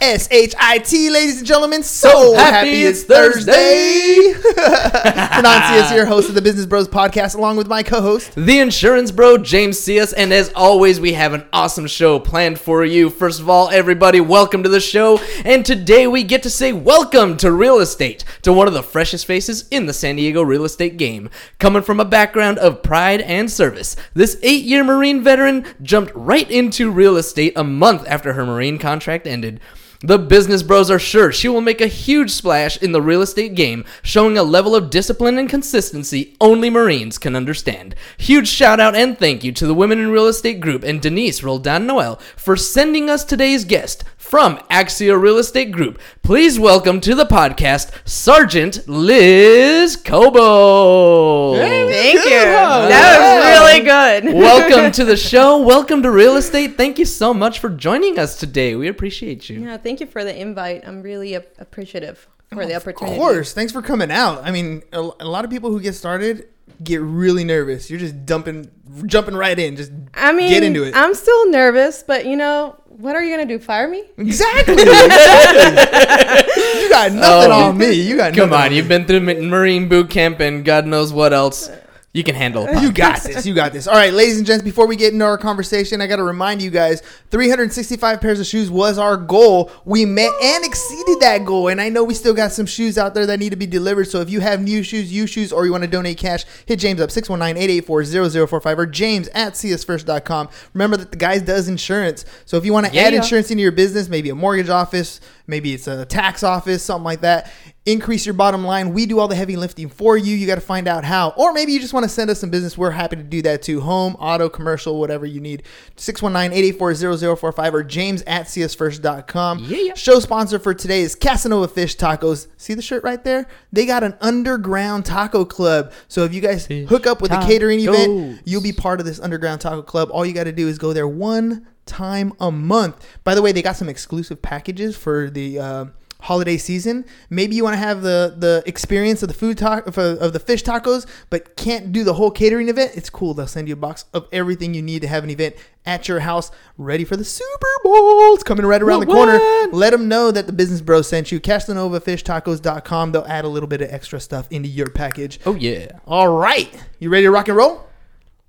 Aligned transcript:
S 0.00 0.28
H 0.30 0.54
I 0.58 0.78
T, 0.78 1.08
ladies 1.08 1.38
and 1.38 1.46
gentlemen. 1.46 1.82
So, 1.82 2.34
happy, 2.34 2.82
it's 2.82 3.04
Thursday. 3.04 3.52
Is 3.54 4.44
here, 5.90 6.04
host 6.06 6.28
of 6.28 6.34
the 6.34 6.42
Business 6.42 6.66
Bros 6.66 6.86
podcast, 6.86 7.34
along 7.34 7.56
with 7.56 7.66
my 7.66 7.82
co-host. 7.82 8.34
the 8.34 8.58
insurance 8.58 9.10
bro 9.10 9.38
James 9.38 9.78
Cias, 9.78 10.12
and 10.14 10.32
as 10.32 10.52
always, 10.54 11.00
we 11.00 11.14
have 11.14 11.32
an 11.32 11.46
awesome 11.52 11.86
show 11.86 12.18
planned 12.18 12.60
for 12.60 12.84
you. 12.84 13.08
First 13.08 13.40
of 13.40 13.48
all, 13.48 13.70
everybody, 13.70 14.20
welcome 14.20 14.62
to 14.62 14.68
the 14.68 14.80
show, 14.80 15.18
and 15.44 15.64
today 15.64 16.06
we 16.06 16.22
get 16.22 16.42
to 16.42 16.50
say 16.50 16.72
welcome 16.72 17.38
to 17.38 17.50
real 17.50 17.78
estate 17.78 18.22
to 18.42 18.52
one 18.52 18.68
of 18.68 18.74
the 18.74 18.82
freshest 18.82 19.24
faces 19.24 19.66
in 19.70 19.86
the 19.86 19.94
San 19.94 20.16
Diego 20.16 20.42
real 20.42 20.64
estate 20.64 20.98
game. 20.98 21.30
Coming 21.58 21.82
from 21.82 22.00
a 22.00 22.04
background 22.04 22.58
of 22.58 22.82
pride 22.82 23.22
and 23.22 23.50
service, 23.50 23.96
this 24.12 24.38
eight-year 24.42 24.84
Marine 24.84 25.22
veteran 25.22 25.64
jumped 25.82 26.12
right 26.14 26.50
into 26.50 26.90
real 26.90 27.16
estate 27.16 27.54
a 27.56 27.64
month 27.64 28.06
after 28.06 28.34
her 28.34 28.44
Marine 28.44 28.78
contract 28.78 29.26
ended. 29.26 29.58
The 30.00 30.18
business 30.18 30.62
bros 30.62 30.90
are 30.90 30.98
sure 30.98 31.32
she 31.32 31.48
will 31.48 31.62
make 31.62 31.80
a 31.80 31.86
huge 31.86 32.30
splash 32.30 32.76
in 32.82 32.92
the 32.92 33.00
real 33.00 33.22
estate 33.22 33.54
game, 33.54 33.84
showing 34.02 34.36
a 34.36 34.42
level 34.42 34.76
of 34.76 34.90
discipline 34.90 35.38
and 35.38 35.48
consistency 35.48 36.36
only 36.38 36.68
Marines 36.68 37.16
can 37.16 37.34
understand. 37.34 37.94
Huge 38.18 38.46
shout 38.46 38.78
out 38.78 38.94
and 38.94 39.18
thank 39.18 39.42
you 39.42 39.52
to 39.52 39.66
the 39.66 39.74
Women 39.74 39.98
in 39.98 40.10
Real 40.10 40.26
Estate 40.26 40.60
Group 40.60 40.84
and 40.84 41.00
Denise 41.00 41.42
Roldan 41.42 41.86
Noel 41.86 42.16
for 42.36 42.56
sending 42.56 43.08
us 43.08 43.24
today's 43.24 43.64
guest 43.64 44.04
from 44.26 44.58
Axia 44.70 45.20
Real 45.20 45.38
Estate 45.38 45.70
Group. 45.70 46.00
Please 46.22 46.58
welcome 46.58 47.00
to 47.00 47.14
the 47.14 47.26
podcast 47.26 47.92
Sergeant 48.04 48.88
Liz 48.88 49.94
Cobo. 49.94 51.54
Thank 51.54 52.24
Good 52.24 52.30
you. 52.30 52.52
one. 52.52 52.88
That 52.88 53.20
was 53.20 53.44
really 53.46 53.84
good. 53.84 54.34
Welcome 54.42 54.90
to 54.90 55.04
the 55.04 55.16
show. 55.30 55.58
Welcome 55.58 56.02
to 56.02 56.10
real 56.10 56.36
estate. 56.36 56.76
Thank 56.76 56.98
you 56.98 57.04
so 57.04 57.32
much 57.32 57.60
for 57.60 57.68
joining 57.70 58.18
us 58.18 58.36
today. 58.36 58.74
We 58.74 58.88
appreciate 58.88 59.48
you. 59.48 59.60
Yeah, 59.60 59.76
thank 59.76 60.00
you 60.00 60.06
for 60.06 60.24
the 60.24 60.36
invite. 60.36 60.86
I'm 60.86 61.02
really 61.02 61.36
ap- 61.36 61.46
appreciative 61.58 62.26
for 62.52 62.64
oh, 62.64 62.66
the 62.66 62.74
opportunity. 62.74 63.16
Of 63.16 63.22
course, 63.22 63.52
thanks 63.52 63.72
for 63.72 63.80
coming 63.80 64.10
out. 64.10 64.42
I 64.42 64.50
mean, 64.50 64.82
a, 64.92 65.08
a 65.20 65.24
lot 65.24 65.44
of 65.44 65.52
people 65.52 65.70
who 65.70 65.80
get 65.80 65.94
started 65.94 66.48
get 66.82 67.00
really 67.00 67.44
nervous. 67.44 67.90
You're 67.90 68.00
just 68.00 68.26
dumping, 68.26 68.70
jumping 69.06 69.34
right 69.34 69.58
in. 69.58 69.76
Just 69.76 69.92
I 70.14 70.32
mean, 70.32 70.50
get 70.50 70.62
into 70.62 70.84
it. 70.84 70.94
I'm 70.96 71.14
still 71.14 71.50
nervous, 71.50 72.02
but 72.02 72.26
you 72.26 72.36
know, 72.36 72.76
what 72.98 73.14
are 73.16 73.22
you 73.22 73.36
gonna 73.36 73.46
do? 73.46 73.58
Fire 73.58 73.88
me? 73.88 74.04
exactly. 74.18 74.74
exactly. 74.74 74.82
you 76.82 76.88
got 76.88 77.12
nothing 77.12 77.52
Oh. 77.52 77.68
on 77.70 77.78
me. 77.78 77.92
You 77.92 78.16
got 78.16 78.34
Come 78.34 78.50
nothing 78.50 78.66
on, 78.66 78.72
you've 78.76 78.88
been 78.88 79.06
through 79.06 79.20
Marine 79.20 79.88
boot 79.88 80.10
camp 80.10 80.40
and 80.40 80.64
God 80.64 80.86
knows 80.86 81.12
what 81.12 81.32
else. 81.32 81.70
You 82.16 82.24
can 82.24 82.34
handle 82.34 82.66
it. 82.66 82.80
You 82.80 82.90
got 82.92 83.20
this. 83.22 83.44
You 83.44 83.52
got 83.52 83.74
this. 83.74 83.86
All 83.86 83.92
right, 83.94 84.10
ladies 84.10 84.38
and 84.38 84.46
gents, 84.46 84.64
before 84.64 84.86
we 84.86 84.96
get 84.96 85.12
into 85.12 85.26
our 85.26 85.36
conversation, 85.36 86.00
I 86.00 86.06
got 86.06 86.16
to 86.16 86.22
remind 86.22 86.62
you 86.62 86.70
guys 86.70 87.02
365 87.30 88.22
pairs 88.22 88.40
of 88.40 88.46
shoes 88.46 88.70
was 88.70 88.96
our 88.96 89.18
goal. 89.18 89.70
We 89.84 90.06
met 90.06 90.32
and 90.42 90.64
exceeded 90.64 91.20
that 91.20 91.44
goal. 91.44 91.68
And 91.68 91.78
I 91.78 91.90
know 91.90 92.02
we 92.04 92.14
still 92.14 92.32
got 92.32 92.52
some 92.52 92.64
shoes 92.64 92.96
out 92.96 93.12
there 93.12 93.26
that 93.26 93.38
need 93.38 93.50
to 93.50 93.56
be 93.56 93.66
delivered. 93.66 94.08
So 94.08 94.22
if 94.22 94.30
you 94.30 94.40
have 94.40 94.62
new 94.62 94.82
shoes, 94.82 95.12
used 95.12 95.34
shoes, 95.34 95.52
or 95.52 95.66
you 95.66 95.72
want 95.72 95.84
to 95.84 95.90
donate 95.90 96.16
cash, 96.16 96.46
hit 96.64 96.78
James 96.78 97.02
up 97.02 97.10
619 97.10 97.62
884 97.62 98.46
0045 98.46 98.78
or 98.78 98.86
james 98.86 99.28
at 99.34 99.52
csfirst.com. 99.52 100.48
Remember 100.72 100.96
that 100.96 101.10
the 101.10 101.18
guy 101.18 101.38
does 101.38 101.68
insurance. 101.68 102.24
So 102.46 102.56
if 102.56 102.64
you 102.64 102.72
want 102.72 102.86
to 102.86 102.98
add 102.98 103.12
Yeah. 103.12 103.18
insurance 103.18 103.50
into 103.50 103.62
your 103.62 103.72
business, 103.72 104.08
maybe 104.08 104.30
a 104.30 104.34
mortgage 104.34 104.70
office, 104.70 105.20
maybe 105.46 105.74
it's 105.74 105.86
a 105.86 106.06
tax 106.06 106.42
office, 106.42 106.82
something 106.82 107.04
like 107.04 107.20
that, 107.20 107.50
increase 107.84 108.26
your 108.26 108.32
bottom 108.32 108.64
line. 108.64 108.92
We 108.92 109.06
do 109.06 109.20
all 109.20 109.28
the 109.28 109.36
heavy 109.36 109.54
lifting 109.56 109.88
for 109.88 110.16
you. 110.16 110.34
You 110.34 110.46
got 110.46 110.56
to 110.56 110.60
find 110.60 110.88
out 110.88 111.04
how. 111.04 111.34
Or 111.36 111.52
maybe 111.52 111.72
you 111.72 111.78
just 111.78 111.92
want 111.94 112.02
to 112.04 112.05
send 112.08 112.30
us 112.30 112.40
some 112.40 112.50
business. 112.50 112.76
We're 112.76 112.90
happy 112.90 113.16
to 113.16 113.22
do 113.22 113.42
that 113.42 113.62
too. 113.62 113.80
Home, 113.80 114.14
auto, 114.16 114.48
commercial, 114.48 114.98
whatever 114.98 115.26
you 115.26 115.40
need. 115.40 115.62
619-884-0045 115.96 117.72
or 117.72 117.82
james 117.82 118.22
at 118.22 118.46
csfirst.com. 118.46 119.58
Yeah. 119.60 119.78
yeah. 119.78 119.94
Show 119.94 120.20
sponsor 120.20 120.58
for 120.58 120.74
today 120.74 121.02
is 121.02 121.14
Casanova 121.14 121.68
Fish 121.68 121.96
Tacos. 121.96 122.48
See 122.56 122.74
the 122.74 122.82
shirt 122.82 123.04
right 123.04 123.22
there? 123.22 123.46
They 123.72 123.86
got 123.86 124.02
an 124.02 124.16
underground 124.20 125.04
taco 125.04 125.44
club. 125.44 125.92
So 126.08 126.24
if 126.24 126.34
you 126.34 126.40
guys 126.40 126.66
Fish 126.66 126.88
hook 126.88 127.06
up 127.06 127.20
with 127.20 127.32
a 127.32 127.40
catering 127.46 127.80
event, 127.80 128.40
you'll 128.44 128.62
be 128.62 128.72
part 128.72 129.00
of 129.00 129.06
this 129.06 129.20
underground 129.20 129.60
taco 129.60 129.82
club. 129.82 130.10
All 130.12 130.24
you 130.24 130.32
got 130.32 130.44
to 130.44 130.52
do 130.52 130.68
is 130.68 130.78
go 130.78 130.92
there 130.92 131.08
one 131.08 131.66
time 131.86 132.32
a 132.40 132.50
month. 132.50 133.06
By 133.24 133.34
the 133.34 133.42
way, 133.42 133.52
they 133.52 133.62
got 133.62 133.76
some 133.76 133.88
exclusive 133.88 134.42
packages 134.42 134.96
for 134.96 135.30
the 135.30 135.58
uh, 135.58 135.84
holiday 136.20 136.56
season. 136.56 137.04
Maybe 137.30 137.56
you 137.56 137.64
want 137.64 137.74
to 137.74 137.78
have 137.78 138.02
the 138.02 138.34
the 138.36 138.62
experience 138.66 139.22
of 139.22 139.28
the 139.28 139.34
food 139.34 139.58
talk 139.58 139.86
of, 139.86 139.98
of 139.98 140.32
the 140.32 140.40
fish 140.40 140.62
tacos, 140.62 141.06
but 141.30 141.56
can't 141.56 141.92
do 141.92 142.04
the 142.04 142.14
whole 142.14 142.30
catering 142.30 142.68
event. 142.68 142.92
It's 142.94 143.10
cool. 143.10 143.34
They'll 143.34 143.46
send 143.46 143.68
you 143.68 143.74
a 143.74 143.76
box 143.76 144.04
of 144.12 144.26
everything 144.32 144.74
you 144.74 144.82
need 144.82 145.02
to 145.02 145.08
have 145.08 145.24
an 145.24 145.30
event 145.30 145.56
at 145.84 146.08
your 146.08 146.20
house, 146.20 146.50
ready 146.78 147.04
for 147.04 147.16
the 147.16 147.24
Super 147.24 147.66
Bowl. 147.84 148.34
It's 148.34 148.42
coming 148.42 148.66
right 148.66 148.82
around 148.82 149.00
the 149.00 149.06
corner. 149.06 149.38
Let 149.72 149.90
them 149.90 150.08
know 150.08 150.30
that 150.32 150.46
the 150.46 150.52
Business 150.52 150.80
bro 150.80 151.02
sent 151.02 151.30
you. 151.30 151.38
CasanovaFishTacos.com. 151.40 153.12
They'll 153.12 153.24
add 153.26 153.44
a 153.44 153.48
little 153.48 153.68
bit 153.68 153.82
of 153.82 153.92
extra 153.92 154.18
stuff 154.18 154.48
into 154.50 154.68
your 154.68 154.90
package. 154.90 155.38
Oh 155.46 155.54
yeah. 155.54 155.98
All 156.06 156.28
right, 156.28 156.72
you 156.98 157.10
ready 157.10 157.24
to 157.24 157.30
rock 157.30 157.48
and 157.48 157.56
roll? 157.56 157.86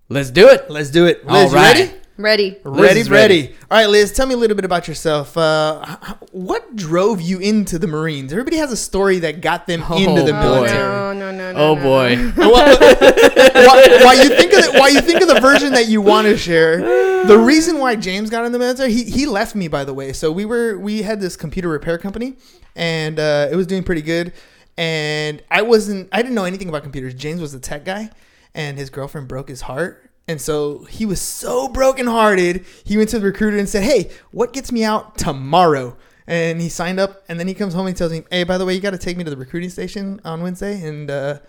Let's 0.09 0.31
do 0.31 0.47
it. 0.47 0.69
Let's 0.69 0.89
do 0.89 1.05
it. 1.05 1.21
All 1.27 1.43
Liz, 1.43 1.51
you 1.51 1.57
ready? 1.57 1.93
Ready? 2.17 2.57
Ready, 2.63 3.03
ready, 3.03 3.09
ready. 3.09 3.47
All 3.69 3.77
right, 3.77 3.85
Liz, 3.87 4.11
tell 4.11 4.25
me 4.25 4.33
a 4.33 4.37
little 4.37 4.55
bit 4.55 4.65
about 4.65 4.87
yourself. 4.87 5.37
Uh, 5.37 5.85
h- 5.87 5.97
h- 6.09 6.15
what 6.31 6.75
drove 6.75 7.21
you 7.21 7.37
into 7.37 7.77
the 7.77 7.85
Marines? 7.85 8.31
Everybody 8.31 8.57
has 8.57 8.71
a 8.71 8.77
story 8.77 9.19
that 9.19 9.39
got 9.41 9.67
them 9.67 9.83
Oh, 9.87 9.97
into 9.97 10.23
the 10.23 10.31
boy. 10.33 10.39
military. 10.41 10.79
No, 10.79 11.13
no, 11.13 11.31
no, 11.31 11.51
no. 11.53 11.59
Oh 11.59 11.75
no. 11.75 11.81
boy. 11.83 12.15
why, 12.35 13.99
why 14.03 14.13
you 14.13 14.29
think 14.29 14.51
of 14.53 14.63
the, 14.65 14.71
why 14.79 14.87
you 14.87 14.99
think 15.01 15.21
of 15.21 15.27
the 15.27 15.39
version 15.39 15.73
that 15.73 15.87
you 15.89 16.01
want 16.01 16.25
to 16.25 16.35
share? 16.37 16.77
The 17.25 17.37
reason 17.37 17.77
why 17.77 17.95
James 17.95 18.31
got 18.31 18.45
in 18.45 18.51
the 18.51 18.59
military, 18.59 18.91
he, 18.91 19.03
he 19.03 19.25
left 19.27 19.53
me 19.55 19.67
by 19.67 19.83
the 19.83 19.93
way. 19.93 20.11
So 20.11 20.31
we 20.31 20.43
were 20.45 20.77
we 20.79 21.03
had 21.03 21.21
this 21.21 21.35
computer 21.37 21.69
repair 21.69 21.99
company, 21.99 22.35
and 22.75 23.19
uh, 23.19 23.47
it 23.51 23.55
was 23.55 23.67
doing 23.67 23.83
pretty 23.83 24.01
good. 24.01 24.33
And 24.75 25.43
I 25.51 25.61
wasn't 25.61 26.09
I 26.11 26.23
didn't 26.23 26.33
know 26.33 26.45
anything 26.45 26.69
about 26.69 26.81
computers. 26.81 27.13
James 27.13 27.41
was 27.41 27.51
the 27.51 27.59
tech 27.59 27.85
guy, 27.85 28.09
and 28.55 28.75
his 28.77 28.89
girlfriend 28.89 29.27
broke 29.27 29.49
his 29.49 29.61
heart. 29.61 30.06
And 30.29 30.41
so 30.41 30.79
he 30.85 31.05
was 31.05 31.21
so 31.21 31.69
brokenhearted, 31.69 32.65
he 32.83 32.97
went 32.97 33.09
to 33.11 33.19
the 33.19 33.25
recruiter 33.25 33.57
and 33.57 33.67
said, 33.69 33.83
Hey, 33.83 34.09
what 34.31 34.51
gets 34.53 34.71
me 34.71 34.83
out 34.83 35.17
tomorrow? 35.17 35.95
And 36.29 36.59
he 36.59 36.67
signed 36.67 36.99
up, 36.99 37.23
and 37.29 37.39
then 37.39 37.47
he 37.47 37.53
comes 37.53 37.73
home 37.73 37.87
and 37.87 37.95
tells 37.95 38.11
me, 38.11 38.23
Hey, 38.29 38.43
by 38.43 38.57
the 38.57 38.65
way, 38.65 38.73
you 38.73 38.81
got 38.81 38.91
to 38.91 38.97
take 38.97 39.15
me 39.15 39.23
to 39.23 39.29
the 39.29 39.37
recruiting 39.37 39.69
station 39.69 40.19
on 40.25 40.41
Wednesday. 40.43 40.81
And 40.85 41.09
uh, 41.09 41.39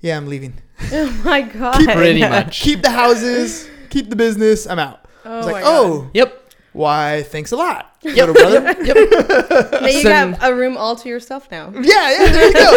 yeah, 0.00 0.16
I'm 0.16 0.26
leaving. 0.26 0.54
Oh 0.92 1.10
my 1.24 1.42
god. 1.42 1.84
Pretty 1.84 2.20
much. 2.20 2.60
Keep 2.60 2.82
the 2.82 2.90
houses, 2.90 3.68
keep 3.90 4.10
the 4.10 4.16
business, 4.16 4.66
I'm 4.66 4.78
out. 4.80 5.04
I 5.24 5.36
was 5.36 5.46
Oh 5.46 5.48
like, 5.50 5.54
my 5.54 5.60
God. 5.62 5.84
Oh, 5.86 6.10
Yep. 6.14 6.40
why, 6.72 7.22
thanks 7.28 7.52
a 7.52 7.56
lot, 7.56 7.96
little 8.02 8.34
brother. 8.34 8.60
Yep. 8.82 8.96
Now 9.80 9.86
you 9.86 10.02
Send- 10.02 10.38
got 10.40 10.50
a 10.50 10.54
room 10.54 10.76
all 10.76 10.96
to 10.96 11.08
yourself 11.08 11.48
now. 11.52 11.70
Yeah, 11.72 11.80
yeah, 11.82 12.32
there 12.32 12.46
you 12.48 12.52
go. 12.52 12.70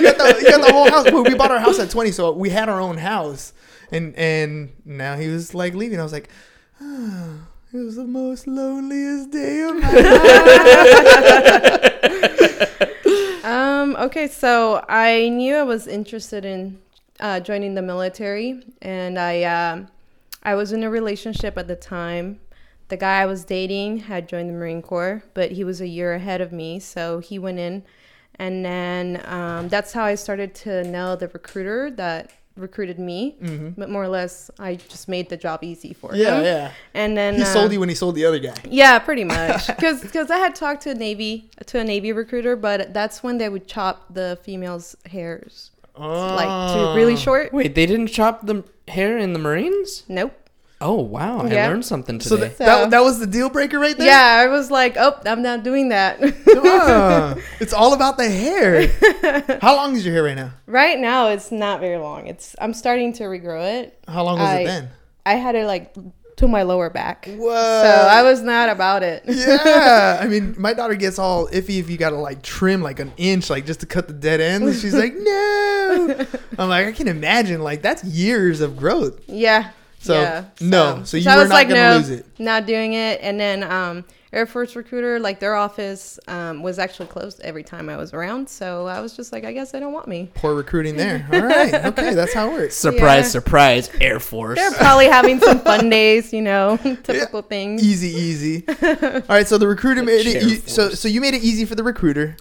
You 0.00 0.16
got 0.16 0.36
the, 0.36 0.42
you 0.42 0.50
got 0.50 0.66
the 0.66 0.72
whole 0.72 0.88
house. 0.88 1.10
Well, 1.12 1.24
we 1.24 1.34
bought 1.34 1.50
our 1.50 1.58
house 1.58 1.78
at 1.80 1.90
20, 1.90 2.12
so 2.12 2.30
we 2.32 2.48
had 2.50 2.68
our 2.68 2.80
own 2.80 2.96
house. 2.98 3.52
And 3.92 4.16
and 4.16 4.72
now 4.84 5.16
he 5.16 5.28
was 5.28 5.54
like 5.54 5.74
leaving. 5.74 6.00
I 6.00 6.02
was 6.02 6.12
like, 6.12 6.28
oh, 6.80 7.46
it 7.72 7.78
was 7.78 7.96
the 7.96 8.04
most 8.04 8.46
loneliest 8.46 9.30
day 9.30 9.60
of 9.62 9.76
my 9.76 9.92
life. 11.70 11.88
Um. 13.44 13.96
Okay. 13.96 14.28
So 14.28 14.84
I 14.88 15.28
knew 15.28 15.56
I 15.56 15.64
was 15.64 15.88
interested 15.88 16.44
in 16.44 16.78
uh, 17.18 17.40
joining 17.40 17.74
the 17.74 17.82
military, 17.82 18.62
and 18.80 19.18
I 19.18 19.42
um, 19.42 19.88
I 20.44 20.54
was 20.54 20.70
in 20.72 20.84
a 20.84 20.88
relationship 20.90 21.58
at 21.58 21.66
the 21.66 21.74
time. 21.74 22.38
The 22.88 22.96
guy 22.96 23.20
I 23.20 23.26
was 23.26 23.44
dating 23.44 23.98
had 23.98 24.28
joined 24.28 24.48
the 24.48 24.54
Marine 24.54 24.80
Corps, 24.80 25.24
but 25.34 25.50
he 25.52 25.64
was 25.64 25.80
a 25.80 25.88
year 25.88 26.14
ahead 26.14 26.40
of 26.40 26.52
me, 26.52 26.78
so 26.78 27.18
he 27.18 27.36
went 27.38 27.58
in 27.58 27.82
and 28.36 28.64
then 28.64 29.22
um, 29.26 29.68
that's 29.68 29.92
how 29.92 30.04
I 30.04 30.14
started 30.14 30.54
to 30.56 30.84
know 30.84 31.16
the 31.16 31.28
recruiter 31.28 31.90
that 31.92 32.32
recruited 32.56 32.98
me. 32.98 33.36
But 33.76 33.88
more 33.90 34.02
or 34.04 34.08
less, 34.08 34.50
I 34.58 34.74
just 34.76 35.08
made 35.08 35.28
the 35.28 35.36
job 35.36 35.62
easy 35.64 35.92
for 35.92 36.10
Mm-hmm. 36.10 36.20
Yeah, 36.20 36.38
him. 36.38 36.44
yeah. 36.44 36.72
And 36.94 37.16
then 37.16 37.34
He 37.36 37.42
uh, 37.42 37.46
sold 37.46 37.72
you 37.72 37.80
when 37.80 37.88
he 37.88 37.94
sold 37.94 38.14
the 38.14 38.24
other 38.24 38.38
guy. 38.38 38.54
Yeah, 38.68 38.98
pretty 38.98 39.24
much. 39.36 39.66
Because 39.68 40.30
I 40.30 40.38
had 40.38 40.54
talked 40.54 40.82
to 40.82 40.90
a 40.90 40.94
navy 40.94 41.50
to 41.66 41.78
a 41.78 41.84
navy 41.84 42.12
recruiter, 42.12 42.56
but 42.56 42.92
that's 42.92 43.22
when 43.22 43.38
they 43.38 43.48
would 43.48 43.66
chop 43.66 44.12
the 44.12 44.38
females' 44.42 44.96
hairs 45.10 45.70
like 45.96 46.72
to 46.74 46.92
really 46.96 47.16
short. 47.16 47.52
Wait, 47.52 47.74
they 47.74 47.84
didn't 47.86 48.06
chop 48.08 48.46
the 48.46 48.64
hair 48.88 49.18
in 49.18 49.32
the 49.34 49.38
Marines? 49.38 50.04
Nope. 50.08 50.32
Oh 50.82 51.00
wow, 51.00 51.40
I 51.42 51.48
learned 51.48 51.84
something 51.84 52.18
So 52.20 52.36
today. 52.36 52.48
that, 52.48 52.58
that, 52.58 52.90
that 52.90 53.00
was 53.02 53.18
the 53.20 53.26
deal 53.26 53.48
breaker 53.48 53.78
right 53.78 53.96
there? 53.96 54.06
Yeah, 54.06 54.42
I 54.44 54.48
was 54.48 54.70
like, 54.70 54.96
oh, 54.98 55.18
I'm 55.24 55.40
not 55.42 55.62
doing 55.62 55.90
that. 55.90 56.18
Ah, 56.56 57.36
it's 57.60 57.72
all 57.72 57.94
about 57.94 58.16
the 58.18 58.28
hair. 58.28 58.88
How 59.62 59.76
long 59.76 59.94
is 59.94 60.04
your 60.04 60.12
hair 60.14 60.24
right 60.24 60.36
now? 60.36 60.50
right 60.66 60.98
now, 60.98 61.28
it's 61.28 61.52
not 61.52 61.80
very 61.80 61.98
long. 61.98 62.26
It's 62.26 62.56
I'm 62.60 62.74
starting 62.74 63.12
to 63.14 63.24
regrow 63.24 63.82
it. 63.82 63.98
How 64.08 64.24
long 64.24 64.38
was 64.38 64.48
I- 64.48 64.60
it 64.60 64.64
then? 64.66 64.88
I 65.24 65.34
had 65.34 65.54
it 65.54 65.66
like 65.66 65.94
to 66.36 66.48
my 66.48 66.62
lower 66.64 66.90
back, 66.90 67.26
Whoa. 67.26 67.48
so 67.50 68.08
I 68.10 68.22
was 68.24 68.42
not 68.42 68.68
about 68.70 69.04
it. 69.04 69.22
yeah, 69.26 70.18
I 70.20 70.26
mean, 70.26 70.56
my 70.58 70.72
daughter 70.72 70.94
gets 70.96 71.18
all 71.18 71.46
iffy 71.48 71.78
if 71.78 71.88
you 71.90 71.96
gotta 71.96 72.16
like 72.16 72.42
trim 72.42 72.82
like 72.82 72.98
an 72.98 73.12
inch, 73.18 73.48
like 73.50 73.64
just 73.66 73.80
to 73.80 73.86
cut 73.86 74.08
the 74.08 74.14
dead 74.14 74.40
ends. 74.40 74.80
She's 74.80 74.94
like, 74.94 75.12
no. 75.14 76.26
I'm 76.58 76.68
like, 76.68 76.86
I 76.86 76.92
can 76.92 77.06
imagine, 77.06 77.60
like 77.62 77.82
that's 77.82 78.02
years 78.02 78.60
of 78.60 78.76
growth. 78.76 79.20
Yeah. 79.28 79.70
So, 80.02 80.20
yeah. 80.20 80.44
no. 80.60 81.02
So 81.04 81.16
you 81.16 81.30
I 81.30 81.36
were 81.36 81.42
was 81.42 81.50
not 81.50 81.54
like, 81.54 81.68
gonna 81.68 81.90
no, 81.90 81.96
lose 81.96 82.10
it. 82.10 82.26
Not 82.38 82.66
doing 82.66 82.94
it. 82.94 83.20
And 83.22 83.38
then 83.38 83.62
um, 83.62 84.04
Air 84.32 84.46
Force 84.46 84.74
recruiter, 84.74 85.20
like 85.20 85.38
their 85.38 85.54
office 85.54 86.18
um, 86.26 86.60
was 86.60 86.80
actually 86.80 87.06
closed 87.06 87.40
every 87.42 87.62
time 87.62 87.88
I 87.88 87.96
was 87.96 88.12
around. 88.12 88.48
So 88.48 88.88
I 88.88 88.98
was 89.00 89.14
just 89.14 89.32
like, 89.32 89.44
I 89.44 89.52
guess 89.52 89.70
they 89.70 89.78
don't 89.78 89.92
want 89.92 90.08
me. 90.08 90.30
Poor 90.34 90.56
recruiting 90.56 90.96
there. 90.96 91.28
All 91.32 91.40
right, 91.40 91.72
okay, 91.86 92.14
that's 92.14 92.34
how 92.34 92.50
it 92.50 92.52
works. 92.52 92.74
surprise, 92.74 93.26
yeah. 93.26 93.30
surprise, 93.30 93.90
Air 94.00 94.18
Force. 94.18 94.58
They're 94.58 94.72
probably 94.72 95.06
having 95.06 95.38
some 95.38 95.60
fun 95.64 95.88
days, 95.88 96.32
you 96.32 96.42
know, 96.42 96.76
typical 97.04 97.42
things. 97.42 97.84
Easy, 97.84 98.08
easy. 98.08 98.64
All 98.66 99.22
right, 99.28 99.46
so 99.46 99.56
the 99.56 99.68
recruiter 99.68 100.02
made 100.02 100.26
it. 100.26 100.42
You, 100.42 100.56
so, 100.56 100.90
so 100.90 101.06
you 101.06 101.20
made 101.20 101.34
it 101.34 101.42
easy 101.44 101.64
for 101.64 101.76
the 101.76 101.84
recruiter. 101.84 102.36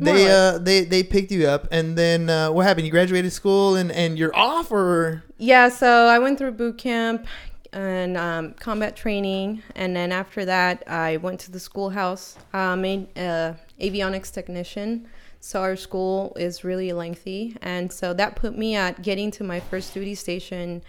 More 0.00 0.14
They 0.14 0.30
uh 0.30 0.58
they 0.58 0.84
they 0.84 1.02
picked 1.02 1.30
you 1.30 1.46
up, 1.46 1.68
and 1.70 1.96
then 1.96 2.30
uh, 2.30 2.50
what 2.50 2.66
happened? 2.66 2.86
You 2.86 2.90
graduated 2.90 3.32
school, 3.32 3.76
and 3.76 3.92
and 3.92 4.18
you're 4.18 4.34
off, 4.34 4.72
or 4.72 5.22
Yeah, 5.38 5.68
so 5.68 6.06
I 6.06 6.18
went 6.18 6.38
through 6.38 6.52
boot 6.52 6.78
camp 6.78 7.26
and 7.72 8.16
um, 8.16 8.54
combat 8.54 8.96
training, 8.96 9.62
and 9.76 9.94
then 9.94 10.10
after 10.10 10.44
that, 10.44 10.82
I 10.88 11.18
went 11.18 11.40
to 11.40 11.52
the 11.52 11.60
schoolhouse. 11.60 12.36
I 12.52 12.74
made 12.74 13.08
a 13.16 13.56
avionics 13.80 14.32
technician. 14.32 15.08
So 15.42 15.62
our 15.62 15.76
school 15.76 16.36
is 16.38 16.64
really 16.64 16.92
lengthy, 16.92 17.56
and 17.62 17.90
so 17.92 18.12
that 18.14 18.36
put 18.36 18.56
me 18.56 18.76
at 18.76 19.02
getting 19.02 19.30
to 19.32 19.44
my 19.44 19.60
first 19.60 19.94
duty 19.94 20.14
station. 20.14 20.82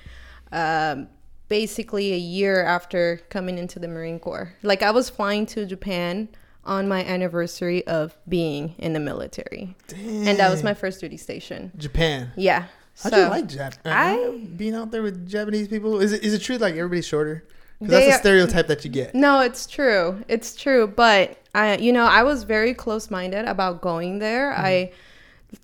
Um, 0.52 1.08
basically 1.52 2.14
a 2.14 2.18
year 2.18 2.64
after 2.64 3.20
coming 3.28 3.58
into 3.58 3.78
the 3.78 3.88
Marine 3.88 4.20
Corps. 4.20 4.54
Like 4.64 4.82
I 4.82 4.92
was 4.92 5.10
flying 5.10 5.46
to 5.48 5.66
Japan 5.66 6.30
on 6.64 6.88
my 6.88 7.04
anniversary 7.04 7.86
of 7.88 8.16
being 8.30 8.76
in 8.78 8.94
the 8.94 9.00
military. 9.00 9.76
And 9.96 10.38
that 10.40 10.50
was 10.52 10.64
my 10.64 10.74
first 10.74 11.00
duty 11.02 11.18
station. 11.18 11.72
Japan? 11.78 12.32
Yeah. 12.36 12.66
How'd 13.02 13.14
so 13.14 13.24
you 13.24 13.30
like 13.30 13.46
Jap? 13.48 13.74
uh, 13.86 13.90
I- 13.90 14.46
being 14.58 14.76
out 14.76 14.92
there 14.92 15.02
with 15.02 15.28
Japanese 15.28 15.68
people. 15.68 16.00
Is 16.02 16.12
it 16.12 16.24
is 16.24 16.34
it 16.34 16.40
true 16.40 16.58
like 16.58 16.76
everybody's 16.76 17.06
shorter? 17.08 17.44
'Cause 17.80 17.90
They 17.90 18.06
that's 18.06 18.18
a 18.18 18.20
stereotype 18.20 18.68
that 18.68 18.86
you 18.86 18.92
get. 18.92 19.16
No, 19.16 19.40
it's 19.40 19.66
true. 19.66 20.24
It's 20.28 20.56
true. 20.56 20.86
But 20.86 21.38
I, 21.56 21.78
you 21.78 21.92
know, 21.92 22.04
I 22.06 22.22
was 22.22 22.44
very 22.44 22.76
close-minded 22.76 23.46
about 23.46 23.82
going 23.82 24.20
there. 24.20 24.52
Mm-hmm. 24.52 24.66
I, 24.66 24.92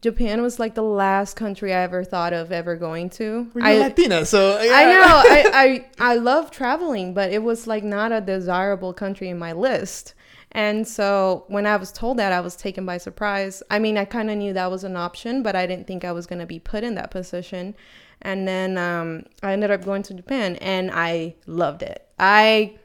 Japan 0.01 0.41
was 0.41 0.57
like 0.59 0.73
the 0.73 0.81
last 0.81 1.35
country 1.35 1.73
I 1.73 1.81
ever 1.83 2.03
thought 2.03 2.33
of 2.33 2.51
ever 2.51 2.75
going 2.75 3.09
to. 3.11 3.51
Well, 3.53 3.71
you're 3.71 3.83
I, 3.83 3.87
Latina, 3.87 4.25
so 4.25 4.59
yeah. 4.61 4.71
I 4.73 4.83
know. 4.85 5.01
I, 5.03 5.85
I 5.99 6.11
I 6.13 6.15
love 6.15 6.49
traveling, 6.49 7.13
but 7.13 7.31
it 7.31 7.43
was 7.43 7.67
like 7.67 7.83
not 7.83 8.11
a 8.11 8.19
desirable 8.19 8.93
country 8.93 9.29
in 9.29 9.37
my 9.37 9.53
list. 9.53 10.13
And 10.53 10.87
so 10.87 11.43
when 11.47 11.65
I 11.65 11.75
was 11.75 11.91
told 11.91 12.17
that, 12.17 12.31
I 12.31 12.39
was 12.39 12.55
taken 12.55 12.85
by 12.85 12.97
surprise. 12.97 13.61
I 13.69 13.79
mean, 13.79 13.97
I 13.97 14.05
kind 14.05 14.31
of 14.31 14.37
knew 14.37 14.53
that 14.53 14.71
was 14.71 14.83
an 14.83 14.95
option, 14.95 15.43
but 15.43 15.55
I 15.55 15.67
didn't 15.67 15.87
think 15.87 16.05
I 16.05 16.11
was 16.11 16.25
going 16.25 16.39
to 16.39 16.45
be 16.45 16.59
put 16.59 16.83
in 16.83 16.95
that 16.95 17.11
position. 17.11 17.75
And 18.21 18.47
then 18.47 18.77
um, 18.77 19.25
I 19.43 19.53
ended 19.53 19.71
up 19.71 19.83
going 19.83 20.03
to 20.03 20.13
Japan, 20.13 20.55
and 20.57 20.89
I 20.91 21.35
loved 21.45 21.83
it. 21.83 22.07
I 22.17 22.75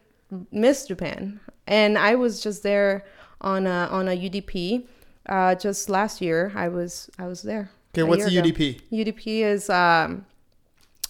missed 0.50 0.88
Japan, 0.88 1.40
and 1.66 1.96
I 1.96 2.16
was 2.16 2.42
just 2.42 2.62
there 2.62 3.06
on 3.40 3.66
a 3.66 3.88
on 3.90 4.08
a 4.08 4.12
UDP. 4.12 4.86
Uh, 5.26 5.54
just 5.54 5.88
last 5.88 6.20
year, 6.20 6.52
I 6.54 6.68
was 6.68 7.08
I 7.18 7.26
was 7.26 7.42
there. 7.42 7.70
Okay, 7.94 8.02
what's 8.02 8.26
a. 8.26 8.30
UDP? 8.30 8.80
UDP 8.92 9.40
is 9.40 9.70
um, 9.70 10.26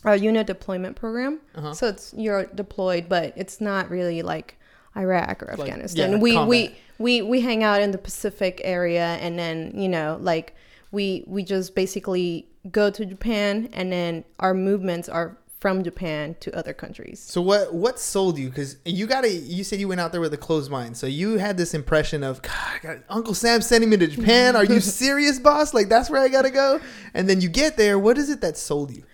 a 0.04 0.16
unit 0.16 0.46
deployment 0.46 0.96
program. 0.96 1.40
Uh-huh. 1.56 1.74
So 1.74 1.88
it's 1.88 2.14
you're 2.16 2.46
deployed, 2.46 3.08
but 3.08 3.32
it's 3.36 3.60
not 3.60 3.90
really 3.90 4.22
like 4.22 4.56
Iraq 4.96 5.42
or 5.42 5.54
Like, 5.56 5.70
Afghanistan. 5.70 6.12
yeah, 6.12 6.16
we, 6.18 6.32
we 6.46 6.66
combat. 6.66 6.78
we 6.98 7.22
we 7.22 7.40
hang 7.40 7.62
out 7.62 7.80
in 7.82 7.90
the 7.92 7.98
Pacific 7.98 8.60
area, 8.64 9.18
and 9.20 9.38
then 9.38 9.72
you 9.74 9.88
know 9.88 10.18
like 10.20 10.54
we 10.90 11.24
we 11.26 11.42
just 11.42 11.74
basically 11.74 12.46
go 12.70 12.90
to 12.90 13.04
Japan, 13.06 13.68
and 13.72 13.90
then 13.92 14.24
our 14.38 14.54
movements 14.54 15.08
are 15.08 15.36
from 15.60 15.84
Japan 15.84 16.34
to 16.40 16.52
other 16.56 16.72
countries. 16.72 17.20
So 17.20 17.40
what 17.40 17.72
what 17.72 17.98
sold 18.00 18.36
you? 18.36 18.48
Because 18.48 18.76
you 18.84 19.06
got 19.06 19.20
to 19.22 19.30
You 19.30 19.62
said 19.64 19.78
you 19.78 19.86
went 19.88 20.00
out 20.00 20.10
there 20.12 20.20
with 20.20 20.34
a 20.34 20.36
closed 20.38 20.70
mind, 20.72 20.96
so 20.96 21.06
you 21.06 21.38
had 21.38 21.56
this 21.56 21.72
impression 21.72 22.22
of 22.24 22.42
God, 22.42 23.02
Uncle 23.08 23.32
Sam 23.32 23.62
sending 23.62 23.88
me 23.88 23.96
to 23.98 24.08
Japan. 24.08 24.56
Are 24.56 24.64
you 24.64 24.80
serious, 25.04 25.38
boss? 25.38 25.72
Like 25.72 25.88
that's 25.88 26.10
where 26.10 26.20
I 26.20 26.28
gotta 26.28 26.50
go. 26.50 26.80
And 27.14 27.28
then 27.30 27.40
you 27.40 27.48
get 27.48 27.76
there. 27.76 27.96
What 27.98 28.18
is 28.18 28.28
it 28.28 28.40
that 28.40 28.58
sold 28.58 28.90
you? 28.94 29.04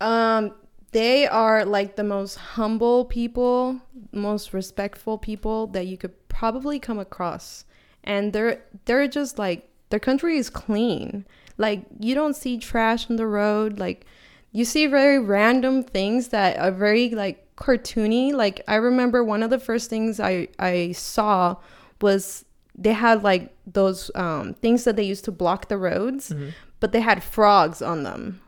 Um, 0.00 0.54
they 0.92 1.26
are 1.26 1.64
like 1.64 1.96
the 1.96 2.04
most 2.04 2.36
humble 2.36 3.04
people, 3.04 3.80
most 4.12 4.52
respectful 4.52 5.18
people 5.18 5.68
that 5.68 5.86
you 5.86 5.96
could 5.96 6.28
probably 6.28 6.78
come 6.78 6.98
across, 6.98 7.64
and 8.04 8.32
they're 8.32 8.62
they're 8.86 9.08
just 9.08 9.38
like 9.38 9.68
their 9.90 10.00
country 10.00 10.36
is 10.36 10.50
clean. 10.50 11.26
Like 11.58 11.84
you 11.98 12.14
don't 12.14 12.34
see 12.34 12.58
trash 12.58 13.08
on 13.10 13.16
the 13.16 13.26
road. 13.26 13.78
Like 13.78 14.06
you 14.52 14.64
see 14.64 14.86
very 14.86 15.18
random 15.18 15.82
things 15.82 16.28
that 16.28 16.58
are 16.58 16.72
very 16.72 17.10
like 17.10 17.54
cartoony. 17.56 18.32
Like 18.32 18.62
I 18.66 18.76
remember 18.76 19.22
one 19.22 19.42
of 19.42 19.50
the 19.50 19.58
first 19.60 19.90
things 19.90 20.18
I 20.18 20.48
I 20.58 20.92
saw 20.92 21.56
was 22.00 22.44
they 22.76 22.92
had 22.92 23.22
like 23.22 23.54
those 23.66 24.10
um, 24.14 24.54
things 24.54 24.84
that 24.84 24.96
they 24.96 25.02
used 25.04 25.24
to 25.26 25.32
block 25.32 25.68
the 25.68 25.76
roads, 25.76 26.32
but 26.80 26.92
they 26.92 27.00
had 27.00 27.22
frogs 27.22 27.82
on 27.82 28.02
them. 28.02 28.40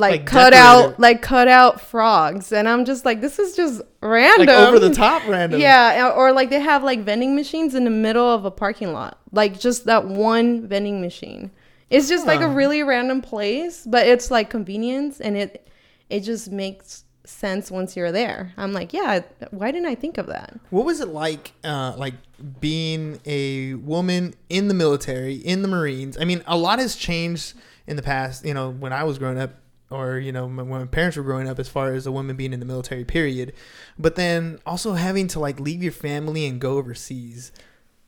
Like, 0.00 0.10
Like 0.12 0.26
cut 0.26 0.50
decorated. 0.50 0.56
out 0.56 0.98
like 1.00 1.22
cut 1.22 1.46
out 1.48 1.80
frogs 1.80 2.52
and 2.52 2.68
i'm 2.68 2.84
just 2.84 3.04
like 3.04 3.20
this 3.20 3.38
is 3.38 3.54
just 3.54 3.82
random 4.00 4.46
Like 4.46 4.56
over 4.68 4.78
the 4.78 4.94
top, 4.94 5.22
random. 5.28 5.60
yeah 5.60 6.08
or 6.08 6.12
or, 6.28 6.32
like 6.32 6.48
they 6.50 6.58
have 6.60 6.82
like 6.82 7.00
vending 7.04 7.34
machines 7.36 7.74
in 7.74 7.84
the 7.84 7.90
middle 7.90 8.26
of 8.28 8.44
a 8.44 8.50
parking 8.50 8.92
lot 8.92 9.18
like 9.32 9.60
just 9.60 9.84
that 9.84 10.06
one 10.06 10.66
vending 10.66 11.00
machine 11.00 11.50
it's 11.90 12.08
just 12.08 12.26
like 12.26 12.40
a 12.40 12.48
really 12.48 12.82
random 12.82 13.20
place 13.20 13.84
but 13.86 14.06
it's 14.06 14.30
like 14.30 14.48
convenience 14.50 15.20
and 15.20 15.36
it 15.36 15.68
it 16.08 16.20
just 16.20 16.50
makes 16.50 17.04
sense 17.24 17.70
once 17.70 17.94
you're 17.96 18.10
there 18.10 18.52
i'm 18.56 18.72
like 18.72 18.92
yeah 18.92 19.20
why 19.50 19.70
didn't 19.70 19.86
i 19.86 19.94
think 19.94 20.16
of 20.18 20.26
that 20.26 20.58
What 20.70 20.84
was 20.86 21.00
it 21.00 21.08
like, 21.08 21.52
uh, 21.62 21.94
like 21.96 22.14
being 22.58 23.20
a 23.26 23.74
woman 23.74 24.34
in 24.48 24.68
the 24.68 24.74
military, 24.74 25.34
in 25.34 25.60
the 25.62 25.68
Marines? 25.68 26.16
I 26.18 26.24
mean, 26.24 26.42
a 26.46 26.56
lot 26.56 26.78
has 26.78 26.96
changed 26.96 27.52
in 27.86 27.96
the 27.96 28.02
past. 28.02 28.44
You 28.46 28.54
know, 28.54 28.70
when 28.70 28.92
I 28.94 29.04
was 29.04 29.18
growing 29.18 29.38
up, 29.38 29.50
or 29.90 30.18
you 30.18 30.32
know, 30.32 30.46
when 30.46 30.68
my 30.68 30.84
parents 30.86 31.16
were 31.16 31.22
growing 31.22 31.48
up, 31.48 31.58
as 31.58 31.68
far 31.68 31.92
as 31.92 32.06
a 32.06 32.12
woman 32.12 32.36
being 32.36 32.52
in 32.52 32.60
the 32.60 32.66
military, 32.66 33.04
period. 33.04 33.52
But 33.98 34.16
then 34.16 34.60
also 34.64 34.94
having 34.94 35.28
to 35.28 35.40
like 35.40 35.60
leave 35.60 35.82
your 35.82 35.92
family 35.92 36.46
and 36.46 36.60
go 36.60 36.78
overseas. 36.78 37.52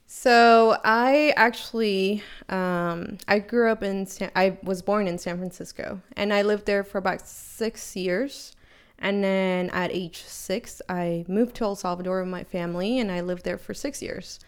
So 0.07 0.77
I 0.85 1.33
actually, 1.37 2.23
um, 2.51 3.17
I 3.27 3.39
grew 3.39 3.71
up 3.71 3.83
in, 3.83 4.07
San, 4.07 4.31
I 4.37 4.59
was 4.63 4.83
born 4.83 5.09
in 5.09 5.17
San 5.17 5.39
Francisco, 5.39 6.03
and 6.17 6.35
I 6.35 6.43
lived 6.43 6.67
there 6.67 6.85
for 6.85 6.99
about 6.99 7.27
six 7.27 7.97
years. 7.97 8.55
And 8.99 9.25
then 9.25 9.71
at 9.71 9.91
age 9.91 10.23
six, 10.23 10.83
I 10.89 11.25
moved 11.29 11.57
to 11.57 11.65
El 11.65 11.77
Salvador 11.77 12.21
with 12.21 12.31
my 12.31 12.45
family, 12.45 13.01
and 13.01 13.11
I 13.11 13.21
lived 13.23 13.45
there 13.45 13.59
for 13.59 13.75
six 13.75 14.03
years. 14.03 14.39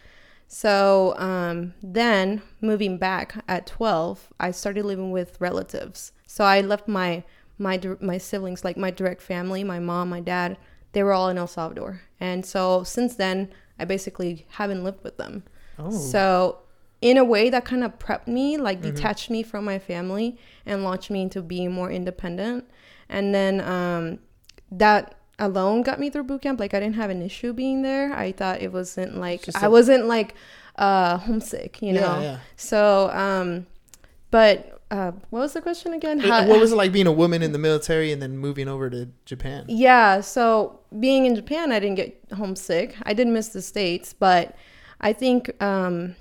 So 0.46 1.18
um, 1.18 1.74
then, 1.82 2.42
moving 2.60 2.98
back 2.98 3.42
at 3.48 3.66
twelve, 3.66 4.28
I 4.38 4.52
started 4.52 4.84
living 4.84 5.10
with 5.10 5.40
relatives. 5.40 6.12
So 6.34 6.42
I 6.42 6.62
left 6.62 6.88
my 6.88 7.22
my 7.58 7.80
my 8.00 8.18
siblings, 8.18 8.64
like 8.64 8.76
my 8.76 8.90
direct 8.90 9.22
family, 9.22 9.62
my 9.62 9.78
mom, 9.78 10.08
my 10.08 10.18
dad. 10.18 10.56
They 10.90 11.04
were 11.04 11.12
all 11.12 11.28
in 11.28 11.38
El 11.38 11.46
Salvador, 11.46 12.00
and 12.18 12.44
so 12.44 12.82
since 12.82 13.14
then, 13.14 13.50
I 13.78 13.84
basically 13.84 14.44
haven't 14.58 14.82
lived 14.82 15.04
with 15.04 15.16
them. 15.16 15.44
Oh. 15.78 15.90
So, 15.92 16.58
in 17.00 17.18
a 17.18 17.24
way, 17.24 17.50
that 17.50 17.64
kind 17.64 17.84
of 17.84 18.00
prepped 18.00 18.26
me, 18.26 18.56
like 18.56 18.80
detached 18.82 19.30
me 19.30 19.44
from 19.44 19.64
my 19.64 19.78
family 19.78 20.36
and 20.66 20.82
launched 20.82 21.08
me 21.08 21.22
into 21.22 21.40
being 21.40 21.70
more 21.70 21.90
independent. 21.92 22.64
And 23.08 23.32
then 23.32 23.60
um, 23.60 24.18
that 24.72 25.14
alone 25.38 25.82
got 25.82 26.00
me 26.00 26.10
through 26.10 26.24
boot 26.24 26.42
camp. 26.42 26.58
Like, 26.58 26.74
I 26.74 26.80
didn't 26.80 26.96
have 26.96 27.10
an 27.10 27.22
issue 27.22 27.52
being 27.52 27.82
there. 27.82 28.12
I 28.12 28.32
thought 28.32 28.60
it 28.60 28.72
wasn't 28.72 29.16
like, 29.18 29.44
I 29.54 29.66
a- 29.66 29.70
wasn't 29.70 30.06
like 30.06 30.34
uh, 30.76 31.18
homesick, 31.18 31.80
you 31.80 31.92
Yeah, 31.94 32.00
know. 32.00 32.20
yeah. 32.22 32.38
So, 32.56 33.10
um, 33.10 33.66
but 34.32 34.73
uh, 34.90 35.12
what 35.30 35.40
was 35.40 35.52
the 35.54 35.60
question 35.60 35.92
again? 35.92 36.18
How- 36.20 36.46
what 36.46 36.60
was 36.60 36.72
it 36.72 36.76
like 36.76 36.92
being 36.92 37.06
a 37.06 37.12
woman 37.12 37.42
in 37.42 37.52
the 37.52 37.58
military 37.58 38.12
and 38.12 38.20
then 38.20 38.36
moving 38.38 38.68
over 38.68 38.90
to 38.90 39.08
Japan? 39.24 39.64
Yeah, 39.68 40.20
so 40.20 40.80
being 41.00 41.26
in 41.26 41.34
Japan, 41.34 41.72
I 41.72 41.80
didn't 41.80 41.96
get 41.96 42.20
homesick. 42.36 42.94
I 43.02 43.12
did 43.14 43.26
miss 43.26 43.48
the 43.48 43.62
States, 43.62 44.12
but 44.12 44.56
I 45.00 45.12
think 45.12 45.60
um, 45.62 46.16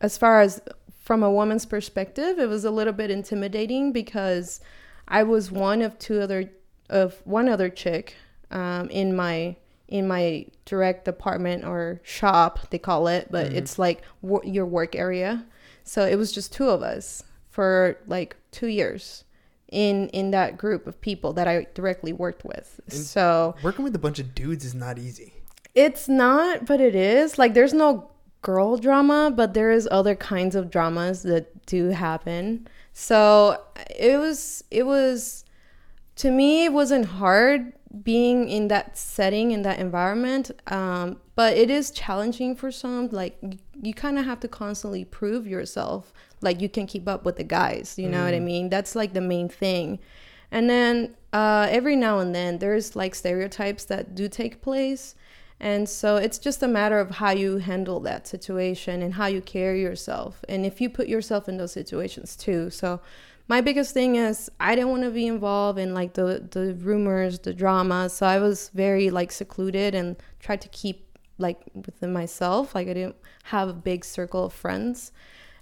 as 0.00 0.16
far 0.16 0.40
as 0.40 0.60
from 1.02 1.22
a 1.22 1.30
woman's 1.30 1.66
perspective, 1.66 2.38
it 2.38 2.48
was 2.48 2.64
a 2.64 2.70
little 2.70 2.92
bit 2.92 3.10
intimidating 3.10 3.92
because 3.92 4.60
I 5.08 5.22
was 5.22 5.50
one 5.52 5.82
of 5.82 5.98
two 5.98 6.20
other 6.20 6.50
of 6.88 7.20
one 7.24 7.48
other 7.48 7.68
chick 7.68 8.14
um, 8.50 8.88
in 8.90 9.14
my 9.14 9.56
in 9.88 10.08
my 10.08 10.46
direct 10.64 11.04
department 11.04 11.64
or 11.64 12.00
shop 12.02 12.70
they 12.70 12.78
call 12.78 13.06
it, 13.06 13.28
but 13.30 13.52
it's 13.52 13.78
like 13.78 14.02
your 14.44 14.66
work 14.66 14.96
area. 14.96 15.44
So 15.84 16.04
it 16.04 16.16
was 16.16 16.32
just 16.32 16.52
two 16.52 16.68
of 16.68 16.82
us 16.82 17.22
for 17.56 17.96
like 18.06 18.36
two 18.52 18.66
years 18.66 19.24
in 19.72 20.08
in 20.10 20.30
that 20.30 20.58
group 20.58 20.86
of 20.86 21.00
people 21.00 21.32
that 21.32 21.48
I 21.48 21.66
directly 21.74 22.12
worked 22.12 22.44
with. 22.44 22.68
So 22.88 23.54
Working 23.62 23.82
with 23.86 23.94
a 23.96 23.98
bunch 24.06 24.18
of 24.18 24.34
dudes 24.34 24.64
is 24.64 24.74
not 24.74 24.98
easy. 24.98 25.32
it's 25.74 26.06
not, 26.08 26.66
but 26.70 26.80
it 26.88 26.94
is. 26.94 27.38
Like 27.38 27.54
there's 27.54 27.72
no 27.74 28.10
girl 28.42 28.76
drama, 28.76 29.32
but 29.34 29.54
there 29.54 29.70
is 29.78 29.88
other 29.90 30.14
kinds 30.14 30.54
of 30.54 30.70
dramas 30.70 31.22
that 31.22 31.44
do 31.66 31.82
happen. 31.88 32.68
So 32.92 33.60
it 34.08 34.18
was 34.18 34.62
it 34.70 34.84
was 34.94 35.44
to 36.16 36.30
me 36.30 36.50
it 36.66 36.72
wasn't 36.80 37.06
hard 37.06 37.72
being 38.02 38.38
in 38.56 38.68
that 38.68 38.98
setting 38.98 39.52
in 39.52 39.62
that 39.62 39.78
environment 39.78 40.50
um, 40.66 41.16
but 41.34 41.56
it 41.56 41.70
is 41.70 41.90
challenging 41.90 42.54
for 42.54 42.70
some 42.70 43.08
like 43.20 43.34
you, 43.40 43.58
you 43.86 43.94
kind 43.94 44.18
of 44.18 44.24
have 44.26 44.40
to 44.40 44.48
constantly 44.48 45.04
prove 45.04 45.46
yourself 45.46 46.12
like 46.40 46.60
you 46.60 46.68
can 46.68 46.86
keep 46.86 47.08
up 47.08 47.24
with 47.24 47.36
the 47.36 47.44
guys 47.44 47.98
you 47.98 48.08
know 48.08 48.24
what 48.24 48.34
i 48.34 48.40
mean? 48.40 48.68
That's 48.68 48.94
like 48.94 49.12
the 49.12 49.20
main 49.20 49.48
thing. 49.48 49.98
And 50.50 50.70
then 50.70 51.16
uh, 51.32 51.66
every 51.70 51.96
now 51.96 52.18
and 52.18 52.34
then 52.34 52.58
there's 52.58 52.94
like 52.94 53.14
stereotypes 53.14 53.84
that 53.86 54.14
do 54.14 54.28
take 54.28 54.62
place. 54.62 55.14
And 55.58 55.88
so 55.88 56.16
it's 56.16 56.38
just 56.38 56.62
a 56.62 56.68
matter 56.68 56.98
of 56.98 57.12
how 57.12 57.30
you 57.30 57.58
handle 57.58 57.98
that 58.00 58.26
situation 58.26 59.02
and 59.02 59.14
how 59.14 59.26
you 59.26 59.40
carry 59.40 59.80
yourself 59.80 60.44
and 60.48 60.66
if 60.66 60.80
you 60.82 60.90
put 60.90 61.08
yourself 61.08 61.48
in 61.48 61.56
those 61.56 61.72
situations 61.72 62.36
too. 62.36 62.70
So 62.70 63.00
my 63.48 63.60
biggest 63.60 63.94
thing 63.94 64.16
is 64.16 64.50
I 64.60 64.74
didn't 64.74 64.90
want 64.90 65.04
to 65.04 65.10
be 65.10 65.26
involved 65.26 65.78
in 65.78 65.94
like 65.94 66.14
the 66.14 66.46
the 66.50 66.74
rumors, 66.74 67.38
the 67.38 67.54
drama. 67.54 68.10
So 68.10 68.26
I 68.26 68.38
was 68.38 68.70
very 68.74 69.08
like 69.08 69.32
secluded 69.32 69.94
and 69.94 70.16
tried 70.40 70.60
to 70.62 70.68
keep 70.68 71.18
like 71.38 71.58
within 71.74 72.12
myself. 72.12 72.74
Like 72.74 72.88
I 72.88 72.92
didn't 72.92 73.16
have 73.44 73.68
a 73.68 73.72
big 73.72 74.04
circle 74.04 74.44
of 74.44 74.52
friends 74.52 75.12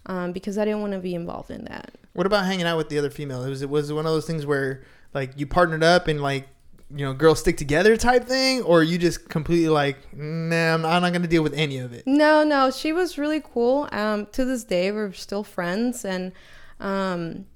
um, 0.06 0.32
because 0.32 0.58
I 0.58 0.64
didn't 0.64 0.80
want 0.80 0.92
to 0.92 0.98
be 0.98 1.14
involved 1.14 1.50
in 1.50 1.64
that. 1.64 1.94
What 2.12 2.26
about 2.26 2.44
hanging 2.44 2.66
out 2.66 2.76
with 2.76 2.88
the 2.88 2.98
other 2.98 3.10
female? 3.10 3.42
It 3.44 3.50
was 3.50 3.62
it 3.62 3.70
was 3.70 3.92
one 3.92 4.06
of 4.06 4.12
those 4.12 4.26
things 4.26 4.46
where 4.46 4.82
like 5.12 5.32
you 5.36 5.46
partnered 5.46 5.82
up 5.82 6.08
and 6.08 6.22
like 6.22 6.48
you 6.94 7.04
know 7.04 7.12
girls 7.12 7.40
stick 7.40 7.56
together 7.56 7.96
type 7.96 8.24
thing, 8.24 8.62
or 8.62 8.82
you 8.82 8.98
just 8.98 9.28
completely 9.28 9.68
like 9.68 9.96
nah, 10.14 10.74
I'm 10.74 10.82
not, 10.82 11.00
not 11.00 11.12
gonna 11.12 11.26
deal 11.26 11.42
with 11.42 11.54
any 11.54 11.78
of 11.78 11.92
it. 11.92 12.06
No, 12.06 12.44
no, 12.44 12.70
she 12.70 12.92
was 12.92 13.18
really 13.18 13.40
cool. 13.40 13.88
Um, 13.92 14.26
to 14.32 14.44
this 14.44 14.64
day, 14.64 14.92
we're 14.92 15.12
still 15.12 15.42
friends, 15.42 16.04
and 16.04 16.32
um, 16.78 17.46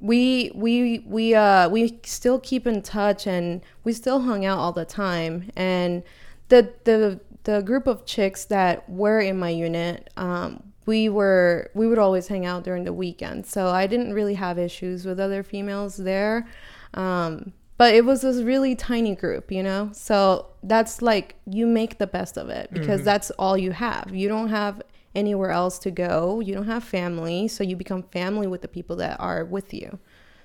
we 0.00 0.50
we 0.54 1.04
we 1.06 1.34
uh 1.34 1.68
we 1.68 1.98
still 2.04 2.38
keep 2.38 2.66
in 2.66 2.82
touch, 2.82 3.26
and 3.26 3.62
we 3.84 3.92
still 3.92 4.20
hung 4.20 4.44
out 4.44 4.58
all 4.58 4.72
the 4.72 4.84
time. 4.84 5.50
And 5.56 6.02
the 6.48 6.74
the 6.84 7.20
the 7.44 7.62
group 7.62 7.86
of 7.86 8.04
chicks 8.04 8.44
that 8.46 8.88
were 8.88 9.20
in 9.20 9.38
my 9.38 9.50
unit, 9.50 10.10
um, 10.16 10.73
we 10.86 11.08
were 11.08 11.70
we 11.74 11.86
would 11.86 11.98
always 11.98 12.28
hang 12.28 12.46
out 12.46 12.64
during 12.64 12.84
the 12.84 12.92
weekend. 12.92 13.46
So 13.46 13.68
I 13.68 13.86
didn't 13.86 14.12
really 14.12 14.34
have 14.34 14.58
issues 14.58 15.06
with 15.06 15.18
other 15.18 15.42
females 15.42 15.96
there. 15.96 16.46
Um, 16.94 17.52
but 17.76 17.94
it 17.94 18.04
was 18.04 18.22
this 18.22 18.42
really 18.42 18.76
tiny 18.76 19.14
group, 19.16 19.50
you 19.50 19.62
know? 19.62 19.90
So 19.92 20.46
that's 20.62 21.02
like 21.02 21.34
you 21.44 21.66
make 21.66 21.98
the 21.98 22.06
best 22.06 22.36
of 22.36 22.48
it 22.48 22.70
because 22.72 23.02
that's 23.02 23.30
all 23.32 23.58
you 23.58 23.72
have. 23.72 24.10
You 24.14 24.28
don't 24.28 24.48
have 24.48 24.80
anywhere 25.14 25.50
else 25.50 25.78
to 25.80 25.90
go. 25.90 26.40
You 26.40 26.54
don't 26.54 26.66
have 26.66 26.84
family, 26.84 27.48
so 27.48 27.64
you 27.64 27.76
become 27.76 28.04
family 28.04 28.46
with 28.46 28.62
the 28.62 28.68
people 28.68 28.96
that 28.96 29.18
are 29.18 29.44
with 29.44 29.74
you. 29.74 29.98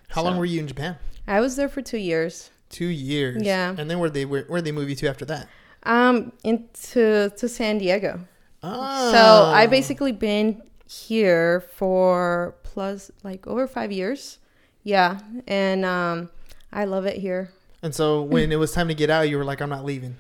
How 0.10 0.24
long 0.24 0.38
were 0.38 0.46
you 0.46 0.60
in 0.60 0.68
Japan? 0.68 0.98
I 1.28 1.40
was 1.40 1.56
there 1.56 1.70
for 1.70 1.84
2 1.84 1.98
years. 1.98 2.50
Two 2.70 2.88
years. 2.88 3.44
Yeah. 3.44 3.76
And 3.78 3.90
then 3.90 4.00
where 4.00 4.10
they 4.10 4.26
where 4.26 4.44
where 4.44 4.62
they 4.62 4.72
move 4.72 4.90
you 4.90 4.96
to 4.96 5.08
after 5.08 5.26
that? 5.26 5.48
Um 5.84 6.34
into 6.44 7.32
to 7.36 7.48
San 7.48 7.78
Diego. 7.78 8.22
Oh. 8.62 9.12
So 9.12 9.52
I 9.54 9.68
basically 9.68 10.12
been 10.12 10.62
here 10.88 11.62
for 11.62 12.56
plus 12.64 13.12
like 13.24 13.48
over 13.48 13.68
5 13.68 13.92
years. 13.92 14.40
Yeah, 14.84 15.20
and 15.48 15.86
um 15.86 16.30
I 16.72 16.86
love 16.86 17.06
it 17.06 17.18
here. 17.18 17.52
And 17.82 17.96
so 17.96 18.22
when 18.22 18.52
it 18.52 18.58
was 18.58 18.72
time 18.72 18.88
to 18.90 18.94
get 18.94 19.10
out, 19.10 19.30
you 19.30 19.38
were 19.38 19.46
like, 19.46 19.62
I'm 19.62 19.70
not 19.70 19.86
leaving. 19.86 20.18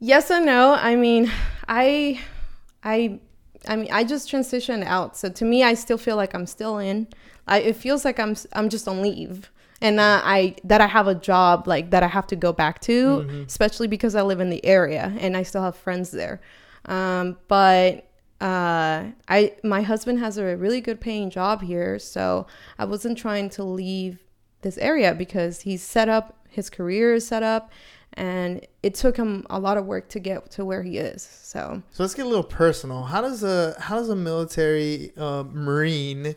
Yes 0.00 0.30
and 0.30 0.46
no. 0.46 0.74
I 0.74 0.96
mean, 0.96 1.30
I, 1.68 2.20
I, 2.82 3.20
I 3.68 3.76
mean, 3.76 3.88
I 3.92 4.04
just 4.04 4.30
transitioned 4.30 4.84
out. 4.84 5.16
So 5.16 5.28
to 5.28 5.44
me, 5.44 5.62
I 5.62 5.74
still 5.74 5.98
feel 5.98 6.16
like 6.16 6.34
I'm 6.34 6.46
still 6.46 6.78
in. 6.78 7.06
I, 7.46 7.58
it 7.60 7.76
feels 7.76 8.04
like 8.04 8.18
I'm, 8.18 8.34
I'm 8.54 8.68
just 8.68 8.88
on 8.88 9.02
leave, 9.02 9.50
and 9.80 9.98
uh, 9.98 10.20
I 10.24 10.54
that 10.62 10.80
I 10.80 10.86
have 10.86 11.08
a 11.08 11.14
job 11.14 11.66
like 11.66 11.90
that 11.90 12.04
I 12.04 12.06
have 12.06 12.28
to 12.28 12.36
go 12.36 12.52
back 12.52 12.80
to, 12.82 13.44
especially 13.46 13.88
because 13.88 14.14
I 14.14 14.22
live 14.22 14.38
in 14.38 14.48
the 14.48 14.64
area 14.64 15.12
and 15.18 15.36
I 15.36 15.42
still 15.42 15.62
have 15.62 15.76
friends 15.76 16.12
there. 16.12 16.40
Um, 16.86 17.36
but 17.48 18.08
uh, 18.40 19.04
I, 19.28 19.54
my 19.62 19.82
husband 19.82 20.18
has 20.18 20.36
a 20.38 20.56
really 20.56 20.80
good 20.80 21.00
paying 21.00 21.30
job 21.30 21.62
here, 21.62 21.98
so 21.98 22.46
I 22.78 22.84
wasn't 22.84 23.16
trying 23.18 23.50
to 23.50 23.64
leave 23.64 24.18
this 24.62 24.78
area 24.78 25.14
because 25.14 25.60
he's 25.62 25.82
set 25.82 26.08
up, 26.08 26.38
his 26.48 26.68
career 26.70 27.14
is 27.14 27.26
set 27.26 27.42
up, 27.42 27.70
and 28.14 28.66
it 28.82 28.94
took 28.94 29.16
him 29.16 29.46
a 29.48 29.58
lot 29.58 29.76
of 29.78 29.86
work 29.86 30.08
to 30.10 30.20
get 30.20 30.50
to 30.52 30.64
where 30.64 30.82
he 30.82 30.98
is. 30.98 31.22
So 31.42 31.82
So 31.92 32.02
let's 32.02 32.14
get 32.14 32.26
a 32.26 32.28
little 32.28 32.42
personal. 32.44 33.04
How 33.04 33.20
does 33.22 33.42
a 33.42 33.74
how 33.80 33.96
does 33.96 34.08
a 34.10 34.16
military 34.16 35.12
uh, 35.16 35.44
marine 35.50 36.34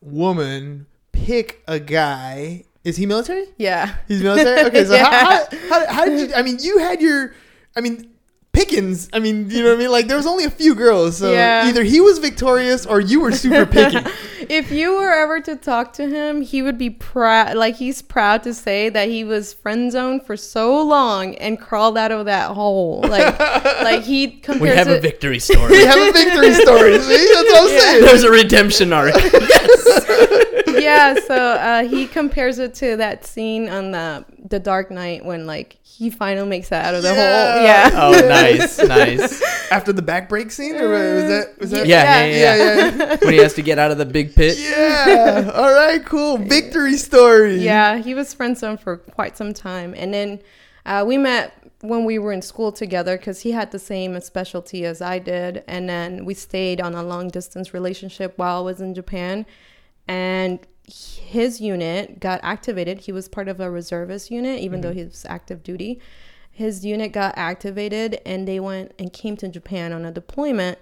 woman 0.00 0.86
pick 1.12 1.62
a 1.66 1.80
guy? 1.80 2.64
Is 2.84 2.96
he 2.98 3.06
military? 3.06 3.46
yeah, 3.56 3.94
He's 4.08 4.22
military. 4.22 4.60
Okay, 4.66 4.84
so 4.90 4.94
Yeah. 4.94 5.04
how, 5.08 5.24
how, 5.24 5.46
how, 5.68 5.92
how 5.92 6.04
did 6.04 6.28
you? 6.28 6.34
I 6.34 6.42
mean, 6.42 6.58
you 6.60 6.78
had 6.78 7.00
your. 7.00 7.34
I 7.76 7.80
mean, 7.80 8.10
Pickens. 8.54 9.08
I 9.12 9.18
mean, 9.18 9.50
you 9.50 9.62
know 9.62 9.70
what 9.70 9.74
I 9.76 9.78
mean. 9.78 9.90
Like 9.90 10.06
there 10.06 10.16
was 10.16 10.26
only 10.26 10.44
a 10.44 10.50
few 10.50 10.74
girls, 10.74 11.18
so 11.18 11.32
Yeah. 11.32 11.66
either 11.68 11.82
he 11.82 12.00
was 12.00 12.18
victorious 12.18 12.86
or 12.86 13.00
you 13.00 13.20
were 13.20 13.32
super 13.32 13.66
picky. 13.66 13.98
if 14.48 14.70
you 14.70 14.94
were 14.94 15.12
ever 15.12 15.40
to 15.40 15.56
talk 15.56 15.92
to 15.94 16.08
him, 16.08 16.40
he 16.40 16.62
would 16.62 16.78
be 16.78 16.88
proud. 16.90 17.56
Like 17.56 17.74
he's 17.76 18.00
proud 18.00 18.42
to 18.44 18.54
say 18.54 18.88
that 18.90 19.08
he 19.08 19.24
was 19.24 19.52
friend 19.52 19.90
zoned 19.92 20.24
for 20.24 20.36
so 20.36 20.80
long 20.82 21.34
and 21.36 21.58
crawled 21.60 21.98
out 21.98 22.12
of 22.12 22.26
that 22.26 22.52
hole. 22.52 23.00
Like, 23.02 23.38
like 23.82 24.02
he 24.04 24.28
compares 24.30 24.60
We 24.62 24.68
have 24.68 24.88
a 24.88 25.00
victory 25.00 25.40
story. 25.40 25.72
we 25.72 25.84
have 25.84 25.98
a 25.98 26.12
victory 26.12 26.54
story. 26.54 26.98
See, 27.00 27.28
that's 27.34 27.52
what 27.52 27.62
I'm 27.62 27.68
saying. 27.80 28.04
There's 28.04 28.22
a 28.22 28.30
redemption 28.30 28.92
arc. 28.92 29.14
Yeah, 30.78 31.14
so 31.26 31.34
uh, 31.34 31.84
he 31.84 32.06
compares 32.06 32.58
it 32.58 32.74
to 32.76 32.96
that 32.96 33.24
scene 33.24 33.68
on 33.68 33.90
the 33.92 34.24
the 34.48 34.58
Dark 34.58 34.90
Knight 34.90 35.24
when 35.24 35.46
like 35.46 35.78
he 35.82 36.10
finally 36.10 36.48
makes 36.48 36.68
that 36.70 36.84
out 36.86 36.94
of 36.94 37.02
the 37.02 37.10
Yeah. 37.14 37.90
hole. 37.90 38.12
Yeah. 38.12 38.24
Oh, 38.24 38.28
nice, 38.28 38.78
nice. 38.78 39.42
After 39.70 39.92
the 39.92 40.02
back 40.02 40.28
break 40.28 40.50
scene, 40.50 40.76
or 40.76 40.88
was 40.88 41.24
that? 41.24 41.58
Was 41.58 41.70
that? 41.70 41.86
Yeah, 41.86 42.24
yeah, 42.24 42.26
yeah. 42.26 42.56
yeah, 42.56 42.94
yeah. 42.96 43.16
when 43.22 43.32
he 43.32 43.38
has 43.40 43.54
to 43.54 43.62
get 43.62 43.78
out 43.78 43.90
of 43.90 43.98
the 43.98 44.04
big 44.06 44.34
pit. 44.34 44.58
Yeah. 44.58 45.50
All 45.54 45.72
right. 45.72 46.04
Cool. 46.04 46.36
Victory 46.56 46.96
story. 46.96 47.56
Yeah, 47.56 47.98
he 47.98 48.14
was 48.14 48.34
friend 48.34 48.56
zone 48.58 48.76
for 48.76 48.98
quite 48.98 49.36
some 49.36 49.52
time, 49.54 49.94
and 49.96 50.12
then 50.12 50.40
uh, 50.86 51.04
we 51.06 51.16
met 51.16 51.54
when 51.80 52.04
we 52.06 52.18
were 52.18 52.32
in 52.32 52.40
school 52.40 52.72
together 52.72 53.16
because 53.18 53.40
he 53.42 53.50
had 53.52 53.70
the 53.70 53.78
same 53.78 54.18
specialty 54.20 54.84
as 54.86 55.02
I 55.02 55.18
did, 55.18 55.62
and 55.68 55.88
then 55.88 56.24
we 56.24 56.34
stayed 56.34 56.80
on 56.80 56.94
a 56.94 57.02
long 57.02 57.28
distance 57.28 57.72
relationship 57.74 58.32
while 58.36 58.58
I 58.58 58.60
was 58.62 58.80
in 58.80 58.94
Japan, 58.94 59.44
and 60.08 60.58
his 60.86 61.60
unit 61.60 62.20
got 62.20 62.40
activated. 62.42 63.00
He 63.00 63.12
was 63.12 63.28
part 63.28 63.48
of 63.48 63.60
a 63.60 63.70
reservist 63.70 64.30
unit, 64.30 64.60
even 64.60 64.80
though 64.82 64.92
he 64.92 65.04
was 65.04 65.24
active 65.28 65.62
duty. 65.62 66.00
His 66.50 66.84
unit 66.84 67.10
got 67.12 67.34
activated, 67.36 68.20
and 68.24 68.46
they 68.46 68.60
went 68.60 68.92
and 68.98 69.12
came 69.12 69.36
to 69.38 69.48
Japan 69.48 69.92
on 69.92 70.04
a 70.04 70.12
deployment. 70.12 70.78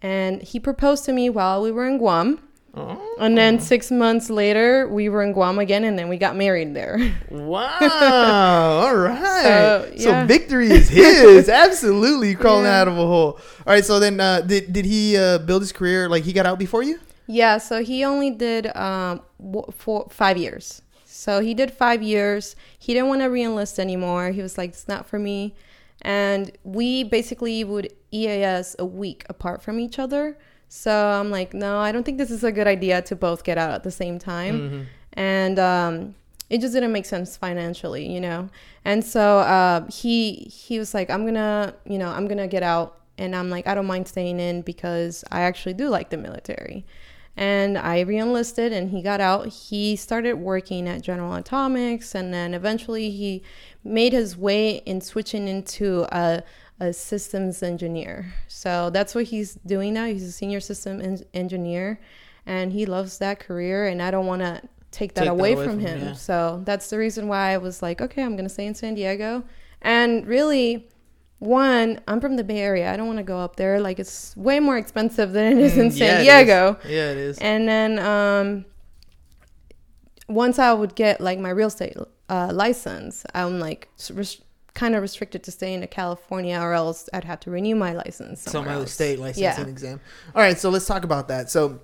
And 0.00 0.42
he 0.42 0.60
proposed 0.60 1.04
to 1.06 1.12
me 1.12 1.28
while 1.30 1.60
we 1.62 1.72
were 1.72 1.88
in 1.88 1.98
Guam. 1.98 2.40
And 3.18 3.36
then 3.36 3.58
six 3.58 3.90
months 3.90 4.30
later, 4.30 4.86
we 4.86 5.08
were 5.08 5.24
in 5.24 5.32
Guam 5.32 5.58
again, 5.58 5.82
and 5.82 5.98
then 5.98 6.08
we 6.08 6.16
got 6.16 6.36
married 6.36 6.74
there. 6.74 7.00
Wow. 7.28 7.76
All 8.86 8.94
right. 8.96 9.90
So, 9.96 9.96
So, 9.96 10.26
victory 10.26 10.70
is 10.70 10.88
his. 10.88 11.48
Absolutely 11.66 12.36
crawling 12.36 12.66
Yeah. 12.66 12.82
out 12.82 12.86
of 12.88 12.94
a 12.94 13.04
hole. 13.06 13.32
All 13.66 13.72
right. 13.74 13.84
So 13.84 13.98
then, 13.98 14.20
uh, 14.20 14.42
did 14.42 14.72
did 14.72 14.84
he 14.84 15.16
uh, 15.16 15.38
build 15.38 15.62
his 15.62 15.72
career 15.72 16.08
like 16.08 16.22
he 16.22 16.32
got 16.32 16.46
out 16.46 16.58
before 16.60 16.84
you? 16.84 17.00
Yeah, 17.28 17.58
so 17.58 17.84
he 17.84 18.04
only 18.04 18.30
did 18.30 18.74
um 18.76 19.22
four 19.72 20.08
five 20.10 20.36
years. 20.36 20.82
So 21.04 21.40
he 21.40 21.54
did 21.54 21.70
five 21.70 22.02
years. 22.02 22.56
He 22.78 22.92
didn't 22.94 23.08
want 23.08 23.20
to 23.20 23.28
reenlist 23.28 23.78
anymore. 23.78 24.30
He 24.30 24.42
was 24.42 24.58
like, 24.58 24.70
"It's 24.70 24.88
not 24.88 25.06
for 25.06 25.18
me." 25.18 25.54
and 26.02 26.52
we 26.62 27.02
basically 27.04 27.64
would 27.64 27.92
EAS 28.12 28.76
a 28.78 28.84
week 28.84 29.24
apart 29.28 29.62
from 29.62 29.80
each 29.80 29.98
other. 29.98 30.38
So 30.68 30.92
I'm 30.92 31.30
like, 31.30 31.54
no, 31.54 31.78
I 31.78 31.92
don't 31.92 32.04
think 32.04 32.18
this 32.18 32.30
is 32.30 32.44
a 32.44 32.52
good 32.52 32.66
idea 32.66 33.02
to 33.02 33.16
both 33.16 33.42
get 33.42 33.58
out 33.58 33.70
at 33.72 33.82
the 33.84 33.90
same 33.90 34.18
time, 34.18 34.86
and 35.14 35.58
um, 35.58 36.14
it 36.50 36.60
just 36.60 36.74
didn't 36.74 36.92
make 36.92 37.06
sense 37.06 37.36
financially, 37.36 38.06
you 38.06 38.20
know. 38.20 38.48
And 38.84 39.04
so 39.04 39.38
uh, 39.38 39.86
he 39.90 40.34
he 40.34 40.78
was 40.78 40.94
like, 40.94 41.10
I'm 41.10 41.24
gonna, 41.24 41.74
you 41.84 41.98
know, 41.98 42.10
I'm 42.10 42.28
gonna 42.28 42.46
get 42.48 42.62
out, 42.62 43.00
and 43.16 43.34
I'm 43.34 43.48
like, 43.50 43.66
I 43.66 43.74
don't 43.74 43.86
mind 43.86 44.06
staying 44.08 44.38
in 44.40 44.60
because 44.62 45.24
I 45.32 45.40
actually 45.40 45.74
do 45.74 45.88
like 45.88 46.10
the 46.10 46.18
military. 46.18 46.84
And 47.40 47.78
I 47.78 48.00
re-enlisted, 48.00 48.72
and 48.72 48.90
he 48.90 49.00
got 49.00 49.20
out. 49.20 49.46
He 49.46 49.94
started 49.94 50.34
working 50.34 50.88
at 50.88 51.02
General 51.02 51.34
Atomics, 51.34 52.16
and 52.16 52.34
then 52.34 52.52
eventually 52.52 53.10
he 53.10 53.42
made 53.84 54.12
his 54.12 54.36
way 54.36 54.78
in 54.78 55.00
switching 55.00 55.46
into 55.46 56.02
a, 56.10 56.42
a 56.80 56.92
systems 56.92 57.62
engineer. 57.62 58.34
So 58.48 58.90
that's 58.90 59.14
what 59.14 59.26
he's 59.26 59.54
doing 59.54 59.94
now. 59.94 60.06
He's 60.06 60.24
a 60.24 60.32
senior 60.32 60.58
system 60.58 61.00
en- 61.00 61.24
engineer, 61.32 62.00
and 62.44 62.72
he 62.72 62.86
loves 62.86 63.18
that 63.18 63.38
career. 63.38 63.86
And 63.86 64.02
I 64.02 64.10
don't 64.10 64.26
want 64.26 64.42
to 64.42 64.60
take 64.90 65.14
that 65.14 65.20
Take 65.20 65.26
that 65.26 65.28
away, 65.28 65.52
away 65.52 65.64
from 65.64 65.74
from 65.74 65.80
him. 65.80 65.98
yeah. 66.00 66.12
So 66.14 66.62
that's 66.64 66.90
the 66.90 66.98
reason 66.98 67.28
why 67.28 67.52
I 67.52 67.58
was 67.58 67.82
like, 67.82 68.00
okay, 68.00 68.24
I'm 68.24 68.34
gonna 68.34 68.48
stay 68.48 68.66
in 68.66 68.74
San 68.74 68.94
Diego. 68.94 69.44
And 69.80 70.26
really, 70.26 70.88
one, 71.38 72.00
I'm 72.08 72.20
from 72.20 72.36
the 72.36 72.44
Bay 72.44 72.58
Area. 72.58 72.92
I 72.92 72.96
don't 72.96 73.06
want 73.06 73.18
to 73.18 73.22
go 73.24 73.38
up 73.38 73.56
there. 73.56 73.80
Like 73.80 73.98
it's 73.98 74.36
way 74.36 74.58
more 74.60 74.76
expensive 74.76 75.32
than 75.32 75.56
it 75.56 75.58
is 75.58 75.76
in 75.78 75.88
Mm, 75.90 75.98
yeah, 75.98 76.06
San 76.06 76.20
is. 76.20 76.24
Diego. 76.26 76.78
Yeah, 76.84 77.10
it 77.12 77.16
is. 77.18 77.38
And 77.38 77.68
then 77.68 77.98
um, 77.98 78.64
once 80.28 80.58
I 80.58 80.72
would 80.72 80.94
get 80.94 81.20
like 81.20 81.38
my 81.38 81.50
real 81.50 81.68
estate 81.68 81.96
uh, 82.28 82.50
license, 82.52 83.24
I'm 83.34 83.60
like 83.60 83.88
res- 84.12 84.40
kind 84.74 84.94
of 84.94 85.02
restricted 85.02 85.42
to 85.44 85.50
staying 85.50 85.82
in 85.82 85.88
California, 85.88 86.58
or 86.60 86.72
else 86.72 87.08
I'd 87.12 87.24
have 87.24 87.40
to 87.40 87.50
renew 87.50 87.74
my 87.74 87.92
license. 87.94 88.42
So 88.42 88.62
my 88.62 88.74
else. 88.74 88.92
state 88.92 89.18
licensing 89.18 89.42
Yeah. 89.64 89.70
exam. 89.70 90.00
All 90.34 90.42
right, 90.42 90.58
so 90.58 90.70
let's 90.70 90.86
talk 90.86 91.04
about 91.04 91.28
that. 91.28 91.50
So, 91.50 91.80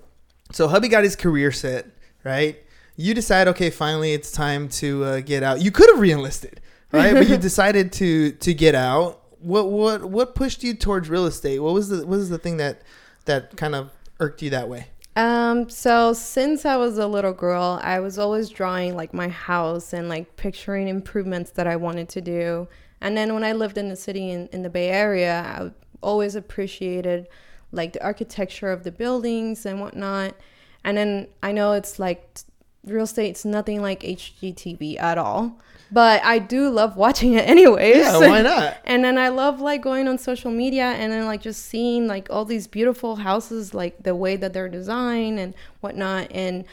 so 0.51 0.67
hubby 0.67 0.87
got 0.87 1.03
his 1.03 1.15
career 1.15 1.51
set, 1.51 1.87
right? 2.23 2.57
You 2.95 3.13
decide, 3.13 3.47
okay, 3.49 3.69
finally 3.69 4.13
it's 4.13 4.31
time 4.31 4.69
to 4.69 5.03
uh, 5.03 5.19
get 5.21 5.43
out. 5.43 5.61
You 5.61 5.71
could 5.71 5.89
have 5.89 5.99
reenlisted, 5.99 6.59
right? 6.91 7.13
but 7.13 7.27
you 7.27 7.35
decided 7.51 7.91
to 7.93 8.31
to 8.33 8.53
get 8.53 8.75
out. 8.75 9.21
What 9.45 9.69
what 9.69 10.05
what 10.05 10.33
pushed 10.33 10.63
you 10.63 10.73
towards 10.73 11.07
real 11.07 11.25
estate? 11.25 11.59
What 11.59 11.73
was 11.73 11.89
the 11.89 11.97
what 11.99 12.17
was 12.17 12.29
the 12.29 12.39
thing 12.39 12.57
that 12.57 12.81
that 13.25 13.55
kind 13.55 13.75
of 13.75 13.91
irked 14.19 14.41
you 14.41 14.49
that 14.49 14.67
way? 14.67 14.87
Um, 15.15 15.69
so 15.69 16.13
since 16.13 16.65
I 16.65 16.75
was 16.75 16.97
a 16.97 17.07
little 17.07 17.31
girl, 17.31 17.79
I 17.83 17.99
was 17.99 18.17
always 18.17 18.49
drawing 18.49 18.95
like 18.95 19.13
my 19.13 19.29
house 19.29 19.93
and 19.93 20.09
like 20.09 20.35
picturing 20.35 20.87
improvements 20.87 21.51
that 21.51 21.67
I 21.67 21.75
wanted 21.75 22.09
to 22.09 22.21
do. 22.21 22.67
And 22.99 23.15
then 23.15 23.33
when 23.33 23.43
I 23.43 23.53
lived 23.53 23.77
in 23.77 23.87
the 23.87 23.95
city 23.95 24.31
in, 24.31 24.47
in 24.47 24.63
the 24.63 24.69
Bay 24.69 24.89
Area, 24.89 25.41
I 25.41 25.71
always 26.01 26.35
appreciated 26.35 27.27
like 27.71 27.93
the 27.93 28.03
architecture 28.03 28.71
of 28.71 28.83
the 28.83 28.91
buildings 28.91 29.65
and 29.65 29.79
whatnot. 29.79 30.35
And 30.83 30.97
then 30.97 31.27
I 31.43 31.51
know 31.51 31.73
it's 31.73 31.97
like 31.99 32.39
real 32.85 33.03
estate's 33.03 33.45
nothing 33.45 33.81
like 33.81 34.01
HGTV 34.01 34.99
at 34.99 35.17
all, 35.17 35.59
but 35.91 36.23
I 36.23 36.39
do 36.39 36.69
love 36.69 36.97
watching 36.97 37.33
it 37.33 37.47
anyways. 37.47 37.97
Yeah, 37.97 38.19
why 38.19 38.41
not? 38.41 38.77
And 38.85 39.03
then 39.03 39.17
I 39.17 39.29
love 39.29 39.61
like 39.61 39.81
going 39.81 40.07
on 40.07 40.17
social 40.17 40.51
media 40.51 40.85
and 40.85 41.11
then 41.11 41.25
like 41.25 41.41
just 41.41 41.65
seeing 41.65 42.07
like 42.07 42.27
all 42.29 42.45
these 42.45 42.67
beautiful 42.67 43.17
houses, 43.17 43.73
like 43.73 44.03
the 44.03 44.15
way 44.15 44.35
that 44.35 44.53
they're 44.53 44.69
designed 44.69 45.39
and 45.39 45.53
whatnot. 45.81 46.27
And 46.31 46.65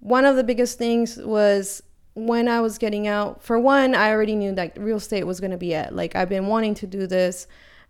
one 0.00 0.24
of 0.24 0.36
the 0.36 0.44
biggest 0.44 0.78
things 0.78 1.16
was 1.16 1.82
when 2.14 2.48
I 2.48 2.60
was 2.60 2.78
getting 2.78 3.06
out, 3.06 3.42
for 3.42 3.58
one, 3.58 3.94
I 3.94 4.10
already 4.10 4.36
knew 4.36 4.52
that 4.54 4.78
real 4.78 4.98
estate 4.98 5.24
was 5.24 5.40
going 5.40 5.50
to 5.50 5.56
be 5.56 5.72
it. 5.72 5.92
Like 5.92 6.14
I've 6.14 6.28
been 6.28 6.46
wanting 6.46 6.74
to 6.76 6.86
do 6.86 7.06
this. 7.06 7.46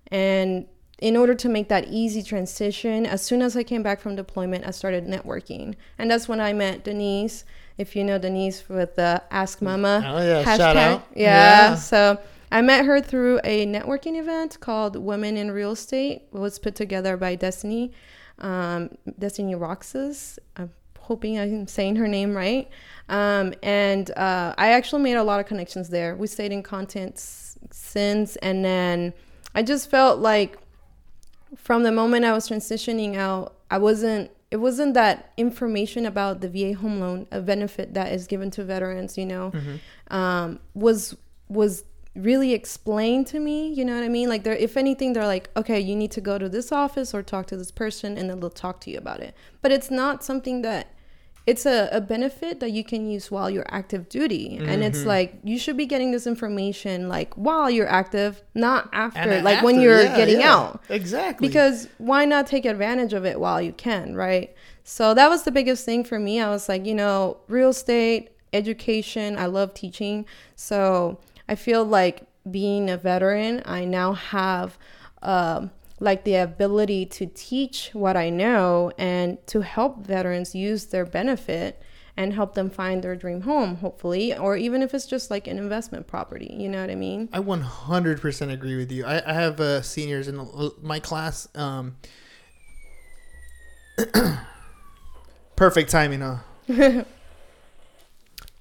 And 0.09 0.67
in 0.99 1.17
order 1.17 1.35
to 1.35 1.49
make 1.49 1.69
that 1.69 1.89
easy 1.89 2.23
transition, 2.23 3.05
as 3.05 3.23
soon 3.23 3.43
as 3.43 3.57
I 3.57 3.63
came 3.63 3.83
back 3.83 4.01
from 4.01 4.17
deployment, 4.17 4.67
I 4.67 4.71
started 4.71 5.07
networking. 5.07 5.75
And 5.99 6.11
that's 6.11 6.29
when 6.29 6.41
I 6.41 6.53
met 6.53 6.85
Denise. 6.85 7.45
If 7.77 7.97
you 7.97 8.05
know 8.05 8.19
Denise 8.19 8.69
with 8.69 8.95
the 8.95 9.23
Ask 9.31 9.61
Mama 9.61 10.03
Oh, 10.07 10.23
yeah, 10.23 10.45
shout 10.45 10.77
out. 10.77 11.07
Yeah. 11.15 11.71
Yeah. 11.71 11.75
So 11.75 12.19
I 12.53 12.63
met 12.63 12.85
her 12.85 13.01
through 13.01 13.41
a 13.43 13.67
networking 13.67 14.17
event 14.17 14.61
called 14.61 14.95
Women 14.97 15.37
in 15.37 15.51
Real 15.51 15.73
Estate. 15.73 16.23
It 16.33 16.39
was 16.39 16.59
put 16.59 16.77
together 16.77 17.17
by 17.17 17.35
Destiny, 17.35 17.91
um, 18.39 18.91
Destiny 19.19 19.57
Roxas. 19.57 20.39
I'm 20.57 20.71
hoping 21.01 21.39
I'm 21.39 21.67
saying 21.67 21.97
her 21.97 22.07
name 22.07 22.37
right. 22.37 22.69
Um, 23.09 23.55
and 23.63 24.11
uh, 24.17 24.55
I 24.57 24.69
actually 24.69 25.03
made 25.03 25.15
a 25.17 25.25
lot 25.25 25.41
of 25.41 25.47
connections 25.47 25.89
there. 25.89 26.15
We 26.15 26.29
stayed 26.29 26.53
in 26.53 26.63
contact 26.63 27.19
since, 27.19 28.37
and 28.37 28.65
then 28.65 29.13
I 29.55 29.63
just 29.63 29.91
felt 29.91 30.21
like 30.21 30.57
from 31.57 31.83
the 31.83 31.93
moment 31.93 32.25
I 32.25 32.33
was 32.33 32.49
transitioning 32.49 33.17
out, 33.17 33.55
I 33.71 33.79
wasn't. 33.79 34.31
It 34.51 34.59
wasn't 34.59 34.95
that 34.95 35.33
information 35.37 36.07
about 36.07 36.41
the 36.41 36.49
VA 36.49 36.75
home 36.79 37.01
loan, 37.01 37.27
a 37.33 37.41
benefit 37.41 37.95
that 37.95 38.13
is 38.13 38.27
given 38.27 38.51
to 38.53 38.65
veterans, 38.65 39.19
you 39.19 39.27
know, 39.27 39.53
um, 40.09 40.61
was 40.75 41.17
was 41.49 41.85
really 42.15 42.53
explained 42.53 43.27
to 43.29 43.41
me. 43.41 43.73
You 43.73 43.85
know 43.85 43.95
what 43.95 44.05
I 44.05 44.09
mean? 44.09 44.29
Like, 44.29 44.45
they're 44.45 44.55
if 44.55 44.77
anything, 44.77 45.13
they're 45.13 45.27
like, 45.27 45.51
okay, 45.57 45.81
you 45.81 45.97
need 45.97 46.13
to 46.13 46.21
go 46.21 46.39
to 46.39 46.49
this 46.49 46.71
office 46.71 47.13
or 47.13 47.23
talk 47.23 47.47
to 47.49 47.57
this 47.57 47.73
person, 47.73 48.17
and 48.17 48.31
then 48.31 48.41
they'll 48.41 48.51
talk 48.51 48.81
to 48.83 48.91
you 48.91 48.99
about 48.99 49.21
it. 49.21 49.35
But 49.63 49.73
it's 49.73 49.91
not 49.91 50.23
something 50.23 50.63
that 50.63 50.94
it's 51.47 51.67
a, 51.67 51.91
a 51.93 52.01
benefit 52.01 52.61
that 52.61 52.71
you 52.71 52.83
can 52.83 53.09
use 53.09 53.31
while 53.31 53.51
you're 53.51 53.67
active 53.69 54.09
duty. 54.09 54.57
And 54.57 54.83
it's 54.83 55.05
like 55.05 55.39
you 55.45 55.59
should 55.59 55.77
be 55.77 55.85
getting 55.85 56.11
this 56.11 56.27
information 56.27 57.09
like 57.09 57.35
while 57.35 57.69
you're 57.69 57.89
active 57.89 58.43
not 58.55 58.89
after 58.93 59.43
like 59.43 59.63
when 59.63 59.79
you're 59.81 60.03
yeah, 60.03 60.17
getting 60.17 60.41
yeah. 60.41 60.55
out. 60.55 60.83
Exactly. 60.89 61.47
because 61.47 61.89
why 61.99 62.25
not 62.25 62.47
take 62.47 62.65
advantage 62.65 63.13
of 63.13 63.27
it 63.27 63.39
while 63.39 63.61
you 63.61 63.73
can 63.73 64.15
right? 64.15 64.55
So 64.85 65.13
that 65.13 65.29
was 65.29 65.43
the 65.43 65.51
biggest 65.51 65.85
thing 65.85 66.03
for 66.05 66.19
me. 66.19 66.41
I 66.41 66.49
was 66.49 66.69
like 66.69 66.87
you 66.87 66.95
know 66.95 67.39
real 67.49 67.71
estate 67.71 68.31
education 68.55 69.37
i 69.37 69.47
love 69.47 69.75
teaching. 69.75 70.25
So 70.57 71.19
i 71.49 71.55
feel 71.55 71.85
like 71.85 72.23
being 72.51 72.89
a 72.89 72.97
veteran 72.97 73.63
i 73.65 73.85
now 73.85 74.13
have 74.13 74.79
um, 75.23 75.71
like 76.05 76.25
the 76.25 76.35
ability 76.37 77.07
to 77.07 77.27
teach 77.27 77.91
what 77.93 78.17
i 78.17 78.29
know 78.31 78.93
and 78.99 79.45
to 79.47 79.63
help 79.63 80.07
veterans 80.07 80.55
use 80.55 80.87
their 80.87 81.05
benefit 81.05 81.83
and 82.17 82.33
help 82.33 82.55
them 82.55 82.71
find 82.71 83.03
their 83.03 83.17
dream 83.17 83.41
home 83.41 83.77
hopefully 83.77 84.37
or 84.37 84.57
even 84.57 84.83
if 84.83 84.95
it's 84.95 85.07
just 85.07 85.31
like 85.31 85.47
an 85.47 85.59
investment 85.59 86.07
property 86.07 86.55
you 86.57 86.69
know 86.69 86.81
what 86.81 86.91
i 86.91 86.95
mean 86.95 87.29
I 87.33 87.41
100% 87.41 88.53
agree 88.53 88.77
with 88.77 88.93
you. 88.93 89.05
I, 89.05 89.29
I 89.29 89.33
have 89.33 89.59
uh, 89.61 89.83
seniors 89.83 90.29
in 90.29 90.47
my 90.81 91.01
class. 91.01 91.49
Um, 91.55 91.97
perfect 95.57 95.91
timing, 95.91 96.21
huh? 96.21 97.05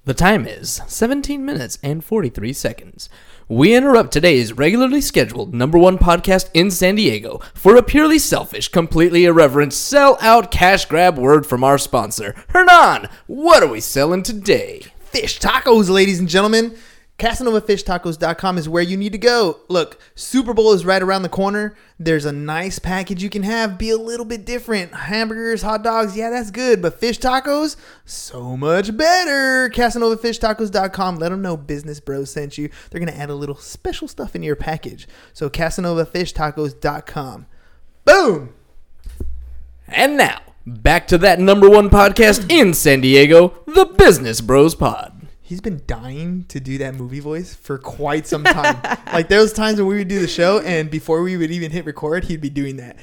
The 0.06 0.12
time 0.12 0.46
is 0.46 0.82
17 0.86 1.42
minutes 1.42 1.78
and 1.82 2.04
43 2.04 2.52
seconds. 2.52 3.08
We 3.48 3.74
interrupt 3.74 4.10
today's 4.10 4.54
regularly 4.54 5.02
scheduled 5.02 5.52
number 5.52 5.76
one 5.76 5.98
podcast 5.98 6.48
in 6.54 6.70
San 6.70 6.94
Diego 6.94 7.42
for 7.52 7.76
a 7.76 7.82
purely 7.82 8.18
selfish, 8.18 8.68
completely 8.68 9.26
irreverent, 9.26 9.74
sell 9.74 10.16
out 10.22 10.50
cash 10.50 10.86
grab 10.86 11.18
word 11.18 11.44
from 11.44 11.62
our 11.62 11.76
sponsor. 11.76 12.34
Hernan, 12.48 13.10
what 13.26 13.62
are 13.62 13.68
we 13.68 13.80
selling 13.80 14.22
today? 14.22 14.84
Fish 15.00 15.40
tacos, 15.40 15.90
ladies 15.90 16.18
and 16.18 16.26
gentlemen. 16.26 16.74
CasanovaFishTacos.com 17.18 18.58
is 18.58 18.68
where 18.68 18.82
you 18.82 18.96
need 18.96 19.12
to 19.12 19.18
go. 19.18 19.60
Look, 19.68 20.00
Super 20.16 20.52
Bowl 20.52 20.72
is 20.72 20.84
right 20.84 21.02
around 21.02 21.22
the 21.22 21.28
corner. 21.28 21.76
There's 21.96 22.24
a 22.24 22.32
nice 22.32 22.80
package 22.80 23.22
you 23.22 23.30
can 23.30 23.44
have, 23.44 23.78
be 23.78 23.90
a 23.90 23.96
little 23.96 24.26
bit 24.26 24.44
different. 24.44 24.92
Hamburgers, 24.92 25.62
hot 25.62 25.84
dogs, 25.84 26.16
yeah, 26.16 26.30
that's 26.30 26.50
good. 26.50 26.82
But 26.82 26.98
fish 26.98 27.20
tacos, 27.20 27.76
so 28.04 28.56
much 28.56 28.96
better. 28.96 29.70
CasanovaFishTacos.com. 29.70 31.16
Let 31.16 31.28
them 31.28 31.40
know 31.40 31.56
Business 31.56 32.00
Bros 32.00 32.30
sent 32.30 32.58
you. 32.58 32.68
They're 32.90 33.00
going 33.00 33.12
to 33.12 33.18
add 33.18 33.30
a 33.30 33.34
little 33.36 33.56
special 33.56 34.08
stuff 34.08 34.34
in 34.34 34.42
your 34.42 34.56
package. 34.56 35.06
So, 35.32 35.48
CasanovaFishTacos.com. 35.48 37.46
Boom! 38.04 38.54
And 39.86 40.16
now, 40.16 40.40
back 40.66 41.06
to 41.08 41.18
that 41.18 41.38
number 41.38 41.70
one 41.70 41.90
podcast 41.90 42.50
in 42.50 42.74
San 42.74 43.00
Diego, 43.00 43.62
the 43.66 43.84
Business 43.84 44.40
Bros 44.40 44.74
Pod. 44.74 45.13
He's 45.46 45.60
been 45.60 45.82
dying 45.86 46.46
to 46.48 46.58
do 46.58 46.78
that 46.78 46.94
movie 46.94 47.20
voice 47.20 47.54
for 47.54 47.76
quite 47.76 48.26
some 48.26 48.44
time. 48.44 48.80
like 49.12 49.28
there 49.28 49.40
was 49.40 49.52
times 49.52 49.76
when 49.76 49.86
we 49.86 49.98
would 49.98 50.08
do 50.08 50.18
the 50.18 50.26
show, 50.26 50.60
and 50.60 50.90
before 50.90 51.20
we 51.20 51.36
would 51.36 51.50
even 51.50 51.70
hit 51.70 51.84
record, 51.84 52.24
he'd 52.24 52.40
be 52.40 52.48
doing 52.48 52.78
that. 52.78 52.96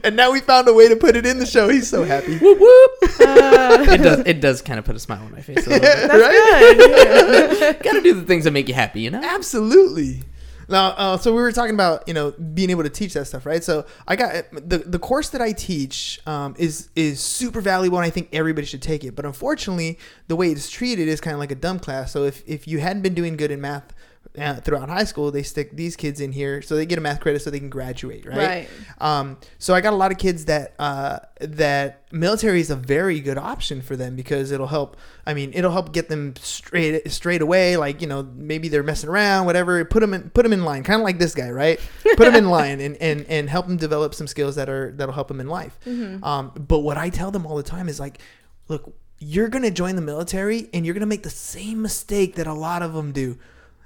and 0.04 0.14
now 0.14 0.30
we 0.30 0.38
found 0.38 0.68
a 0.68 0.72
way 0.72 0.88
to 0.88 0.94
put 0.94 1.16
it 1.16 1.26
in 1.26 1.40
the 1.40 1.46
show. 1.46 1.68
He's 1.68 1.88
so 1.88 2.04
happy. 2.04 2.38
Whoop 2.38 2.60
whoop. 2.60 2.90
Uh, 3.18 3.86
it 3.88 4.02
does. 4.02 4.22
It 4.24 4.40
does 4.40 4.62
kind 4.62 4.78
of 4.78 4.84
put 4.84 4.94
a 4.94 5.00
smile 5.00 5.24
on 5.24 5.32
my 5.32 5.40
face. 5.40 5.66
A 5.66 5.70
little 5.70 5.80
bit. 5.80 6.10
right? 6.12 7.76
Gotta 7.82 8.02
do 8.02 8.14
the 8.14 8.22
things 8.22 8.44
that 8.44 8.52
make 8.52 8.68
you 8.68 8.74
happy, 8.74 9.00
you 9.00 9.10
know. 9.10 9.20
Absolutely. 9.20 10.22
Now, 10.70 10.88
uh, 10.90 11.18
so 11.18 11.34
we 11.34 11.42
were 11.42 11.52
talking 11.52 11.74
about 11.74 12.06
you 12.06 12.14
know 12.14 12.30
being 12.30 12.70
able 12.70 12.84
to 12.84 12.88
teach 12.88 13.14
that 13.14 13.26
stuff, 13.26 13.44
right? 13.44 13.62
So 13.62 13.84
I 14.06 14.16
got 14.16 14.44
the 14.52 14.78
the 14.78 14.98
course 14.98 15.28
that 15.30 15.42
I 15.42 15.52
teach 15.52 16.20
um, 16.26 16.54
is 16.58 16.88
is 16.94 17.20
super 17.20 17.60
valuable, 17.60 17.98
and 17.98 18.06
I 18.06 18.10
think 18.10 18.28
everybody 18.32 18.66
should 18.66 18.82
take 18.82 19.04
it. 19.04 19.16
But 19.16 19.24
unfortunately, 19.24 19.98
the 20.28 20.36
way 20.36 20.50
it's 20.50 20.70
treated 20.70 21.08
is 21.08 21.20
kind 21.20 21.34
of 21.34 21.40
like 21.40 21.50
a 21.50 21.56
dumb 21.56 21.80
class. 21.80 22.12
So 22.12 22.24
if 22.24 22.42
if 22.46 22.68
you 22.68 22.78
hadn't 22.78 23.02
been 23.02 23.14
doing 23.14 23.36
good 23.36 23.50
in 23.50 23.60
math 23.60 23.92
uh, 24.38 24.54
throughout 24.56 24.88
high 24.88 25.04
school, 25.04 25.30
they 25.32 25.42
stick 25.42 25.76
these 25.76 25.96
kids 25.96 26.20
in 26.20 26.30
here 26.30 26.62
so 26.62 26.76
they 26.76 26.86
get 26.86 26.98
a 26.98 27.00
math 27.00 27.18
credit 27.20 27.42
so 27.42 27.50
they 27.50 27.58
can 27.58 27.68
graduate, 27.68 28.24
right? 28.24 28.36
Right. 28.36 28.68
Um, 28.98 29.38
so 29.58 29.74
I 29.74 29.80
got 29.80 29.92
a 29.92 29.96
lot 29.96 30.12
of 30.12 30.18
kids 30.18 30.44
that 30.44 30.74
uh, 30.78 31.18
that 31.40 32.04
military 32.12 32.60
is 32.60 32.70
a 32.70 32.76
very 32.76 33.18
good 33.20 33.38
option 33.38 33.82
for 33.82 33.96
them 33.96 34.14
because 34.14 34.52
it'll 34.52 34.68
help. 34.68 34.96
I 35.26 35.34
mean, 35.34 35.50
it'll 35.52 35.72
help 35.72 35.92
get 35.92 36.08
them 36.08 36.34
straight 36.36 37.10
straight 37.10 37.42
away. 37.42 37.76
Like 37.76 38.00
you 38.00 38.06
know, 38.06 38.22
maybe 38.34 38.68
they're 38.68 38.84
messing 38.84 39.10
around, 39.10 39.46
whatever. 39.46 39.84
Put 39.84 40.00
them 40.00 40.14
in 40.14 40.30
put 40.30 40.44
them 40.44 40.52
in 40.52 40.64
line, 40.64 40.84
kind 40.84 41.00
of 41.00 41.04
like 41.04 41.18
this 41.18 41.34
guy, 41.34 41.50
right? 41.50 41.80
Put 42.16 42.18
them 42.18 42.36
in 42.36 42.48
line 42.50 42.80
and, 42.80 42.96
and 42.98 43.26
and 43.26 43.50
help 43.50 43.66
them 43.66 43.78
develop 43.78 44.14
some 44.14 44.28
skills 44.28 44.54
that 44.54 44.68
are 44.68 44.92
that'll 44.92 45.14
help 45.14 45.26
them 45.28 45.40
in 45.40 45.48
life. 45.48 45.76
Um, 46.22 46.52
but 46.54 46.80
what 46.80 46.96
I 46.96 47.10
tell 47.10 47.32
them 47.32 47.46
all 47.46 47.56
the 47.56 47.64
time 47.64 47.88
is 47.88 47.98
like, 47.98 48.20
look, 48.68 48.94
you're 49.18 49.48
gonna 49.48 49.72
join 49.72 49.96
the 49.96 50.02
military 50.02 50.70
and 50.72 50.86
you're 50.86 50.94
gonna 50.94 51.06
make 51.06 51.24
the 51.24 51.30
same 51.30 51.82
mistake 51.82 52.36
that 52.36 52.46
a 52.46 52.54
lot 52.54 52.82
of 52.82 52.92
them 52.92 53.10
do. 53.10 53.38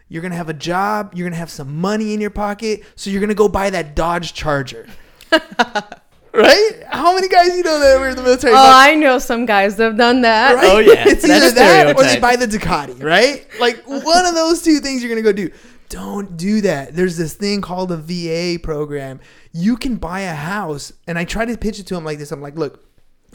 You're 0.09 0.23
gonna 0.23 0.37
have 0.37 0.49
a 0.49 0.55
job. 0.55 1.13
You're 1.15 1.27
gonna 1.29 1.37
have 1.37 1.51
some 1.51 1.81
money 1.81 2.15
in 2.15 2.21
your 2.21 2.31
pocket, 2.31 2.85
so 2.95 3.11
you're 3.11 3.21
gonna 3.21 3.35
go 3.35 3.49
buy 3.49 3.71
that 3.71 3.97
Dodge 3.97 4.35
Charger. 4.35 4.87
right? 6.35 6.71
How 6.91 7.15
many 7.15 7.29
guys 7.29 7.57
you 7.57 7.63
know 7.63 7.79
that 7.79 7.99
were 7.99 8.11
in 8.11 8.17
the 8.17 8.23
military? 8.23 8.53
Oh, 8.53 8.59
I 8.59 8.95
know 8.95 9.19
some 9.19 9.47
guys 9.47 9.77
that 9.77 9.85
have 9.85 9.97
done 9.97 10.23
that. 10.23 10.55
Right? 10.55 10.65
Oh, 10.65 10.79
yeah. 10.79 11.05
it's 11.07 11.27
That's 11.27 11.45
either 11.45 11.55
that 11.55 11.97
or 11.97 12.03
they 12.05 12.21
buy 12.21 12.37
the 12.37 12.47
Ducati, 12.47 13.03
right? 13.03 13.47
Like 13.59 13.83
one 13.87 14.27
of 14.27 14.35
those 14.35 14.63
two 14.63 14.79
things 14.81 15.03
you're 15.03 15.11
gonna 15.11 15.23
go 15.23 15.33
do. 15.33 15.51
Don't 15.89 16.37
do 16.37 16.61
that. 16.63 16.95
There's 16.95 17.17
this 17.17 17.35
thing 17.35 17.61
called 17.61 17.93
a 17.93 17.97
VA 17.97 18.59
program. 18.61 19.21
You 19.53 19.77
can 19.77 19.97
buy 19.97 20.21
a 20.21 20.35
house, 20.35 20.93
and 21.07 21.19
I 21.19 21.25
try 21.25 21.45
to 21.45 21.57
pitch 21.57 21.79
it 21.79 21.87
to 21.89 21.97
him 21.97 22.05
like 22.05 22.19
this. 22.19 22.33
I'm 22.33 22.43
like, 22.43 22.57
look, 22.57 22.85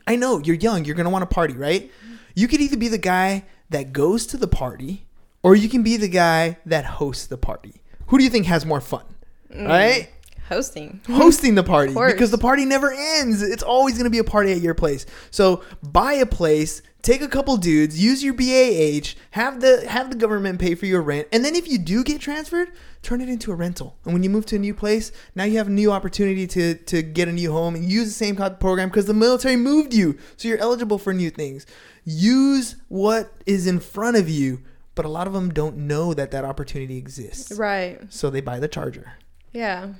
I 0.05 0.15
know 0.15 0.39
you're 0.39 0.55
young. 0.55 0.85
You're 0.85 0.95
gonna 0.95 1.09
want 1.09 1.29
to 1.29 1.33
party, 1.33 1.53
right? 1.53 1.91
You 2.35 2.47
could 2.47 2.61
either 2.61 2.77
be 2.77 2.87
the 2.87 2.97
guy 2.97 3.45
that 3.69 3.93
goes 3.93 4.25
to 4.27 4.37
the 4.37 4.47
party, 4.47 5.05
or 5.43 5.55
you 5.55 5.69
can 5.69 5.83
be 5.83 5.97
the 5.97 6.07
guy 6.07 6.57
that 6.65 6.85
hosts 6.85 7.27
the 7.27 7.37
party. 7.37 7.81
Who 8.07 8.17
do 8.17 8.23
you 8.23 8.29
think 8.29 8.45
has 8.47 8.65
more 8.65 8.81
fun? 8.81 9.05
Mm. 9.53 9.67
Right? 9.67 10.09
Hosting. 10.49 10.99
hosting 11.07 11.53
the 11.53 11.63
party 11.63 11.93
because 11.93 12.31
the 12.31 12.37
party 12.37 12.65
never 12.65 12.91
ends. 12.91 13.43
It's 13.43 13.61
always 13.61 13.93
going 13.95 14.05
to 14.05 14.09
be 14.09 14.17
a 14.17 14.23
party 14.23 14.51
at 14.51 14.61
your 14.61 14.73
place. 14.73 15.05
So 15.29 15.63
buy 15.83 16.13
a 16.13 16.25
place, 16.25 16.81
take 17.03 17.21
a 17.21 17.27
couple 17.27 17.55
dudes, 17.57 18.01
use 18.01 18.23
your 18.23 18.33
BAH, 18.33 19.13
have 19.31 19.61
the 19.61 19.87
have 19.87 20.09
the 20.09 20.15
government 20.15 20.59
pay 20.59 20.73
for 20.73 20.87
your 20.87 21.03
rent, 21.03 21.27
and 21.31 21.45
then 21.45 21.55
if 21.55 21.67
you 21.67 21.77
do 21.77 22.03
get 22.03 22.19
transferred, 22.19 22.71
turn 23.03 23.21
it 23.21 23.29
into 23.29 23.51
a 23.51 23.55
rental. 23.55 23.95
And 24.05 24.13
when 24.13 24.23
you 24.23 24.31
move 24.31 24.47
to 24.47 24.55
a 24.55 24.59
new 24.59 24.73
place, 24.73 25.11
now 25.35 25.43
you 25.43 25.59
have 25.59 25.67
a 25.67 25.71
new 25.71 25.91
opportunity 25.91 26.47
to 26.47 26.73
to 26.73 27.03
get 27.03 27.27
a 27.27 27.31
new 27.31 27.51
home 27.51 27.75
and 27.75 27.83
use 27.85 28.07
the 28.07 28.13
same 28.13 28.35
program 28.35 28.89
because 28.89 29.05
the 29.05 29.13
military 29.13 29.55
moved 29.55 29.93
you, 29.93 30.17
so 30.35 30.47
you're 30.47 30.57
eligible 30.57 30.97
for 30.97 31.13
new 31.13 31.29
things. 31.29 31.67
Use 32.05 32.75
what 32.87 33.31
is 33.45 33.67
in 33.67 33.79
front 33.79 34.17
of 34.17 34.27
you, 34.27 34.63
but 34.99 35.05
a 35.05 35.07
lot 35.09 35.27
of 35.27 35.31
them 35.31 35.49
don't 35.49 35.77
know 35.77 36.13
that 36.13 36.29
that 36.31 36.43
opportunity 36.43 36.97
exists. 36.97 37.53
Right. 37.57 38.01
So 38.09 38.29
they 38.29 38.41
buy 38.41 38.59
the 38.59 38.67
charger. 38.67 39.13
Yeah. 39.53 39.93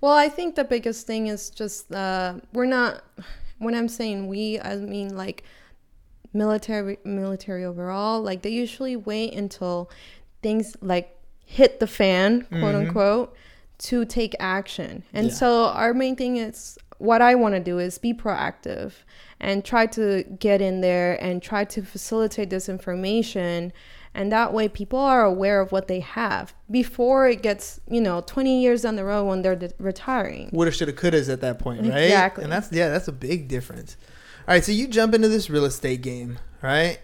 Well, 0.00 0.12
I 0.12 0.28
think 0.28 0.54
the 0.54 0.62
biggest 0.62 1.04
thing 1.04 1.26
is 1.26 1.50
just 1.50 1.90
uh, 1.90 2.34
we're 2.52 2.66
not. 2.66 3.02
When 3.58 3.74
I'm 3.74 3.88
saying 3.88 4.28
we, 4.28 4.60
I 4.60 4.76
mean 4.76 5.16
like 5.16 5.42
military, 6.32 6.98
military 7.02 7.64
overall. 7.64 8.22
Like 8.22 8.42
they 8.42 8.50
usually 8.50 8.94
wait 8.94 9.34
until 9.34 9.90
things 10.42 10.76
like 10.80 11.18
hit 11.44 11.80
the 11.80 11.88
fan, 11.88 12.42
quote 12.42 12.76
unquote, 12.76 13.34
to 13.78 14.04
take 14.04 14.36
action. 14.38 15.02
And 15.12 15.26
Yeah. 15.26 15.32
so 15.32 15.64
our 15.70 15.92
main 15.92 16.14
thing 16.14 16.36
is 16.36 16.78
what 16.98 17.20
I 17.20 17.34
want 17.34 17.56
to 17.56 17.60
do 17.60 17.80
is 17.80 17.98
be 17.98 18.14
proactive 18.14 18.92
and 19.40 19.64
try 19.64 19.86
to 19.86 20.22
get 20.38 20.60
in 20.60 20.82
there 20.82 21.20
and 21.20 21.42
try 21.42 21.64
to 21.64 21.82
facilitate 21.82 22.48
this 22.50 22.68
information 22.68 23.72
and 24.16 24.32
that 24.32 24.52
way 24.52 24.68
people 24.68 24.98
are 24.98 25.24
aware 25.24 25.60
of 25.60 25.70
what 25.70 25.86
they 25.86 26.00
have 26.00 26.54
before 26.70 27.28
it 27.28 27.42
gets 27.42 27.80
you 27.88 28.00
know 28.00 28.22
20 28.26 28.60
years 28.60 28.82
down 28.82 28.96
the 28.96 29.04
road 29.04 29.24
when 29.24 29.42
they're 29.42 29.54
de- 29.54 29.72
retiring 29.78 30.50
woulda, 30.52 30.72
shoulda, 30.72 30.92
couldas 30.92 31.32
at 31.32 31.40
that 31.42 31.58
point, 31.58 31.82
right? 31.82 32.04
Exactly. 32.04 32.42
And 32.42 32.52
that's 32.52 32.72
yeah, 32.72 32.88
that's 32.88 33.06
a 33.06 33.12
big 33.12 33.46
difference. 33.46 33.96
All 34.48 34.54
right, 34.54 34.64
so 34.64 34.72
you 34.72 34.88
jump 34.88 35.14
into 35.14 35.28
this 35.28 35.50
real 35.50 35.64
estate 35.64 36.02
game, 36.02 36.38
right? 36.62 36.98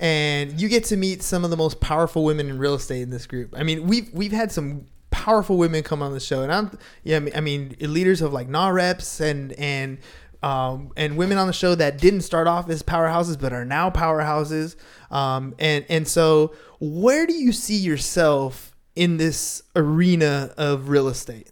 And 0.00 0.60
you 0.60 0.68
get 0.68 0.84
to 0.84 0.96
meet 0.96 1.22
some 1.22 1.44
of 1.44 1.50
the 1.50 1.56
most 1.56 1.80
powerful 1.80 2.24
women 2.24 2.48
in 2.50 2.58
real 2.58 2.74
estate 2.74 3.02
in 3.02 3.10
this 3.10 3.26
group. 3.26 3.54
I 3.56 3.62
mean, 3.62 3.86
we've 3.86 4.12
we've 4.12 4.32
had 4.32 4.50
some 4.50 4.86
powerful 5.10 5.56
women 5.56 5.82
come 5.82 6.02
on 6.02 6.12
the 6.12 6.20
show, 6.20 6.42
and 6.42 6.52
I'm 6.52 6.78
yeah, 7.02 7.20
I 7.34 7.40
mean, 7.40 7.76
leaders 7.80 8.20
of 8.22 8.32
like 8.32 8.48
NAR 8.48 8.74
reps 8.74 9.20
and 9.20 9.52
and 9.54 9.98
um, 10.42 10.92
and 10.96 11.16
women 11.16 11.38
on 11.38 11.46
the 11.46 11.52
show 11.52 11.74
that 11.74 11.98
didn't 11.98 12.22
start 12.22 12.46
off 12.46 12.68
as 12.68 12.82
powerhouses 12.82 13.40
but 13.40 13.52
are 13.52 13.64
now 13.64 13.90
powerhouses. 13.90 14.76
Um, 15.10 15.54
and 15.58 15.84
and 15.88 16.06
so, 16.06 16.54
where 16.80 17.26
do 17.26 17.34
you 17.34 17.52
see 17.52 17.76
yourself 17.76 18.74
in 18.94 19.16
this 19.16 19.62
arena 19.74 20.52
of 20.56 20.88
real 20.88 21.08
estate? 21.08 21.50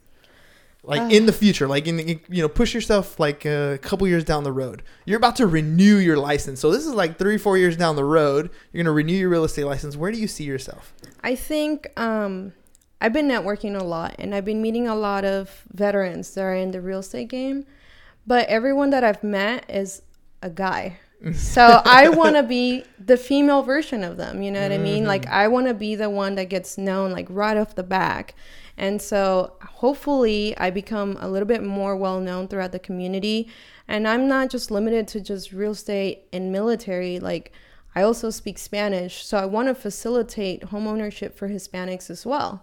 like 0.87 1.11
in 1.11 1.25
the 1.25 1.33
future 1.33 1.67
like 1.67 1.87
in 1.87 1.97
the, 1.97 2.19
you 2.29 2.41
know 2.41 2.47
push 2.47 2.73
yourself 2.73 3.19
like 3.19 3.43
a 3.45 3.79
couple 3.81 4.07
years 4.07 4.23
down 4.23 4.43
the 4.43 4.51
road. 4.51 4.83
You're 5.05 5.17
about 5.17 5.35
to 5.37 5.47
renew 5.47 5.97
your 5.97 6.17
license. 6.17 6.59
So 6.59 6.71
this 6.71 6.85
is 6.85 6.93
like 6.93 7.17
three 7.17 7.37
four 7.37 7.57
years 7.57 7.75
down 7.75 7.95
the 7.95 8.03
road 8.03 8.49
you're 8.71 8.83
going 8.83 8.85
to 8.85 8.91
renew 8.91 9.13
your 9.13 9.29
real 9.29 9.43
estate 9.43 9.65
license. 9.65 9.95
Where 9.95 10.11
do 10.11 10.19
you 10.19 10.27
see 10.27 10.43
yourself? 10.43 10.93
I 11.23 11.35
think 11.35 11.87
um, 11.99 12.53
i've 13.01 13.13
been 13.13 13.27
networking 13.27 13.79
a 13.79 13.83
lot 13.83 14.15
and 14.19 14.33
i've 14.33 14.45
been 14.45 14.61
meeting 14.61 14.87
a 14.87 14.95
lot 14.95 15.25
of 15.25 15.63
veterans 15.73 16.33
that 16.33 16.43
are 16.43 16.55
in 16.55 16.71
the 16.71 16.81
real 16.81 16.99
estate 16.99 17.27
game 17.27 17.65
but 18.25 18.47
everyone 18.47 18.89
that 18.89 19.03
i've 19.03 19.23
met 19.23 19.65
is 19.69 20.01
a 20.41 20.49
guy 20.49 20.97
mm. 21.23 21.35
so 21.35 21.81
i 21.85 22.09
want 22.21 22.35
to 22.35 22.43
be 22.43 22.83
the 22.99 23.17
female 23.17 23.63
version 23.63 24.03
of 24.03 24.17
them 24.17 24.41
you 24.41 24.51
know 24.51 24.61
what 24.61 24.71
i 24.71 24.77
mean 24.77 24.99
mm-hmm. 24.99 25.07
like 25.07 25.25
i 25.27 25.47
want 25.47 25.67
to 25.67 25.73
be 25.73 25.95
the 25.95 26.09
one 26.09 26.35
that 26.35 26.49
gets 26.49 26.77
known 26.77 27.11
like 27.11 27.27
right 27.29 27.57
off 27.57 27.75
the 27.75 27.83
back 27.83 28.35
and 28.77 29.01
so 29.01 29.53
hopefully 29.61 30.57
I 30.57 30.69
become 30.69 31.17
a 31.19 31.29
little 31.29 31.47
bit 31.47 31.63
more 31.63 31.95
well 31.95 32.19
known 32.19 32.47
throughout 32.47 32.71
the 32.71 32.79
community. 32.79 33.49
And 33.87 34.07
I'm 34.07 34.27
not 34.27 34.49
just 34.49 34.71
limited 34.71 35.07
to 35.09 35.21
just 35.21 35.53
real 35.53 35.71
estate 35.71 36.23
and 36.33 36.51
military. 36.51 37.19
Like 37.19 37.53
I 37.97 38.01
also 38.01 38.29
speak 38.29 38.57
Spanish. 38.57 39.25
So 39.25 39.37
I 39.37 39.45
want 39.45 39.69
to 39.69 39.75
facilitate 39.75 40.61
homeownership 40.63 41.33
for 41.33 41.47
Hispanics 41.47 42.09
as 42.09 42.25
well. 42.25 42.61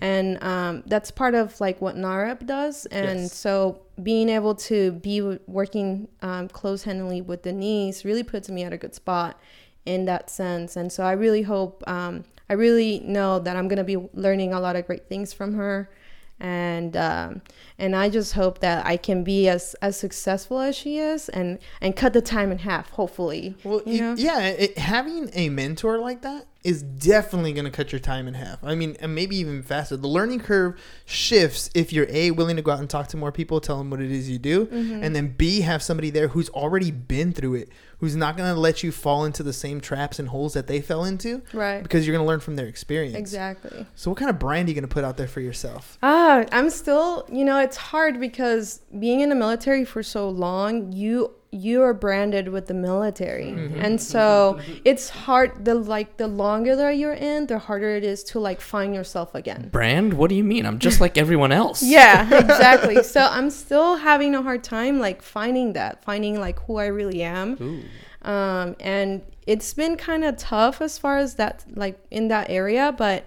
And 0.00 0.42
um, 0.42 0.84
that's 0.86 1.10
part 1.10 1.34
of 1.34 1.60
like 1.60 1.80
what 1.80 1.96
NAHREP 1.96 2.46
does. 2.46 2.86
And 2.86 3.22
Yes. 3.22 3.34
so 3.34 3.80
being 4.02 4.28
able 4.28 4.54
to 4.54 4.92
be 4.92 5.20
working 5.48 6.06
um, 6.22 6.48
close 6.48 6.84
handedly 6.84 7.20
with 7.20 7.42
Denise 7.42 8.04
really 8.04 8.22
puts 8.22 8.48
me 8.48 8.62
at 8.62 8.72
a 8.72 8.76
good 8.78 8.94
spot 8.94 9.40
in 9.84 10.04
that 10.04 10.30
sense. 10.30 10.76
And 10.76 10.92
so 10.92 11.02
I 11.02 11.12
really 11.12 11.42
hope, 11.42 11.82
um, 11.88 12.24
I 12.48 12.52
really 12.54 13.00
know 13.00 13.40
that 13.40 13.56
I'm 13.56 13.66
going 13.68 13.78
to 13.78 13.84
be 13.84 13.96
learning 14.14 14.52
a 14.52 14.60
lot 14.60 14.76
of 14.76 14.86
great 14.86 15.08
things 15.08 15.32
from 15.32 15.54
her. 15.54 15.90
And 16.40 16.96
um, 16.96 17.42
and 17.78 17.96
I 17.96 18.08
just 18.08 18.34
hope 18.34 18.60
that 18.60 18.86
I 18.86 18.96
can 18.96 19.24
be 19.24 19.48
as, 19.48 19.74
as 19.82 19.96
successful 19.96 20.60
as 20.60 20.76
she 20.76 20.98
is, 20.98 21.28
and 21.28 21.58
and 21.80 21.96
cut 21.96 22.12
the 22.12 22.22
time 22.22 22.52
in 22.52 22.58
half. 22.58 22.90
Hopefully, 22.90 23.56
well 23.64 23.82
you 23.84 24.00
know? 24.00 24.14
yeah 24.16 24.40
it, 24.40 24.78
having 24.78 25.30
a 25.32 25.48
mentor 25.48 25.98
like 25.98 26.22
that 26.22 26.46
is 26.64 26.82
definitely 26.82 27.52
going 27.52 27.64
to 27.64 27.70
cut 27.70 27.92
your 27.92 28.00
time 28.00 28.26
in 28.26 28.34
half 28.34 28.58
i 28.64 28.74
mean 28.74 28.96
and 29.00 29.14
maybe 29.14 29.36
even 29.36 29.62
faster 29.62 29.96
the 29.96 30.08
learning 30.08 30.40
curve 30.40 30.78
shifts 31.04 31.70
if 31.74 31.92
you're 31.92 32.06
a 32.10 32.30
willing 32.32 32.56
to 32.56 32.62
go 32.62 32.72
out 32.72 32.80
and 32.80 32.90
talk 32.90 33.06
to 33.08 33.16
more 33.16 33.30
people 33.32 33.60
tell 33.60 33.78
them 33.78 33.90
what 33.90 34.00
it 34.00 34.10
is 34.10 34.28
you 34.28 34.38
do 34.38 34.66
Mm-hmm. 34.66 35.02
and 35.04 35.14
then 35.14 35.28
b 35.28 35.60
have 35.60 35.82
somebody 35.82 36.10
there 36.10 36.28
who's 36.28 36.48
already 36.50 36.90
been 36.90 37.32
through 37.32 37.54
it 37.54 37.68
who's 38.00 38.14
not 38.16 38.36
going 38.36 38.52
to 38.52 38.58
let 38.60 38.82
you 38.82 38.92
fall 38.92 39.24
into 39.24 39.42
the 39.42 39.52
same 39.52 39.80
traps 39.80 40.18
and 40.18 40.28
holes 40.28 40.54
that 40.54 40.66
they 40.66 40.80
fell 40.80 41.04
into 41.04 41.42
Right. 41.52 41.82
because 41.82 42.06
you're 42.06 42.14
going 42.16 42.24
to 42.24 42.28
learn 42.28 42.40
from 42.40 42.56
their 42.56 42.66
experience 42.66 43.16
exactly. 43.16 43.86
So, 43.96 44.10
what 44.10 44.18
kind 44.18 44.30
of 44.30 44.38
brand 44.38 44.66
are 44.66 44.70
you 44.70 44.74
going 44.74 44.82
to 44.88 44.92
put 44.92 45.02
out 45.04 45.16
there 45.16 45.26
for 45.26 45.40
yourself? 45.40 45.98
Ah, 46.02 46.44
I'm 46.52 46.70
still, 46.70 47.26
you 47.32 47.44
know, 47.44 47.58
it's 47.58 47.76
hard 47.76 48.20
because 48.20 48.82
being 49.00 49.18
in 49.20 49.30
the 49.30 49.34
military 49.34 49.84
for 49.84 50.02
so 50.04 50.28
long, 50.28 50.92
you 50.92 51.34
you 51.50 51.82
are 51.82 51.94
branded 51.94 52.48
with 52.48 52.66
the 52.66 52.74
military. 52.74 53.48
And 53.78 54.00
so 54.00 54.60
it's 54.84 55.08
hard 55.08 55.64
the 55.64 55.74
like 55.74 56.18
the 56.18 56.28
longer 56.28 56.76
that 56.76 56.90
you're 56.98 57.14
in, 57.14 57.46
the 57.46 57.58
harder 57.58 57.96
it 57.96 58.04
is 58.04 58.22
to 58.24 58.38
like 58.38 58.60
find 58.60 58.94
yourself 58.94 59.34
again. 59.34 59.68
Brand? 59.70 60.14
What 60.14 60.28
do 60.28 60.34
you 60.34 60.44
mean? 60.44 60.66
I'm 60.66 60.78
just 60.78 61.00
like 61.00 61.16
everyone 61.16 61.52
else. 61.52 61.82
Yeah, 61.98 62.28
exactly. 62.38 63.02
so 63.02 63.22
I'm 63.22 63.50
still 63.50 63.96
having 63.96 64.34
a 64.34 64.42
hard 64.42 64.62
time 64.62 64.98
like 64.98 65.22
finding 65.22 65.72
that, 65.72 66.04
finding 66.04 66.38
like 66.38 66.58
who 66.60 66.76
I 66.76 66.86
really 66.86 67.22
am. 67.22 67.88
Um, 68.22 68.76
and 68.80 69.22
it's 69.46 69.72
been 69.72 69.96
kind 69.96 70.24
of 70.24 70.36
tough 70.36 70.82
as 70.82 70.98
far 70.98 71.16
as 71.16 71.36
that 71.36 71.64
like 71.74 71.98
in 72.10 72.28
that 72.28 72.50
area, 72.50 72.94
but 72.96 73.24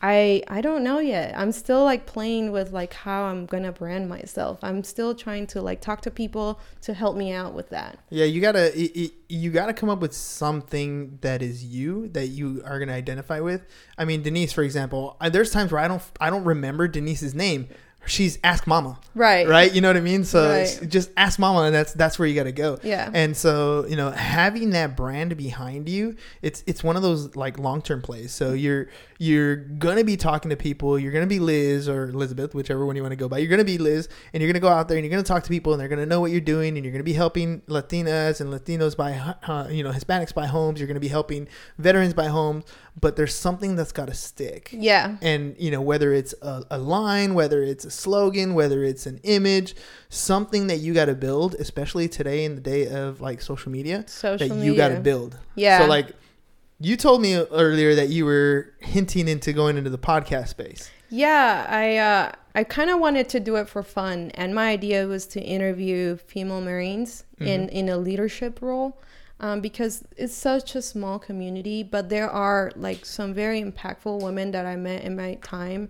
I 0.00 0.42
I 0.48 0.60
don't 0.60 0.84
know 0.84 1.00
yet. 1.00 1.36
I'm 1.36 1.50
still 1.50 1.82
like 1.84 2.06
playing 2.06 2.52
with 2.52 2.72
like 2.72 2.94
how 2.94 3.24
I'm 3.24 3.46
gonna 3.46 3.72
brand 3.72 4.08
myself. 4.08 4.58
I'm 4.62 4.84
still 4.84 5.14
trying 5.14 5.46
to 5.48 5.62
like 5.62 5.80
talk 5.80 6.02
to 6.02 6.10
people 6.10 6.60
to 6.82 6.94
help 6.94 7.16
me 7.16 7.32
out 7.32 7.54
with 7.54 7.70
that. 7.70 7.98
Yeah, 8.10 8.24
you 8.24 8.40
gotta 8.40 8.72
you 9.28 9.50
gotta 9.50 9.72
come 9.72 9.88
up 9.88 10.00
with 10.00 10.12
something 10.12 11.18
that 11.22 11.42
is 11.42 11.64
you 11.64 12.08
that 12.08 12.28
you 12.28 12.62
are 12.64 12.78
gonna 12.78 12.92
identify 12.92 13.40
with. 13.40 13.66
I 13.96 14.04
mean, 14.04 14.22
Denise, 14.22 14.52
for 14.52 14.62
example, 14.62 15.16
uh, 15.20 15.28
there's 15.28 15.50
times 15.50 15.72
where 15.72 15.80
I 15.80 15.88
don't 15.88 16.02
I 16.20 16.30
don't 16.30 16.44
remember 16.44 16.86
Denise's 16.86 17.34
name. 17.34 17.68
She's 18.08 18.38
ask 18.44 18.66
mama. 18.66 18.98
Right. 19.14 19.48
right? 19.48 19.72
You 19.74 19.80
know 19.80 19.88
what 19.88 19.96
i 19.96 20.00
mean? 20.00 20.24
So 20.24 20.48
Right. 20.48 20.80
just 20.88 21.10
ask 21.16 21.38
mama 21.38 21.62
and 21.62 21.74
that's 21.74 21.92
that's 21.94 22.18
where 22.18 22.28
you 22.28 22.34
got 22.34 22.44
to 22.44 22.52
go. 22.52 22.78
Yeah. 22.82 23.10
and 23.12 23.36
so 23.36 23.86
you 23.88 23.96
know 23.96 24.10
having 24.10 24.70
that 24.70 24.96
brand 24.96 25.36
behind 25.36 25.88
you 25.88 26.16
it's 26.42 26.62
it's 26.66 26.84
one 26.84 26.96
of 26.96 27.02
those 27.02 27.34
like 27.36 27.58
long-term 27.58 28.02
plays. 28.02 28.32
So 28.32 28.52
you're 28.52 28.88
you're 29.20 29.56
gonna 29.56 30.04
be 30.04 30.16
talking 30.16 30.50
to 30.50 30.56
people. 30.56 30.98
You're 30.98 31.10
gonna 31.12 31.26
be 31.26 31.40
liz 31.40 31.88
or 31.88 32.04
elizabeth 32.10 32.54
whichever 32.54 32.86
one 32.86 32.94
you 32.96 33.02
want 33.02 33.12
to 33.12 33.16
go 33.16 33.28
by. 33.28 33.38
You're 33.38 33.50
gonna 33.50 33.64
be 33.64 33.78
liz 33.78 34.08
and 34.32 34.40
you're 34.42 34.50
gonna 34.52 34.60
go 34.60 34.68
out 34.68 34.88
there 34.88 34.96
and 34.96 35.04
you're 35.04 35.10
gonna 35.10 35.22
talk 35.24 35.42
to 35.44 35.48
people 35.48 35.72
and 35.72 35.80
they're 35.80 35.88
gonna 35.88 36.06
know 36.06 36.20
what 36.20 36.30
you're 36.30 36.40
doing 36.40 36.76
and 36.76 36.84
you're 36.84 36.92
gonna 36.92 37.02
be 37.04 37.12
helping 37.14 37.60
latinas 37.62 38.40
and 38.40 38.50
latinos 38.52 38.96
buy 38.96 39.12
uh, 39.48 39.66
you 39.70 39.82
know 39.82 39.90
hispanics 39.90 40.32
buy 40.32 40.46
homes. 40.46 40.78
You're 40.80 40.86
gonna 40.88 41.00
be 41.00 41.08
helping 41.08 41.48
veterans 41.78 42.14
buy 42.14 42.26
homes. 42.28 42.64
But 43.00 43.14
there's 43.14 43.34
something 43.34 43.76
that's 43.76 43.92
got 43.92 44.08
to 44.08 44.14
stick. 44.14 44.70
Yeah. 44.72 45.16
and 45.22 45.54
you 45.58 45.70
know 45.70 45.80
whether 45.80 46.12
it's 46.12 46.34
a, 46.42 46.64
a 46.70 46.78
line 46.78 47.34
whether 47.34 47.62
it's 47.62 47.84
a 47.84 47.90
slogan 47.98 48.54
whether 48.54 48.82
it's 48.84 49.06
an 49.06 49.18
image 49.24 49.74
something 50.08 50.66
that 50.68 50.78
you 50.78 50.94
got 50.94 51.06
to 51.06 51.14
build 51.14 51.54
especially 51.56 52.08
today 52.08 52.44
in 52.44 52.54
the 52.54 52.60
day 52.60 52.86
of 52.88 53.20
like 53.20 53.40
social 53.42 53.70
media 53.72 54.04
Social 54.06 54.48
that 54.48 54.64
you 54.64 54.74
got 54.76 54.88
to 54.88 55.00
build 55.00 55.36
Yeah. 55.54 55.78
so 55.80 55.86
like 55.86 56.08
you 56.80 56.96
told 56.96 57.20
me 57.22 57.34
earlier 57.36 57.94
that 57.96 58.08
you 58.08 58.24
were 58.24 58.72
hinting 58.78 59.26
into 59.28 59.52
going 59.52 59.76
into 59.76 59.90
the 59.90 59.98
podcast 59.98 60.48
space 60.48 60.90
Yeah, 61.10 61.66
I 61.68 61.96
uh, 61.96 62.32
I 62.54 62.64
kind 62.64 62.90
of 62.90 63.00
wanted 63.00 63.26
to 63.30 63.40
do 63.40 63.56
it 63.56 63.66
for 63.66 63.82
fun, 63.82 64.30
and 64.34 64.54
my 64.54 64.68
idea 64.76 65.06
was 65.06 65.24
to 65.34 65.40
interview 65.40 66.18
female 66.32 66.60
Marines 66.60 67.24
in 67.40 67.60
in 67.70 67.88
a 67.88 67.96
leadership 67.96 68.60
role, 68.60 68.90
um, 69.40 69.60
because 69.62 70.04
it's 70.22 70.34
such 70.34 70.76
a 70.76 70.82
small 70.82 71.18
community. 71.18 71.82
But 71.82 72.10
there 72.10 72.28
are 72.28 72.72
like 72.76 73.06
some 73.06 73.32
very 73.32 73.58
impactful 73.62 74.20
women 74.26 74.50
that 74.52 74.66
I 74.66 74.76
met 74.76 75.00
in 75.02 75.16
my 75.16 75.38
time 75.40 75.88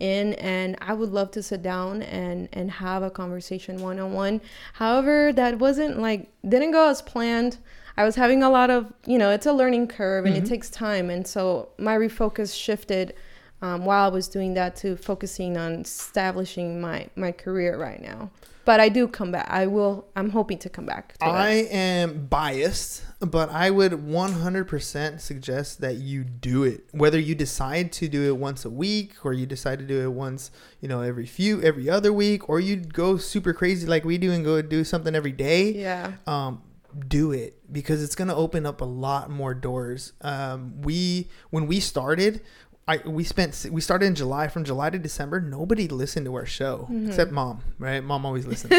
in 0.00 0.34
and 0.34 0.76
I 0.80 0.94
would 0.94 1.10
love 1.10 1.30
to 1.32 1.42
sit 1.42 1.62
down 1.62 2.02
and 2.02 2.48
and 2.52 2.70
have 2.70 3.02
a 3.02 3.10
conversation 3.10 3.80
one 3.80 3.98
on 3.98 4.12
one. 4.12 4.40
However, 4.74 5.32
that 5.34 5.58
wasn't 5.58 5.98
like 6.00 6.30
didn't 6.48 6.72
go 6.72 6.88
as 6.88 7.02
planned. 7.02 7.58
I 7.96 8.04
was 8.04 8.16
having 8.16 8.42
a 8.42 8.48
lot 8.48 8.70
of, 8.70 8.92
you 9.04 9.18
know, 9.18 9.30
it's 9.30 9.46
a 9.46 9.52
learning 9.52 9.88
curve 9.88 10.24
and 10.24 10.34
it 10.34 10.46
takes 10.46 10.70
time 10.70 11.10
and 11.10 11.26
so 11.26 11.68
my 11.76 11.96
refocus 11.96 12.56
shifted 12.56 13.14
um, 13.62 13.84
while 13.84 14.06
I 14.06 14.08
was 14.08 14.26
doing 14.28 14.54
that 14.54 14.74
to 14.76 14.96
focusing 14.96 15.56
on 15.56 15.82
establishing 15.82 16.80
my 16.80 17.08
my 17.14 17.32
career 17.32 17.78
right 17.78 18.00
now. 18.00 18.30
But 18.64 18.78
I 18.80 18.88
do 18.88 19.08
come 19.08 19.32
back. 19.32 19.46
I 19.50 19.66
will 19.66 20.06
I'm 20.14 20.30
hoping 20.30 20.58
to 20.58 20.68
come 20.68 20.86
back 20.86 21.16
to 21.18 21.24
I 21.24 21.50
it. 21.50 21.72
am 21.72 22.26
biased, 22.26 23.02
but 23.20 23.50
I 23.50 23.70
would 23.70 23.92
100% 23.92 25.20
suggest 25.20 25.80
that 25.80 25.96
you 25.96 26.24
do 26.24 26.64
it. 26.64 26.84
Whether 26.92 27.18
you 27.18 27.34
decide 27.34 27.92
to 27.92 28.08
do 28.08 28.24
it 28.28 28.36
once 28.36 28.64
a 28.64 28.70
week 28.70 29.24
or 29.24 29.32
you 29.32 29.46
decide 29.46 29.78
to 29.80 29.86
do 29.86 30.00
it 30.02 30.12
once, 30.12 30.50
you 30.80 30.88
know, 30.88 31.00
every 31.00 31.26
few 31.26 31.62
every 31.62 31.88
other 31.88 32.12
week 32.12 32.48
or 32.48 32.60
you 32.60 32.76
go 32.76 33.16
super 33.16 33.52
crazy 33.52 33.86
like 33.86 34.04
we 34.04 34.18
do 34.18 34.30
and 34.32 34.44
go 34.44 34.60
do 34.62 34.84
something 34.84 35.14
every 35.14 35.32
day. 35.32 35.70
Yeah. 35.72 36.12
Um 36.26 36.62
do 37.06 37.30
it 37.30 37.56
because 37.72 38.02
it's 38.02 38.16
going 38.16 38.26
to 38.26 38.34
open 38.34 38.66
up 38.66 38.80
a 38.80 38.84
lot 38.84 39.30
more 39.30 39.54
doors. 39.54 40.12
Um 40.22 40.82
we 40.82 41.28
when 41.50 41.66
we 41.66 41.78
started 41.80 42.42
I, 42.90 43.08
we 43.08 43.22
spent 43.24 43.66
we 43.70 43.80
started 43.80 44.06
in 44.06 44.14
July 44.14 44.48
from 44.48 44.64
July 44.64 44.90
to 44.90 44.98
December 44.98 45.40
nobody 45.40 45.86
listened 45.88 46.26
to 46.26 46.34
our 46.34 46.46
show 46.46 46.88
except 47.06 47.30
mom 47.30 47.62
right? 47.78 48.02
Mom 48.02 48.26
always 48.26 48.46
listened 48.52 48.72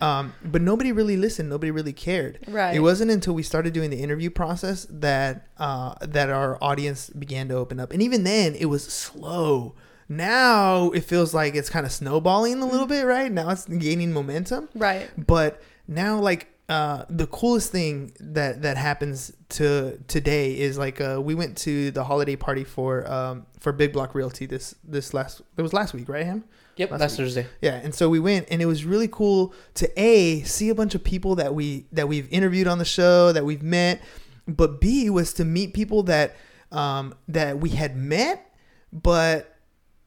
um, 0.00 0.32
but 0.44 0.62
nobody 0.62 0.92
really 0.92 1.16
listened 1.16 1.48
nobody 1.50 1.70
really 1.70 1.92
cared. 1.92 2.38
Right. 2.48 2.74
it 2.76 2.80
wasn't 2.80 3.10
until 3.10 3.34
we 3.34 3.42
started 3.42 3.72
doing 3.72 3.90
the 3.90 4.00
interview 4.00 4.30
process 4.30 4.86
that 4.90 5.48
uh, 5.58 5.94
that 6.02 6.30
our 6.30 6.58
audience 6.62 7.10
began 7.10 7.48
to 7.48 7.54
open 7.56 7.80
up. 7.80 7.92
And 7.92 8.00
even 8.02 8.24
then 8.24 8.54
it 8.54 8.66
was 8.66 8.84
slow. 8.84 9.74
Now 10.08 10.90
it 10.90 11.04
feels 11.04 11.34
like 11.34 11.54
it's 11.54 11.70
kind 11.70 11.86
of 11.86 11.92
snowballing 11.92 12.60
a 12.62 12.66
little 12.66 12.86
bit 12.86 13.04
right? 13.04 13.30
Now 13.30 13.50
it's 13.50 13.64
gaining 13.66 14.12
momentum. 14.12 14.68
Right. 14.74 15.08
but 15.16 15.60
now 15.88 16.18
like 16.20 16.48
uh, 16.70 17.04
the 17.10 17.26
coolest 17.26 17.72
thing 17.72 18.12
that 18.20 18.62
that 18.62 18.76
happens 18.76 19.32
to 19.50 19.98
today 20.06 20.56
is 20.58 20.78
like 20.78 21.00
uh, 21.00 21.20
we 21.20 21.34
went 21.34 21.56
to 21.58 21.90
the 21.90 22.04
holiday 22.04 22.36
party 22.36 22.64
for 22.64 23.10
um, 23.10 23.44
for 23.58 23.72
Big 23.72 23.92
Block 23.92 24.14
Realty 24.14 24.46
this 24.46 24.74
this 24.84 25.12
last 25.12 25.42
it 25.56 25.62
was 25.62 25.72
last 25.72 25.92
week 25.94 26.08
right 26.08 26.24
Ham 26.24 26.44
Yep, 26.76 26.92
Last 26.92 27.18
week. 27.18 27.26
Thursday. 27.26 27.46
yeah 27.60 27.74
and 27.74 27.94
so 27.94 28.08
we 28.08 28.20
went 28.20 28.46
and 28.50 28.62
it 28.62 28.66
was 28.66 28.84
really 28.86 29.08
cool 29.08 29.52
to 29.74 29.90
a 30.00 30.40
see 30.42 30.68
a 30.70 30.74
bunch 30.74 30.94
of 30.94 31.02
people 31.04 31.34
that 31.34 31.54
we 31.54 31.86
that 31.92 32.08
we've 32.08 32.28
interviewed 32.32 32.66
on 32.68 32.78
the 32.78 32.84
show 32.86 33.32
that 33.32 33.44
we've 33.44 33.62
met 33.62 34.00
but 34.48 34.80
b 34.80 35.10
was 35.10 35.34
to 35.34 35.44
meet 35.44 35.74
people 35.74 36.04
that 36.04 36.36
um, 36.72 37.14
that 37.28 37.58
we 37.58 37.70
had 37.70 37.96
met 37.96 38.54
but 38.92 39.49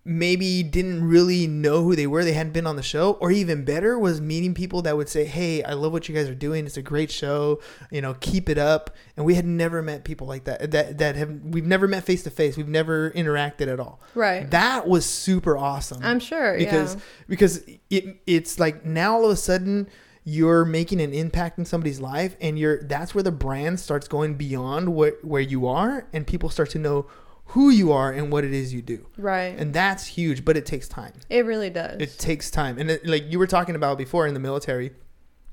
maybe 0.06 0.64
didn't 0.64 1.02
really 1.08 1.48
know 1.48 1.82
who 1.82 1.96
they 1.96 2.06
were 2.06 2.26
they 2.26 2.34
hadn't 2.34 2.52
been 2.52 2.68
on 2.68 2.76
the 2.76 2.84
show 2.84 3.14
or 3.22 3.32
even 3.32 3.64
better 3.64 3.98
was 3.98 4.20
meeting 4.20 4.54
people 4.54 4.82
that 4.82 4.98
would 4.98 5.08
say 5.08 5.24
hey 5.24 5.64
i 5.64 5.72
love 5.72 5.94
what 5.94 6.10
you 6.10 6.14
guys 6.16 6.28
are 6.28 6.36
doing 6.36 6.66
it's 6.66 6.76
a 6.76 6.82
great 6.82 7.10
show 7.10 7.58
you 7.90 8.02
know 8.02 8.14
keep 8.20 8.50
it 8.50 8.58
up 8.58 8.90
and 9.16 9.26
we 9.26 9.36
had 9.36 9.46
never 9.46 9.82
met 9.82 10.04
people 10.04 10.28
like 10.28 10.44
that 10.44 10.72
that 10.72 10.98
that 10.98 11.16
have 11.16 11.30
we've 11.46 11.66
never 11.66 11.88
met 11.88 12.04
face 12.04 12.22
to 12.22 12.30
face 12.30 12.58
we've 12.58 12.68
never 12.68 13.12
interacted 13.12 13.68
at 13.72 13.80
all 13.80 14.02
Right. 14.14 14.50
that 14.52 14.88
was 14.90 15.06
super 15.06 15.56
awesome 15.58 16.02
I'm 16.04 16.20
sure. 16.20 16.58
because 16.58 16.96
yeah. 16.96 17.02
because 17.30 17.64
it 17.90 18.18
it's 18.28 18.60
like 18.60 18.84
now 18.86 19.14
all 19.16 19.26
of 19.26 19.32
a 19.32 19.38
sudden 19.38 19.88
you're 20.26 20.64
making 20.66 21.00
an 21.02 21.14
impact 21.14 21.58
in 21.60 21.66
somebody's 21.66 22.00
life 22.02 22.36
and 22.42 22.60
you're 22.60 22.82
that's 22.84 23.16
where 23.16 23.24
the 23.24 23.32
brand 23.32 23.80
starts 23.80 24.08
going 24.10 24.36
beyond 24.36 24.94
what 24.94 25.24
where 25.24 25.42
you 25.42 25.66
are 25.68 26.08
and 26.14 26.28
people 26.28 26.50
start 26.50 26.70
to 26.72 26.80
know 26.80 27.06
who 27.48 27.70
you 27.70 27.92
are 27.92 28.12
and 28.12 28.32
what 28.32 28.44
it 28.44 28.54
is 28.54 28.74
you 28.74 28.82
do 28.82 29.06
Right. 29.18 29.56
and 29.58 29.74
that's 29.74 30.06
huge 30.08 30.44
but 30.46 30.58
it 30.58 30.66
takes 30.66 30.88
time 30.88 31.14
it 31.30 31.46
really 31.46 31.70
does. 31.70 32.00
it 32.02 32.18
takes 32.18 32.50
time 32.50 32.78
and 32.80 32.90
it, 32.92 33.06
like 33.06 33.26
you 33.32 33.38
were 33.40 33.48
talking 33.48 33.76
about 33.76 33.98
before 33.98 34.26
in 34.28 34.34
the 34.34 34.40
military 34.40 34.92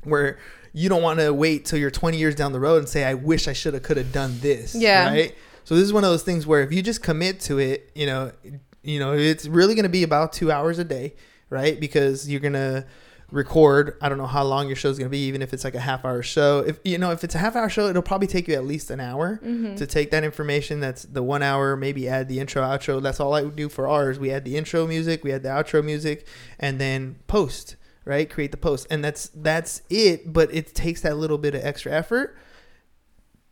where 0.05 0.39
you 0.73 0.89
don't 0.89 1.03
want 1.03 1.19
to 1.21 1.33
wait 1.35 1.65
till 1.67 1.79
you're 1.79 1.91
20 1.91 2.17
years 2.17 2.35
down 2.35 2.53
the 2.53 2.61
road 2.61 2.79
and 2.79 2.89
say 2.89 3.05
i 3.05 3.15
wish 3.15 3.49
i 3.49 3.53
should 3.53 3.75
have 3.75 3.83
could 3.83 3.97
have 3.97 4.13
done 4.13 4.39
this 4.41 4.75
Yeah. 4.75 5.09
right 5.11 5.35
so 5.65 5.75
this 5.75 5.85
is 5.85 5.93
one 5.93 6.05
of 6.05 6.11
those 6.11 6.23
things 6.23 6.47
where 6.47 6.63
if 6.63 6.73
you 6.73 6.83
just 6.83 7.03
commit 7.03 7.41
to 7.41 7.59
it 7.59 7.91
you 7.95 8.07
know 8.07 8.33
you 8.83 8.99
know 8.99 9.13
it's 9.13 9.47
really 9.47 9.75
going 9.75 9.83
to 9.83 9.89
be 9.91 10.03
about 10.03 10.33
two 10.33 10.51
hours 10.51 10.79
a 10.79 10.85
day 10.85 11.15
right 11.51 11.79
because 11.79 12.31
you're 12.31 12.41
going 12.41 12.55
to 12.55 12.87
record. 13.31 13.97
I 14.01 14.09
don't 14.09 14.19
know 14.19 14.27
how 14.27 14.45
long 14.45 14.67
your 14.67 14.77
show's 14.77 14.99
going 14.99 15.07
to 15.07 15.11
be 15.11 15.27
even 15.27 15.43
if 15.43 15.53
it's 15.53 15.65
like 15.65 15.75
a 15.75 15.81
half 15.81 16.05
hour 16.05 16.23
show. 16.23 16.61
If 16.61 16.81
you 16.85 16.99
know 16.99 17.11
if 17.11 17.25
it's 17.25 17.35
a 17.35 17.39
half 17.39 17.57
hour 17.57 17.69
show 17.69 17.87
it'll 17.89 18.03
probably 18.03 18.27
take 18.27 18.49
you 18.49 18.55
at 18.55 18.65
least 18.65 18.91
an 18.91 19.01
hour 19.01 19.41
mm-hmm. 19.43 19.77
to 19.77 19.87
take 19.87 20.11
that 20.11 20.25
information. 20.25 20.81
That's 20.81 21.03
the 21.05 21.23
one 21.23 21.43
hour 21.43 21.77
maybe 21.77 22.09
add 22.09 22.29
the 22.29 22.41
intro 22.41 22.63
outro. 22.63 23.03
That's 23.03 23.21
all 23.21 23.35
i 23.35 23.43
would 23.43 23.57
do 23.57 23.69
for 23.69 23.89
ours. 23.89 24.19
We 24.19 24.31
add 24.31 24.45
the 24.45 24.57
intro 24.57 24.87
music 24.87 25.25
we 25.25 25.33
add 25.33 25.43
the 25.43 25.49
outro 25.49 25.85
music 25.85 26.27
and 26.59 26.81
then 26.81 27.17
post 27.27 27.77
right? 28.07 28.31
Create 28.31 28.51
the 28.51 28.57
post. 28.57 28.87
And 28.91 29.05
that's 29.05 29.29
that's 29.35 29.83
it 29.91 30.33
but 30.33 30.53
it 30.55 30.75
takes 30.75 31.03
that 31.03 31.17
little 31.17 31.39
bit 31.39 31.55
of 31.55 31.65
extra 31.65 31.93
effort. 31.93 32.37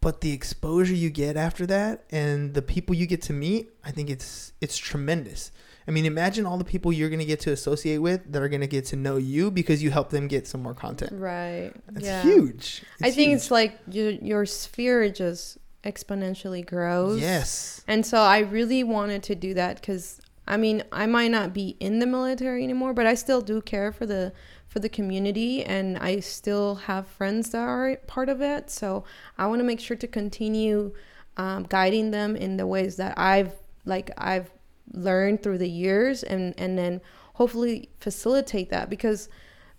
But 0.00 0.20
the 0.20 0.32
exposure 0.32 0.94
you 0.94 1.10
get 1.10 1.36
after 1.36 1.66
that 1.66 2.04
and 2.10 2.54
the 2.54 2.62
people 2.62 2.94
you 2.94 3.06
get 3.06 3.20
to 3.22 3.32
meet 3.32 3.70
i 3.84 3.90
think 3.90 4.08
it's 4.08 4.52
it's 4.60 4.78
tremendous 4.78 5.50
i 5.88 5.90
mean 5.90 6.06
imagine 6.06 6.46
all 6.46 6.58
the 6.58 6.64
people 6.64 6.92
you're 6.92 7.08
going 7.08 7.18
to 7.18 7.24
get 7.24 7.40
to 7.40 7.50
associate 7.50 7.98
with 7.98 8.30
that 8.30 8.40
are 8.40 8.48
going 8.48 8.60
to 8.60 8.68
get 8.68 8.84
to 8.84 8.94
know 8.94 9.16
you 9.16 9.50
because 9.50 9.82
you 9.82 9.90
help 9.90 10.10
them 10.10 10.28
get 10.28 10.46
some 10.46 10.62
more 10.62 10.74
content 10.74 11.10
right. 11.12 11.72
it's 11.96 12.06
yeah. 12.06 12.22
huge 12.22 12.82
I 13.00 13.10
think 13.10 13.30
huge. 13.30 13.36
it's 13.36 13.50
like 13.50 13.78
your 13.90 14.10
your 14.10 14.46
sphere 14.46 15.08
just 15.10 15.58
exponentially 15.84 16.64
grows. 16.64 17.20
yes 17.20 17.82
And 17.86 18.04
so 18.04 18.18
I 18.18 18.40
really 18.40 18.84
wanted 18.84 19.22
to 19.24 19.34
do 19.34 19.54
that 19.54 19.76
because 19.76 20.20
I 20.46 20.56
mean 20.56 20.82
I 20.92 21.06
might 21.06 21.30
not 21.30 21.52
be 21.52 21.76
in 21.80 21.98
the 21.98 22.06
military 22.06 22.64
anymore, 22.64 22.92
but 22.92 23.06
I 23.06 23.14
still 23.14 23.40
do 23.40 23.60
care 23.60 23.92
for 23.92 24.06
the 24.06 24.32
for 24.66 24.80
the 24.80 24.88
community, 24.88 25.64
and 25.64 25.96
I 25.96 26.20
still 26.20 26.74
have 26.74 27.06
friends 27.06 27.50
that 27.50 27.60
are 27.60 27.96
part 28.06 28.28
of 28.28 28.42
it. 28.42 28.70
So 28.70 29.04
I 29.38 29.46
want 29.46 29.60
to 29.60 29.64
make 29.64 29.80
sure 29.80 29.96
to 29.96 30.06
continue 30.06 30.92
um, 31.38 31.62
guiding 31.62 32.10
them 32.10 32.36
in 32.36 32.58
the 32.58 32.66
ways 32.66 32.96
that 32.96 33.18
I've 33.18 33.52
like 33.86 34.10
I've 34.18 34.50
learned 34.92 35.42
through 35.42 35.58
the 35.58 35.68
years, 35.68 36.22
and 36.22 36.54
and 36.58 36.78
then 36.78 37.00
hopefully 37.34 37.88
facilitate 38.00 38.70
that 38.70 38.90
because 38.90 39.28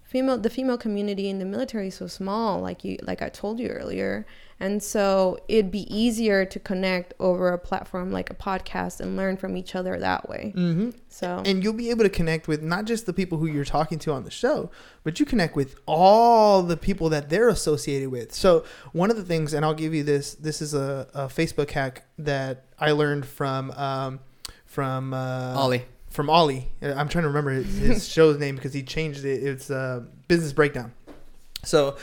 female 0.09 0.39
the 0.39 0.49
female 0.49 0.77
community 0.77 1.29
in 1.29 1.37
the 1.37 1.45
military 1.45 1.89
is 1.89 1.95
so 1.95 2.07
small 2.07 2.59
like 2.59 2.83
you 2.83 2.97
like 3.03 3.21
I 3.21 3.29
told 3.29 3.59
you 3.59 3.67
earlier. 3.67 4.25
And 4.61 4.83
so 4.83 5.39
it'd 5.47 5.71
be 5.71 5.83
easier 5.95 6.43
to 6.43 6.59
connect 6.59 7.13
over 7.17 7.49
a 7.53 7.57
platform 7.57 8.11
like 8.11 8.29
a 8.29 8.33
podcast 8.33 8.99
and 8.99 9.15
learn 9.15 9.37
from 9.37 9.55
each 9.55 9.73
other 9.73 9.97
that 9.99 10.27
way. 10.27 10.51
Mm-hmm. 10.55 10.89
so 11.09 11.43
and 11.45 11.63
you'll 11.63 11.73
be 11.73 11.91
able 11.91 12.03
to 12.03 12.09
connect 12.09 12.47
with 12.47 12.63
not 12.63 12.85
just 12.85 13.05
the 13.05 13.13
people 13.13 13.37
who 13.37 13.45
you're 13.45 13.63
talking 13.63 13.99
to 13.99 14.11
on 14.11 14.23
the 14.23 14.31
show 14.31 14.71
but 15.03 15.19
you 15.19 15.25
connect 15.25 15.55
with 15.55 15.75
all 15.85 16.63
the 16.63 16.75
people 16.75 17.09
that 17.09 17.29
they're 17.29 17.49
associated 17.49 18.09
with. 18.09 18.33
So 18.33 18.65
one 18.93 19.11
of 19.11 19.17
the 19.17 19.23
things 19.23 19.53
and 19.53 19.63
i'll 19.63 19.75
give 19.75 19.93
you 19.93 20.03
this 20.03 20.33
this 20.33 20.61
is 20.61 20.73
a, 20.73 21.07
a 21.13 21.27
facebook 21.27 21.69
hack 21.71 22.05
that 22.17 22.65
i 22.79 22.91
learned 22.91 23.25
from 23.27 23.69
um, 23.71 24.19
from 24.79 25.13
uh, 25.13 25.53
Ollie. 25.55 25.85
from 26.09 26.29
ollie 26.29 26.67
i'm 26.81 27.07
trying 27.09 27.23
to 27.23 27.27
remember 27.27 27.51
his, 27.51 27.77
his 27.77 28.07
show's 28.15 28.37
name 28.39 28.55
because 28.55 28.73
he 28.73 28.83
changed 28.83 29.25
it 29.25 29.43
it's 29.43 29.69
uh, 29.69 30.01
business 30.27 30.53
breakdown 30.53 30.91
so 31.63 31.97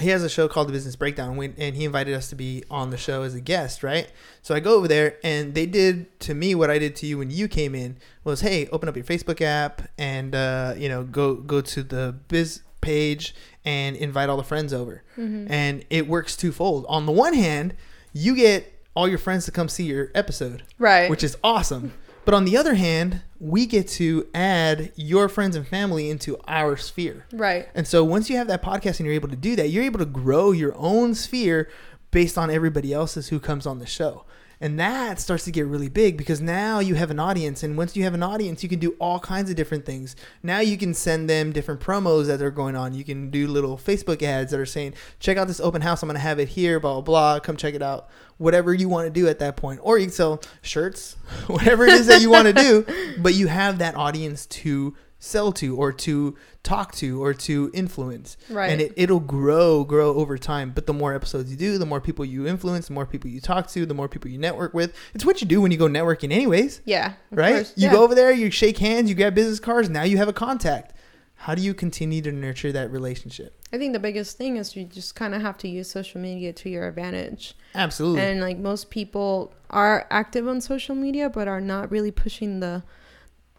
he 0.00 0.08
has 0.08 0.22
a 0.24 0.28
show 0.30 0.48
called 0.48 0.68
The 0.68 0.72
Business 0.72 0.96
Breakdown, 0.96 1.38
and 1.58 1.76
he 1.76 1.84
invited 1.84 2.14
us 2.14 2.30
to 2.30 2.34
be 2.34 2.64
on 2.70 2.88
the 2.88 2.96
show 2.96 3.24
as 3.24 3.34
a 3.34 3.42
guest, 3.42 3.82
right? 3.82 4.10
So 4.40 4.54
I 4.54 4.60
go 4.60 4.74
over 4.78 4.88
there, 4.88 5.18
and 5.22 5.52
they 5.54 5.66
did 5.66 6.18
to 6.20 6.32
me 6.32 6.54
what 6.54 6.70
I 6.70 6.78
did 6.78 6.96
to 6.96 7.06
you 7.06 7.18
when 7.18 7.30
you 7.30 7.46
came 7.46 7.74
in 7.74 7.98
was, 8.24 8.40
hey, 8.40 8.68
open 8.72 8.88
up 8.88 8.96
your 8.96 9.04
Facebook 9.04 9.42
app, 9.42 9.82
and 9.98 10.34
uh, 10.34 10.72
you 10.78 10.88
know, 10.88 11.04
go 11.04 11.34
go 11.34 11.60
to 11.60 11.82
the 11.82 12.16
biz 12.28 12.62
page 12.80 13.34
and 13.66 13.94
invite 13.94 14.30
all 14.30 14.38
the 14.38 14.42
friends 14.44 14.72
over, 14.72 15.02
and 15.18 15.84
it 15.90 16.08
works 16.08 16.38
twofold. 16.38 16.86
On 16.88 17.04
the 17.04 17.12
one 17.12 17.34
hand, 17.34 17.74
you 18.14 18.34
get 18.34 18.72
all 18.94 19.06
your 19.06 19.18
friends 19.18 19.44
to 19.44 19.50
come 19.50 19.68
see 19.68 19.84
your 19.84 20.10
episode, 20.14 20.62
Right. 20.78 21.10
which 21.10 21.22
is 21.22 21.36
awesome. 21.44 21.92
But 22.24 22.34
on 22.34 22.44
the 22.44 22.56
other 22.56 22.74
hand, 22.74 23.22
we 23.40 23.66
get 23.66 23.88
to 23.88 24.28
add 24.32 24.92
your 24.94 25.28
friends 25.28 25.56
and 25.56 25.66
family 25.66 26.08
into 26.08 26.38
our 26.46 26.76
sphere. 26.76 27.26
right. 27.32 27.68
And 27.74 27.86
so 27.86 28.04
once 28.04 28.30
you 28.30 28.36
have 28.36 28.46
that 28.46 28.62
podcast 28.62 29.00
and 29.00 29.06
you're 29.06 29.14
able 29.14 29.28
to 29.28 29.36
do 29.36 29.56
that, 29.56 29.70
you're 29.70 29.84
able 29.84 29.98
to 29.98 30.06
grow 30.06 30.52
your 30.52 30.74
own 30.76 31.14
sphere 31.14 31.68
based 32.12 32.38
on 32.38 32.50
everybody 32.50 32.92
else's 32.92 33.28
who 33.28 33.40
comes 33.40 33.66
on 33.66 33.78
the 33.80 33.86
show. 33.86 34.24
And 34.62 34.78
that 34.78 35.18
starts 35.18 35.44
to 35.46 35.50
get 35.50 35.66
really 35.66 35.88
big 35.88 36.16
because 36.16 36.40
now 36.40 36.78
you 36.78 36.94
have 36.94 37.10
an 37.10 37.18
audience. 37.18 37.64
And 37.64 37.76
once 37.76 37.96
you 37.96 38.04
have 38.04 38.14
an 38.14 38.22
audience, 38.22 38.62
you 38.62 38.68
can 38.68 38.78
do 38.78 38.94
all 39.00 39.18
kinds 39.18 39.50
of 39.50 39.56
different 39.56 39.84
things. 39.84 40.14
Now 40.40 40.60
you 40.60 40.78
can 40.78 40.94
send 40.94 41.28
them 41.28 41.50
different 41.50 41.80
promos 41.80 42.28
that 42.28 42.40
are 42.40 42.52
going 42.52 42.76
on. 42.76 42.94
You 42.94 43.02
can 43.02 43.28
do 43.28 43.48
little 43.48 43.76
Facebook 43.76 44.22
ads 44.22 44.52
that 44.52 44.60
are 44.60 44.64
saying, 44.64 44.94
check 45.18 45.36
out 45.36 45.48
this 45.48 45.58
open 45.58 45.82
house. 45.82 46.00
I'm 46.04 46.08
going 46.08 46.14
to 46.14 46.20
have 46.20 46.38
it 46.38 46.50
here, 46.50 46.78
blah, 46.78 46.92
blah, 46.92 47.00
blah. 47.00 47.40
Come 47.40 47.56
check 47.56 47.74
it 47.74 47.82
out. 47.82 48.08
Whatever 48.38 48.72
you 48.72 48.88
want 48.88 49.06
to 49.06 49.10
do 49.10 49.26
at 49.26 49.40
that 49.40 49.56
point. 49.56 49.80
Or 49.82 49.98
you 49.98 50.06
can 50.06 50.12
sell 50.12 50.40
shirts, 50.62 51.14
whatever 51.48 51.84
it 51.84 51.94
is 51.94 52.06
that 52.06 52.22
you 52.22 52.30
want 52.30 52.46
to 52.46 52.52
do. 52.52 52.86
But 53.18 53.34
you 53.34 53.48
have 53.48 53.78
that 53.78 53.96
audience 53.96 54.46
to 54.46 54.94
sell 55.24 55.52
to 55.52 55.76
or 55.76 55.92
to 55.92 56.36
talk 56.64 56.92
to 56.92 57.22
or 57.22 57.32
to 57.32 57.70
influence 57.72 58.36
Right. 58.50 58.70
and 58.70 58.80
it, 58.80 58.92
it'll 58.96 59.20
grow 59.20 59.84
grow 59.84 60.14
over 60.14 60.36
time 60.36 60.72
but 60.74 60.86
the 60.86 60.92
more 60.92 61.14
episodes 61.14 61.48
you 61.48 61.56
do 61.56 61.78
the 61.78 61.86
more 61.86 62.00
people 62.00 62.24
you 62.24 62.44
influence 62.46 62.88
the 62.88 62.92
more 62.94 63.06
people 63.06 63.30
you 63.30 63.40
talk 63.40 63.68
to 63.68 63.86
the 63.86 63.94
more 63.94 64.08
people 64.08 64.28
you 64.30 64.38
network 64.38 64.74
with 64.74 64.92
it's 65.14 65.24
what 65.24 65.40
you 65.40 65.46
do 65.46 65.60
when 65.60 65.70
you 65.70 65.78
go 65.78 65.86
networking 65.86 66.32
anyways 66.32 66.80
Yeah. 66.84 67.12
right 67.30 67.54
course. 67.54 67.72
you 67.76 67.86
Yeah. 67.86 67.92
go 67.92 68.02
over 68.02 68.16
there 68.16 68.32
you 68.32 68.50
shake 68.50 68.78
hands 68.78 69.08
you 69.08 69.14
grab 69.14 69.34
business 69.36 69.60
cards 69.60 69.88
now 69.88 70.02
you 70.02 70.16
have 70.16 70.26
a 70.28 70.32
contact 70.32 70.92
how 71.36 71.54
do 71.54 71.62
you 71.62 71.72
continue 71.74 72.20
to 72.22 72.32
nurture 72.32 72.72
that 72.72 72.90
relationship 72.90 73.54
I 73.72 73.78
think 73.78 73.92
the 73.92 74.00
biggest 74.00 74.36
thing 74.36 74.56
is 74.58 74.74
you 74.76 74.84
just 74.84 75.14
kind 75.14 75.34
of 75.36 75.40
have 75.42 75.56
to 75.58 75.68
use 75.68 75.88
social 75.88 76.20
media 76.20 76.52
to 76.52 76.68
your 76.68 76.86
advantage. 76.88 77.54
absolutely 77.74 78.20
And 78.22 78.40
like 78.40 78.58
most 78.58 78.90
people 78.90 79.54
are 79.70 80.06
active 80.10 80.46
on 80.46 80.60
social 80.60 80.94
media, 80.94 81.30
but 81.30 81.48
are 81.48 81.60
not 81.60 81.90
really 81.90 82.10
pushing 82.10 82.60
the 82.60 82.82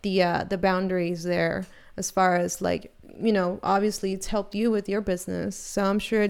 the 0.04 0.22
uh, 0.22 0.44
the 0.44 0.58
boundaries 0.58 1.24
there 1.24 1.66
as 1.98 2.12
far 2.12 2.36
as 2.36 2.62
like 2.62 2.94
you 3.20 3.34
know. 3.34 3.60
Obviously, 3.64 4.14
it's 4.14 4.28
helped 4.28 4.56
you 4.56 4.70
with 4.70 4.88
your 4.88 5.02
business, 5.02 5.58
so 5.58 5.84
I'm 5.84 6.00
sure 6.00 6.28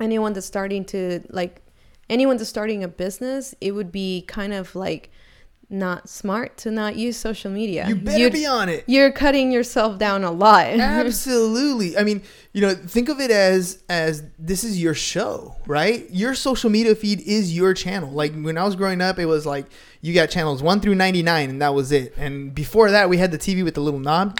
anyone 0.00 0.32
that's 0.32 0.46
starting 0.46 0.84
to 0.86 1.22
like 1.30 1.62
anyone 2.10 2.36
that's 2.36 2.50
starting 2.50 2.82
a 2.82 2.88
business, 2.88 3.54
it 3.60 3.72
would 3.72 3.92
be 3.92 4.24
kind 4.26 4.52
of 4.52 4.74
like 4.74 5.10
not 5.68 6.08
smart 6.08 6.56
to 6.58 6.70
not 6.70 6.94
use 6.96 7.16
social 7.16 7.50
media. 7.50 7.86
you 7.88 7.96
better 7.96 8.18
You'd- 8.18 8.36
be 8.38 8.46
on 8.46 8.68
it 8.68 8.84
You're 8.86 9.10
cutting 9.10 9.50
yourself 9.50 9.98
down 9.98 10.22
a 10.22 10.30
lot. 10.30 10.66
Absolutely. 10.78 11.98
I 11.98 12.04
mean, 12.04 12.22
you 12.52 12.60
know, 12.60 12.74
think 12.74 13.08
of 13.08 13.20
it 13.20 13.30
as 13.30 13.82
as 13.88 14.22
this 14.38 14.62
is 14.64 14.80
your 14.80 14.94
show, 14.94 15.56
right? 15.66 16.06
Your 16.10 16.34
social 16.34 16.70
media 16.70 16.94
feed 16.94 17.20
is 17.20 17.54
your 17.56 17.74
channel. 17.74 18.10
Like 18.12 18.32
when 18.34 18.56
I 18.56 18.64
was 18.64 18.76
growing 18.76 19.00
up, 19.00 19.18
it 19.18 19.26
was 19.26 19.44
like 19.46 19.66
you 20.00 20.14
got 20.14 20.30
channels 20.30 20.62
1 20.62 20.80
through 20.80 20.94
99 20.94 21.50
and 21.50 21.62
that 21.62 21.74
was 21.74 21.90
it. 21.90 22.14
And 22.16 22.54
before 22.54 22.90
that, 22.92 23.08
we 23.08 23.16
had 23.18 23.32
the 23.32 23.38
TV 23.38 23.64
with 23.64 23.74
the 23.74 23.80
little 23.80 24.00
knob. 24.00 24.38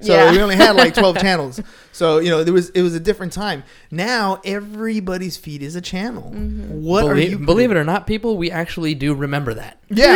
So 0.00 0.12
Yeah. 0.12 0.30
we 0.32 0.40
only 0.40 0.56
had 0.56 0.74
like 0.76 0.94
12 0.98 1.18
channels. 1.18 1.60
So, 1.92 2.18
you 2.18 2.28
know, 2.28 2.44
there 2.44 2.52
was 2.52 2.70
it 2.70 2.82
was 2.82 2.94
a 2.94 3.00
different 3.00 3.32
time. 3.32 3.62
Now 3.90 4.40
everybody's 4.44 5.36
feed 5.36 5.62
is 5.62 5.76
a 5.76 5.80
channel. 5.80 6.30
What 6.32 7.04
are 7.04 7.16
you 7.16 7.30
Believe, 7.36 7.46
believe 7.46 7.70
it 7.70 7.76
or 7.76 7.84
not, 7.84 8.06
people, 8.06 8.36
we 8.36 8.50
actually 8.50 8.94
do 8.94 9.14
remember 9.14 9.54
that. 9.54 9.78
Yeah. 9.88 10.06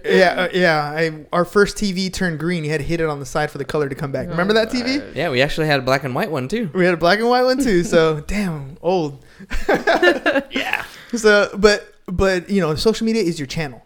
yeah, 0.04 0.34
uh, 0.36 0.48
yeah. 0.52 0.82
I, 0.96 1.26
our 1.32 1.44
first 1.44 1.76
TV 1.76 2.12
turned 2.12 2.38
green. 2.40 2.64
You 2.64 2.70
had 2.70 2.80
to 2.80 2.86
hit 2.86 3.00
it 3.00 3.06
on 3.08 3.20
the 3.20 3.26
side 3.26 3.50
for 3.50 3.58
the 3.58 3.64
color 3.64 3.88
to 3.88 3.94
come 3.94 4.10
back. 4.12 4.28
Remember 4.28 4.54
that 4.54 4.70
TV? 4.70 5.14
Yeah, 5.14 5.30
we 5.30 5.42
actually 5.42 5.66
had 5.68 5.78
a 5.80 5.82
black 5.82 6.02
and 6.04 6.14
white 6.14 6.30
one 6.30 6.48
too. 6.48 6.70
We 6.74 6.84
had 6.84 6.94
a 6.94 6.96
black 6.96 7.18
and 7.20 7.28
white 7.28 7.44
one 7.44 7.62
too. 7.62 7.84
So 7.84 8.20
damn 8.26 8.78
old. 8.82 9.24
yeah. 10.50 10.84
So, 11.14 11.50
but 11.56 11.92
but 12.06 12.50
you 12.50 12.60
know, 12.60 12.74
social 12.74 13.04
media 13.04 13.22
is 13.22 13.38
your 13.38 13.46
channel. 13.46 13.85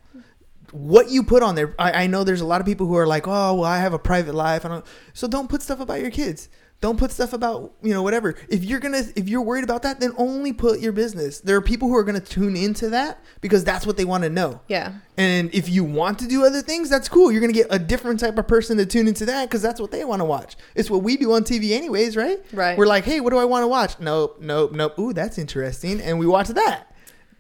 What 0.73 1.11
you 1.11 1.23
put 1.23 1.43
on 1.43 1.55
there, 1.55 1.75
I, 1.79 2.05
I 2.05 2.07
know 2.07 2.25
there's 2.25 2.41
a 2.41 2.47
lot 2.47 2.61
of 2.61 2.67
people 2.67 2.87
who 2.87 2.97
are 2.97 3.07
like, 3.07 3.27
oh, 3.27 3.55
well, 3.55 3.65
I 3.65 3.79
have 3.79 3.93
a 3.93 3.99
private 3.99 4.35
life. 4.35 4.65
I 4.65 4.69
don't. 4.69 4.85
So 5.13 5.27
don't 5.29 5.49
put 5.49 5.63
stuff 5.63 5.81
about 5.81 6.01
your 6.01 6.11
kids. 6.11 6.49
Don't 6.81 6.99
put 6.99 7.11
stuff 7.11 7.35
about 7.35 7.75
you 7.83 7.93
know 7.93 8.03
whatever. 8.03 8.37
If 8.49 8.65
you're 8.65 8.81
gonna, 8.81 9.03
if 9.15 9.29
you're 9.29 9.43
worried 9.43 9.65
about 9.65 9.83
that, 9.83 10.01
then 10.01 10.13
only 10.17 10.55
put 10.55 10.81
your 10.81 10.93
business. 10.93 11.39
There 11.39 11.55
are 11.57 11.61
people 11.61 11.89
who 11.89 11.95
are 11.97 12.05
gonna 12.05 12.21
tune 12.21 12.57
into 12.57 12.89
that 12.89 13.23
because 13.43 13.65
that's 13.65 13.87
what 13.87 13.99
they 13.99 14.07
want 14.07 14.25
to 14.25 14.31
know. 14.31 14.63
yeah. 14.67 14.95
And 15.19 15.55
if 15.55 15.69
you 15.69 15.85
want 15.85 16.19
to 16.21 16.27
do 16.27 16.43
other 16.47 16.63
things, 16.63 16.89
that's 16.89 17.07
cool. 17.07 17.31
You're 17.31 17.43
gonna 17.43 17.53
get 17.53 17.67
a 17.69 17.79
different 17.79 18.19
type 18.19 18.39
of 18.39 18.49
person 18.49 18.79
to 18.79 18.87
tune 18.87 19.09
into 19.09 19.27
that 19.27 19.45
because 19.51 19.61
that's 19.61 19.79
what 19.79 19.91
they 19.91 20.07
want 20.07 20.21
to 20.21 20.25
watch. 20.25 20.57
It's 20.75 20.89
what 20.89 21.03
we 21.03 21.19
do 21.19 21.35
on 21.35 21.45
TV, 21.45 21.73
anyways, 21.73 22.17
right? 22.17 22.39
Right. 22.51 22.79
We're 22.79 22.87
like, 22.87 23.05
hey, 23.05 23.21
what 23.21 23.29
do 23.29 23.37
I 23.37 23.45
want 23.45 23.63
to 23.65 23.69
watch? 23.69 24.01
Nope, 24.01 24.39
nope, 24.41 24.73
nope. 24.73 24.99
Ooh, 24.99 25.13
that's 25.13 25.37
interesting, 25.37 26.01
and 26.01 26.19
we 26.19 26.27
watch 26.27 26.49
that. 26.49 26.90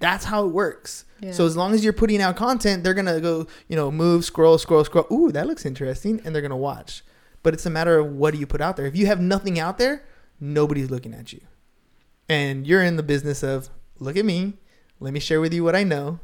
That's 0.01 0.25
how 0.25 0.45
it 0.47 0.49
works. 0.49 1.05
Yeah. 1.21 1.33
So 1.33 1.47
as 1.47 1.57
long 1.57 1.75
as 1.75 1.85
you're 1.85 1.93
putting 1.93 2.21
out 2.21 2.35
content, 2.37 2.83
they're 2.83 2.95
gonna 2.95 3.21
go, 3.21 3.47
you 3.69 3.77
know, 3.77 3.91
move, 3.91 4.25
scroll, 4.25 4.59
scroll, 4.59 4.85
scroll. 4.85 5.07
Ooh, 5.13 5.31
that 5.33 5.47
looks 5.47 5.65
interesting, 5.65 6.21
and 6.25 6.35
they're 6.35 6.43
gonna 6.43 6.57
watch. 6.57 7.03
But 7.43 7.55
it's 7.55 7.67
a 7.67 7.71
matter 7.71 7.99
of 7.99 8.13
what 8.13 8.35
do 8.35 8.41
you 8.41 8.47
put 8.47 8.61
out 8.61 8.77
there. 8.77 8.87
If 8.87 8.97
you 8.97 9.07
have 9.07 9.21
nothing 9.21 9.59
out 9.59 9.79
there, 9.79 10.05
nobody's 10.41 10.91
looking 10.91 11.15
at 11.15 11.33
you, 11.33 11.41
and 12.29 12.67
you're 12.67 12.83
in 12.83 12.97
the 12.97 13.03
business 13.03 13.43
of 13.43 13.71
look 13.99 14.17
at 14.17 14.25
me, 14.25 14.55
let 14.99 15.13
me 15.13 15.21
share 15.21 15.41
with 15.41 15.53
you 15.55 15.63
what 15.63 15.77
I 15.77 15.85
know, 15.85 16.19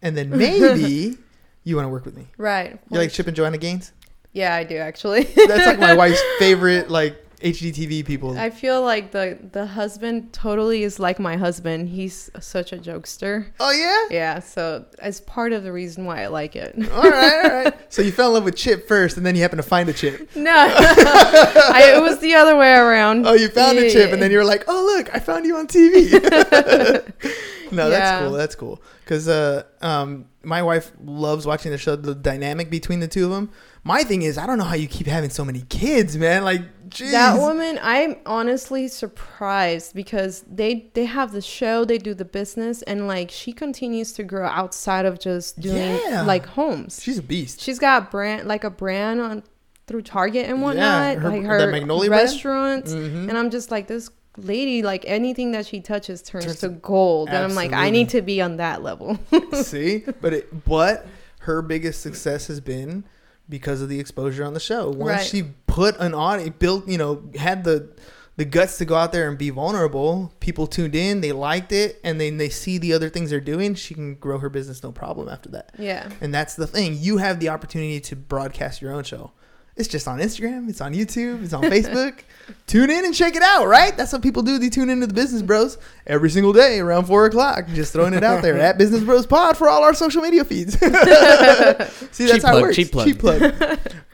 and 0.00 0.16
then 0.16 0.30
maybe 0.36 1.18
you 1.64 1.76
want 1.76 1.84
to 1.86 1.90
work 1.90 2.04
with 2.04 2.16
me. 2.16 2.28
Right. 2.38 2.78
You 2.90 2.98
like 2.98 3.10
Chip 3.12 3.26
and 3.26 3.36
Joanna 3.36 3.58
Gaines? 3.58 3.92
yeah, 4.32 4.54
I 4.54 4.62
do 4.62 4.76
actually. 4.76 5.24
That's 5.24 5.66
like 5.66 5.80
my 5.80 5.94
wife's 5.94 6.22
favorite 6.38 6.90
like 6.90 7.16
HGTV 7.40 8.04
people. 8.04 8.36
I 8.36 8.50
feel 8.50 8.82
like 8.82 9.12
the 9.12 9.38
the 9.52 9.64
husband 9.66 10.32
totally 10.32 10.82
is 10.82 10.98
like 10.98 11.18
my 11.20 11.36
husband. 11.36 11.88
He's 11.88 12.30
such 12.40 12.72
a 12.72 12.76
jokester. 12.78 13.46
oh 13.60 13.70
yeah. 13.70 14.06
Yeah, 14.16 14.40
so 14.40 14.84
as 14.98 15.20
part 15.20 15.52
of 15.52 15.62
the 15.62 15.70
reason 15.72 16.04
why 16.04 16.22
I 16.24 16.26
like 16.26 16.56
it. 16.56 16.74
All 16.90 17.02
right, 17.10 17.44
all 17.44 17.64
right. 17.64 17.74
So 17.90 18.02
you 18.02 18.12
fell 18.12 18.28
in 18.28 18.34
love 18.34 18.44
with 18.44 18.56
Chip 18.56 18.86
first, 18.86 19.16
and 19.16 19.24
then 19.24 19.34
you 19.34 19.42
happened 19.42 19.62
to 19.62 19.68
find 19.68 19.88
a 19.88 19.92
Chip. 19.92 20.28
no, 20.36 20.50
I, 20.52 21.92
it 21.96 22.02
was 22.02 22.18
the 22.18 22.34
other 22.34 22.56
way 22.56 22.72
around. 22.74 23.26
Oh, 23.26 23.32
you 23.34 23.48
found 23.48 23.78
a 23.78 23.84
Yeah. 23.84 23.92
Chip, 23.92 24.12
and 24.12 24.20
then 24.20 24.30
you 24.30 24.38
were 24.38 24.44
like, 24.44 24.64
"Oh, 24.68 24.84
look, 24.96 25.14
I 25.14 25.18
found 25.20 25.46
you 25.46 25.56
on 25.56 25.66
TV." 25.68 26.10
no, 27.72 27.88
that's 27.90 28.22
cool. 28.22 28.32
That's 28.32 28.54
cool. 28.54 28.82
Because 29.04 29.28
uh, 29.28 29.62
um, 29.80 30.26
my 30.42 30.62
wife 30.62 30.92
loves 31.02 31.46
watching 31.46 31.70
the 31.72 31.78
show. 31.78 31.96
The 31.96 32.14
dynamic 32.14 32.68
between 32.70 33.00
the 33.00 33.08
two 33.08 33.24
of 33.24 33.30
them. 33.30 33.50
My 33.84 34.02
thing 34.02 34.22
is, 34.22 34.36
I 34.38 34.46
don't 34.46 34.58
know 34.58 34.64
how 34.64 34.74
you 34.74 34.88
keep 34.88 35.06
having 35.06 35.30
so 35.30 35.44
many 35.44 35.62
kids, 35.68 36.16
man. 36.16 36.44
Like, 36.44 36.62
jeez. 36.88 37.12
That 37.12 37.38
woman, 37.38 37.78
I'm 37.82 38.16
honestly 38.26 38.88
surprised 38.88 39.94
because 39.94 40.44
they 40.50 40.90
they 40.94 41.04
have 41.04 41.32
the 41.32 41.40
show, 41.40 41.84
they 41.84 41.98
do 41.98 42.12
the 42.14 42.24
business, 42.24 42.82
and 42.82 43.06
like 43.06 43.30
she 43.30 43.52
continues 43.52 44.12
to 44.14 44.24
grow 44.24 44.46
outside 44.46 45.06
of 45.06 45.18
just 45.20 45.60
doing 45.60 45.98
Yeah. 46.08 46.22
like 46.22 46.46
homes. 46.46 47.00
She's 47.02 47.18
a 47.18 47.22
beast. 47.22 47.60
She's 47.60 47.78
got 47.78 48.10
brand 48.10 48.48
like 48.48 48.64
a 48.64 48.70
brand 48.70 49.20
on 49.20 49.42
through 49.86 50.02
Target 50.02 50.46
and 50.50 50.60
whatnot, 50.60 51.16
her- 51.18 51.30
like 51.30 51.42
her 51.44 51.70
Magnolia 51.70 52.10
restaurants, 52.10 52.92
Mhm. 52.92 53.28
and 53.28 53.38
I'm 53.38 53.50
just 53.50 53.70
like 53.70 53.86
this 53.86 54.10
lady. 54.36 54.82
Like 54.82 55.04
anything 55.06 55.52
that 55.52 55.66
she 55.66 55.80
touches 55.80 56.20
turns, 56.22 56.44
Turns 56.46 56.60
to 56.60 56.68
gold, 56.68 57.28
and 57.28 57.38
I'm 57.38 57.54
like, 57.54 57.72
I 57.72 57.90
need 57.90 58.10
to 58.10 58.22
be 58.22 58.42
on 58.42 58.56
that 58.58 58.82
level. 58.82 59.18
See, 59.54 60.04
but 60.20 60.32
it, 60.34 60.64
but 60.64 61.06
her 61.40 61.62
biggest 61.62 62.02
success 62.02 62.48
has 62.48 62.60
been 62.60 63.04
because 63.48 63.80
of 63.82 63.88
the 63.88 63.98
exposure 64.00 64.44
on 64.44 64.54
the 64.54 64.60
show. 64.60 64.88
Once 64.90 65.18
Right. 65.18 65.26
she 65.26 65.42
put 65.66 65.96
an 65.98 66.14
audience, 66.14 66.54
built, 66.58 66.86
you 66.88 66.98
know, 66.98 67.22
had 67.36 67.64
the 67.64 67.88
the 68.36 68.44
guts 68.44 68.78
to 68.78 68.84
go 68.84 68.94
out 68.94 69.10
there 69.10 69.28
and 69.28 69.36
be 69.36 69.50
vulnerable. 69.50 70.32
People 70.38 70.68
tuned 70.68 70.94
in, 70.94 71.20
they 71.22 71.32
liked 71.32 71.72
it, 71.72 71.98
and 72.04 72.20
then 72.20 72.36
they 72.36 72.48
see 72.48 72.78
the 72.78 72.92
other 72.92 73.08
things 73.08 73.30
they're 73.30 73.40
doing. 73.40 73.74
She 73.74 73.94
can 73.94 74.14
grow 74.14 74.38
her 74.38 74.48
business 74.48 74.80
no 74.84 74.92
problem 74.92 75.28
after 75.28 75.48
that. 75.48 75.72
yeah, 75.76 76.08
And 76.20 76.32
that's 76.32 76.54
the 76.54 76.68
thing. 76.68 76.96
You 76.96 77.16
have 77.16 77.40
the 77.40 77.48
opportunity 77.48 77.98
to 77.98 78.14
broadcast 78.14 78.80
your 78.80 78.92
own 78.92 79.02
show. 79.02 79.32
It's 79.78 79.88
just 79.88 80.08
on 80.08 80.18
Instagram, 80.18 80.68
it's 80.68 80.80
on 80.80 80.92
YouTube, 80.92 81.44
it's 81.44 81.52
on 81.52 81.62
Facebook. 81.62 82.18
tune 82.66 82.90
in 82.90 83.04
and 83.04 83.14
check 83.14 83.36
it 83.36 83.42
out, 83.42 83.66
right? 83.66 83.96
That's 83.96 84.12
what 84.12 84.22
people 84.22 84.42
do. 84.42 84.58
They 84.58 84.68
tune 84.70 84.90
into 84.90 85.06
the 85.06 85.14
Business 85.14 85.40
Bros 85.40 85.78
every 86.06 86.30
single 86.30 86.52
day 86.52 86.80
around 86.80 87.04
four 87.06 87.26
o'clock. 87.26 87.66
Just 87.74 87.92
throwing 87.92 88.12
it 88.14 88.24
out 88.24 88.42
there 88.42 88.58
at 88.60 88.76
Business 88.76 89.04
Bros 89.04 89.26
Pod 89.26 89.56
for 89.56 89.68
all 89.68 89.84
our 89.84 89.94
social 89.94 90.20
media 90.20 90.44
feeds. 90.44 90.74
See, 90.80 90.88
that's 90.88 92.16
Cheap 92.16 92.42
how 92.42 92.50
plug, 92.50 92.56
it 92.56 92.62
works. 92.62 92.76
cheap 92.76 92.90
plug. 92.92 93.06
Cheap 93.06 93.18
plug. 93.20 93.42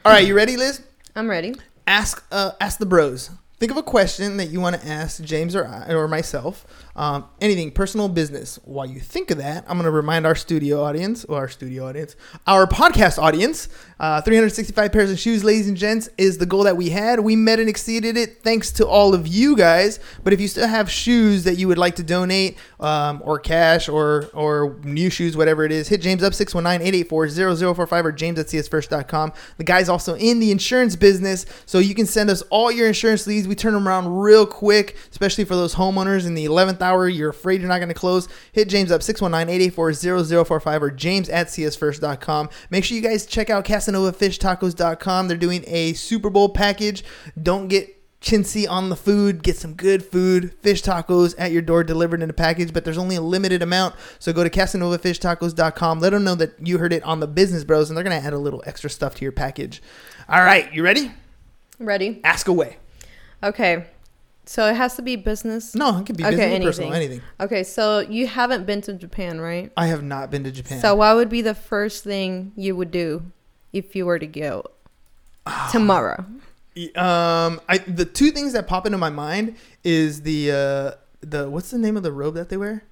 all 0.05 0.11
right, 0.11 0.25
you 0.27 0.35
ready, 0.35 0.55
Liz? 0.55 0.81
I'm 1.15 1.29
ready. 1.29 1.55
Ask 1.87 2.23
uh, 2.31 2.51
ask 2.61 2.77
the 2.77 2.85
bros. 2.85 3.31
Think 3.57 3.71
of 3.71 3.77
a 3.77 3.83
question 3.83 4.37
that 4.37 4.47
you 4.49 4.59
want 4.59 4.79
to 4.79 4.87
ask 4.87 5.23
James 5.23 5.55
or 5.55 5.65
I 5.65 5.93
or 5.93 6.07
myself 6.07 6.65
um, 6.95 7.25
anything 7.41 7.71
personal 7.71 8.07
business. 8.07 8.59
While 8.63 8.85
you 8.85 8.99
think 8.99 9.31
of 9.31 9.37
that, 9.39 9.65
I'm 9.67 9.77
going 9.77 9.85
to 9.85 9.91
remind 9.91 10.25
our 10.25 10.35
studio 10.35 10.83
audience, 10.83 11.25
or 11.25 11.37
our 11.37 11.49
studio 11.49 11.87
audience, 11.87 12.15
our 12.47 12.65
podcast 12.65 13.17
audience, 13.17 13.67
uh, 13.99 14.21
365 14.21 14.91
pairs 14.91 15.11
of 15.11 15.19
shoes, 15.19 15.43
ladies 15.43 15.67
and 15.67 15.75
gents, 15.75 16.09
is 16.17 16.37
the 16.37 16.45
goal 16.45 16.63
that 16.63 16.77
we 16.77 16.89
had. 16.89 17.19
We 17.19 17.35
met 17.35 17.59
and 17.59 17.69
exceeded 17.69 18.17
it 18.17 18.43
thanks 18.43 18.71
to 18.73 18.87
all 18.87 19.13
of 19.13 19.27
you 19.27 19.55
guys. 19.55 19.99
But 20.23 20.33
if 20.33 20.39
you 20.39 20.47
still 20.47 20.67
have 20.67 20.89
shoes 20.89 21.43
that 21.43 21.57
you 21.57 21.67
would 21.67 21.77
like 21.77 21.95
to 21.95 22.03
donate, 22.03 22.57
um, 22.79 23.21
or 23.25 23.39
cash, 23.39 23.89
or 23.89 24.29
or 24.33 24.77
new 24.83 25.09
shoes, 25.09 25.35
whatever 25.35 25.65
it 25.65 25.71
is, 25.71 25.87
hit 25.87 26.01
James 26.01 26.23
up 26.23 26.33
619-884-0045 26.33 28.05
or 28.05 28.11
james 28.11 28.39
at 28.39 28.47
csfirst.com. 28.47 29.33
The 29.57 29.63
guy's 29.63 29.89
also 29.89 30.15
in 30.15 30.39
the 30.39 30.51
insurance 30.51 30.95
business, 30.95 31.45
so 31.65 31.79
you 31.79 31.95
can 31.95 32.05
send 32.05 32.29
us 32.29 32.41
all 32.43 32.71
your 32.71 32.87
insurance 32.87 33.27
leads. 33.27 33.47
We 33.47 33.55
turn 33.55 33.73
them 33.73 33.87
around 33.87 34.17
real 34.17 34.45
quick, 34.45 34.95
especially 35.11 35.45
for 35.45 35.55
those 35.55 35.75
homeowners 35.75 36.25
in 36.25 36.35
the 36.35 36.45
11th 36.45 36.84
hour. 36.85 37.09
You're 37.09 37.31
afraid 37.31 37.59
you're 37.59 37.69
not 37.69 37.79
going 37.79 37.89
to 37.89 37.95
close. 37.95 38.27
Hit 38.51 38.69
James 38.69 38.91
up 38.91 39.01
619-884-0045 39.01 40.81
or 40.81 40.91
james 40.91 41.29
at 41.29 41.47
csfirst.com. 41.47 42.49
Make 42.69 42.83
sure 42.83 42.95
you 42.95 43.03
guys 43.03 43.25
check 43.25 43.49
out 43.49 43.65
casanovafishtacos.com. 43.65 45.27
They're 45.27 45.37
doing 45.37 45.63
a 45.67 45.93
Super 45.93 46.29
Bowl 46.29 46.49
package. 46.49 47.03
Don't 47.41 47.67
get 47.67 47.95
chintzy 48.21 48.67
on 48.69 48.89
the 48.89 48.95
food. 48.95 49.43
Get 49.43 49.55
some 49.55 49.73
good 49.73 50.03
food, 50.03 50.53
fish 50.61 50.81
tacos 50.81 51.35
at 51.37 51.51
your 51.51 51.61
door 51.61 51.83
delivered 51.83 52.21
in 52.21 52.29
a 52.29 52.33
package, 52.33 52.73
but 52.73 52.83
there's 52.83 52.97
only 52.97 53.15
a 53.15 53.21
limited 53.21 53.61
amount. 53.61 53.95
So 54.19 54.33
go 54.33 54.43
to 54.43 54.49
casanovafishtacos.com. 54.49 55.99
Let 55.99 56.09
them 56.11 56.23
know 56.23 56.35
that 56.35 56.55
you 56.65 56.79
heard 56.79 56.91
it 56.91 57.03
on 57.03 57.19
the 57.19 57.27
Business 57.27 57.63
Bros, 57.63 57.89
and 57.89 57.95
they're 57.95 58.03
going 58.03 58.19
to 58.19 58.25
add 58.25 58.33
a 58.33 58.39
little 58.39 58.63
extra 58.65 58.89
stuff 58.89 59.15
to 59.15 59.25
your 59.25 59.31
package. 59.31 59.81
All 60.27 60.41
right, 60.41 60.73
you 60.73 60.83
ready? 60.83 61.11
Ready? 61.79 62.21
Ask 62.23 62.47
away. 62.47 62.77
Okay. 63.43 63.85
So 64.47 64.67
it 64.67 64.75
has 64.75 64.95
to 64.95 65.01
be 65.01 65.15
business. 65.15 65.73
No, 65.75 65.99
it 65.99 66.05
can 66.05 66.15
be 66.15 66.23
Okay, 66.23 66.31
business, 66.35 66.45
anything. 66.51 66.67
personal, 66.67 66.93
anything. 66.93 67.21
Okay, 67.39 67.63
so 67.63 67.99
you 67.99 68.27
haven't 68.27 68.65
been 68.65 68.81
to 68.81 68.93
Japan, 68.93 69.41
right? 69.41 69.71
I 69.75 69.87
have 69.87 70.03
not 70.03 70.29
been 70.29 70.43
to 70.43 70.51
Japan. 70.51 70.79
So 70.81 70.95
what 70.95 71.15
would 71.15 71.29
be 71.29 71.41
the 71.41 71.55
first 71.55 72.03
thing 72.03 72.51
you 72.55 72.75
would 72.75 72.91
do 72.91 73.23
if 73.73 73.95
you 73.95 74.05
were 74.05 74.19
to 74.19 74.27
go 74.27 74.65
tomorrow? 75.71 76.25
um, 76.95 77.61
I 77.69 77.77
the 77.87 78.05
two 78.05 78.31
things 78.31 78.53
that 78.53 78.67
pop 78.67 78.85
into 78.85 78.97
my 78.97 79.09
mind 79.09 79.55
is 79.83 80.21
the 80.23 80.51
uh 80.51 80.91
the 81.21 81.49
what's 81.49 81.71
the 81.71 81.77
name 81.77 81.97
of 81.97 82.03
the 82.03 82.11
robe 82.11 82.35
that 82.35 82.49
they 82.49 82.57
wear? 82.57 82.83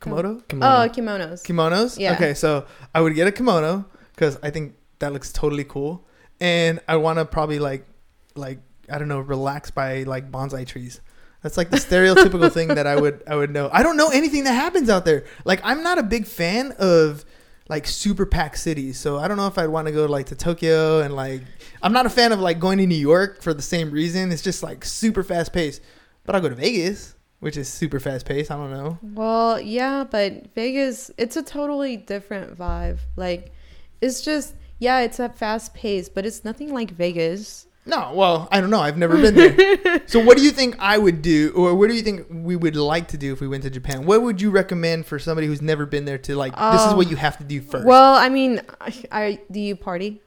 Komodo. 0.00 0.42
Oh, 0.52 0.88
kimonos. 0.92 1.42
Kimonos. 1.42 1.98
Yeah. 1.98 2.12
Okay, 2.14 2.34
so 2.34 2.66
I 2.94 3.00
would 3.00 3.14
get 3.14 3.26
a 3.26 3.32
kimono 3.32 3.86
because 4.14 4.38
I 4.42 4.50
think 4.50 4.74
that 4.98 5.12
looks 5.12 5.32
totally 5.32 5.64
cool, 5.64 6.06
and 6.40 6.80
I 6.86 6.96
want 6.96 7.18
to 7.18 7.24
probably 7.24 7.58
like, 7.58 7.86
like 8.34 8.58
I 8.90 8.98
don't 8.98 9.08
know, 9.08 9.20
relax 9.20 9.70
by 9.70 10.02
like 10.04 10.30
bonsai 10.30 10.66
trees. 10.66 11.00
That's 11.42 11.56
like 11.56 11.70
the 11.70 11.76
stereotypical 11.76 12.50
thing 12.50 12.68
that 12.68 12.86
I 12.86 12.96
would 12.96 13.22
I 13.26 13.36
would 13.36 13.50
know. 13.50 13.68
I 13.72 13.82
don't 13.82 13.96
know 13.96 14.08
anything 14.08 14.44
that 14.44 14.54
happens 14.54 14.88
out 14.88 15.04
there. 15.04 15.24
Like 15.44 15.60
I'm 15.62 15.82
not 15.82 15.98
a 15.98 16.02
big 16.02 16.26
fan 16.26 16.72
of 16.78 17.24
like 17.68 17.86
super 17.86 18.26
packed 18.26 18.58
cities, 18.58 18.98
so 18.98 19.18
I 19.18 19.28
don't 19.28 19.36
know 19.36 19.46
if 19.46 19.58
I'd 19.58 19.68
want 19.68 19.86
to 19.86 19.92
go 19.92 20.06
like 20.06 20.26
to 20.26 20.34
Tokyo 20.34 21.00
and 21.00 21.14
like 21.14 21.42
I'm 21.82 21.92
not 21.92 22.06
a 22.06 22.10
fan 22.10 22.32
of 22.32 22.40
like 22.40 22.58
going 22.58 22.78
to 22.78 22.86
New 22.86 22.94
York 22.94 23.42
for 23.42 23.52
the 23.52 23.62
same 23.62 23.90
reason. 23.90 24.32
It's 24.32 24.42
just 24.42 24.62
like 24.62 24.84
super 24.84 25.22
fast 25.22 25.52
paced. 25.52 25.82
But 26.24 26.34
I'll 26.34 26.40
go 26.40 26.48
to 26.48 26.54
Vegas, 26.54 27.14
which 27.40 27.58
is 27.58 27.68
super 27.68 28.00
fast 28.00 28.24
paced. 28.24 28.50
I 28.50 28.56
don't 28.56 28.70
know. 28.72 28.98
Well, 29.02 29.60
yeah, 29.60 30.04
but 30.04 30.54
Vegas, 30.54 31.10
it's 31.18 31.36
a 31.36 31.42
totally 31.42 31.98
different 31.98 32.56
vibe. 32.56 32.98
Like, 33.16 33.52
it's 34.00 34.22
just, 34.22 34.54
yeah, 34.78 35.00
it's 35.00 35.18
a 35.20 35.28
fast 35.28 35.74
pace, 35.74 36.08
but 36.08 36.24
it's 36.24 36.42
nothing 36.42 36.72
like 36.72 36.90
Vegas. 36.90 37.66
No, 37.86 38.12
well, 38.14 38.48
I 38.50 38.60
don't 38.60 38.70
know. 38.70 38.80
I've 38.80 38.96
never 38.96 39.16
been 39.20 39.34
there. 39.34 40.02
so, 40.06 40.18
what 40.18 40.38
do 40.38 40.42
you 40.42 40.50
think 40.50 40.76
I 40.78 40.96
would 40.96 41.20
do, 41.20 41.52
or 41.54 41.74
what 41.74 41.90
do 41.90 41.94
you 41.94 42.02
think 42.02 42.26
we 42.30 42.56
would 42.56 42.76
like 42.76 43.08
to 43.08 43.18
do 43.18 43.32
if 43.32 43.40
we 43.40 43.48
went 43.48 43.62
to 43.64 43.70
Japan? 43.70 44.06
What 44.06 44.22
would 44.22 44.40
you 44.40 44.50
recommend 44.50 45.04
for 45.04 45.18
somebody 45.18 45.46
who's 45.46 45.60
never 45.60 45.84
been 45.84 46.06
there 46.06 46.18
to 46.18 46.34
like? 46.34 46.54
this 46.56 46.82
is 46.86 46.94
what 46.94 47.10
you 47.10 47.16
have 47.16 47.36
to 47.38 47.44
do 47.44 47.60
first. 47.60 47.84
Well, 47.86 48.14
I 48.14 48.28
mean, 48.30 48.62
I, 48.80 49.04
I 49.12 49.40
do 49.50 49.60
you 49.60 49.76
party? 49.76 50.22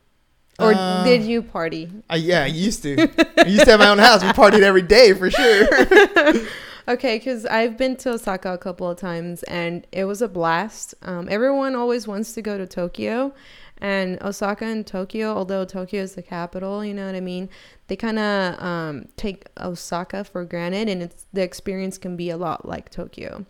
Or 0.59 0.73
Uh, 0.73 1.03
did 1.03 1.23
you 1.23 1.41
party? 1.41 1.89
I, 2.09 2.15
yeah, 2.17 2.43
I 2.43 2.47
used 2.47 2.83
to. 2.83 2.95
I 3.37 3.47
used 3.47 3.65
to 3.65 3.71
have 3.71 3.79
my 3.79 3.89
own 3.89 3.99
house. 3.99 4.23
We 4.23 4.29
partied 4.29 4.61
every 4.61 4.81
day 4.81 5.13
for 5.13 5.29
sure. 5.29 5.67
Okay, 6.89 7.17
because 7.17 7.45
I've 7.45 7.77
been 7.77 7.97
to 7.97 8.11
Osaka 8.11 8.53
a 8.53 8.57
couple 8.57 8.89
of 8.89 8.97
times 8.97 9.43
and 9.43 9.85
it 9.91 10.05
was 10.05 10.21
a 10.21 10.29
blast. 10.29 10.95
Um, 11.01 11.27
everyone 11.29 11.75
always 11.75 12.07
wants 12.07 12.31
to 12.35 12.41
go 12.41 12.57
to 12.57 12.65
Tokyo, 12.65 13.33
and 13.79 14.21
Osaka 14.21 14.65
and 14.65 14.85
Tokyo, 14.85 15.33
although 15.35 15.65
Tokyo 15.65 16.01
is 16.01 16.15
the 16.15 16.21
capital, 16.21 16.83
you 16.83 16.93
know 16.93 17.05
what 17.05 17.15
I 17.15 17.19
mean? 17.21 17.49
They 17.87 17.95
kind 17.95 18.19
of 18.19 18.61
um, 18.61 19.07
take 19.17 19.45
Osaka 19.59 20.23
for 20.23 20.43
granted, 20.45 20.89
and 20.89 21.01
it's 21.03 21.25
the 21.33 21.41
experience 21.41 21.97
can 21.97 22.15
be 22.15 22.29
a 22.29 22.37
lot 22.37 22.67
like 22.67 22.89
Tokyo. 22.89 23.45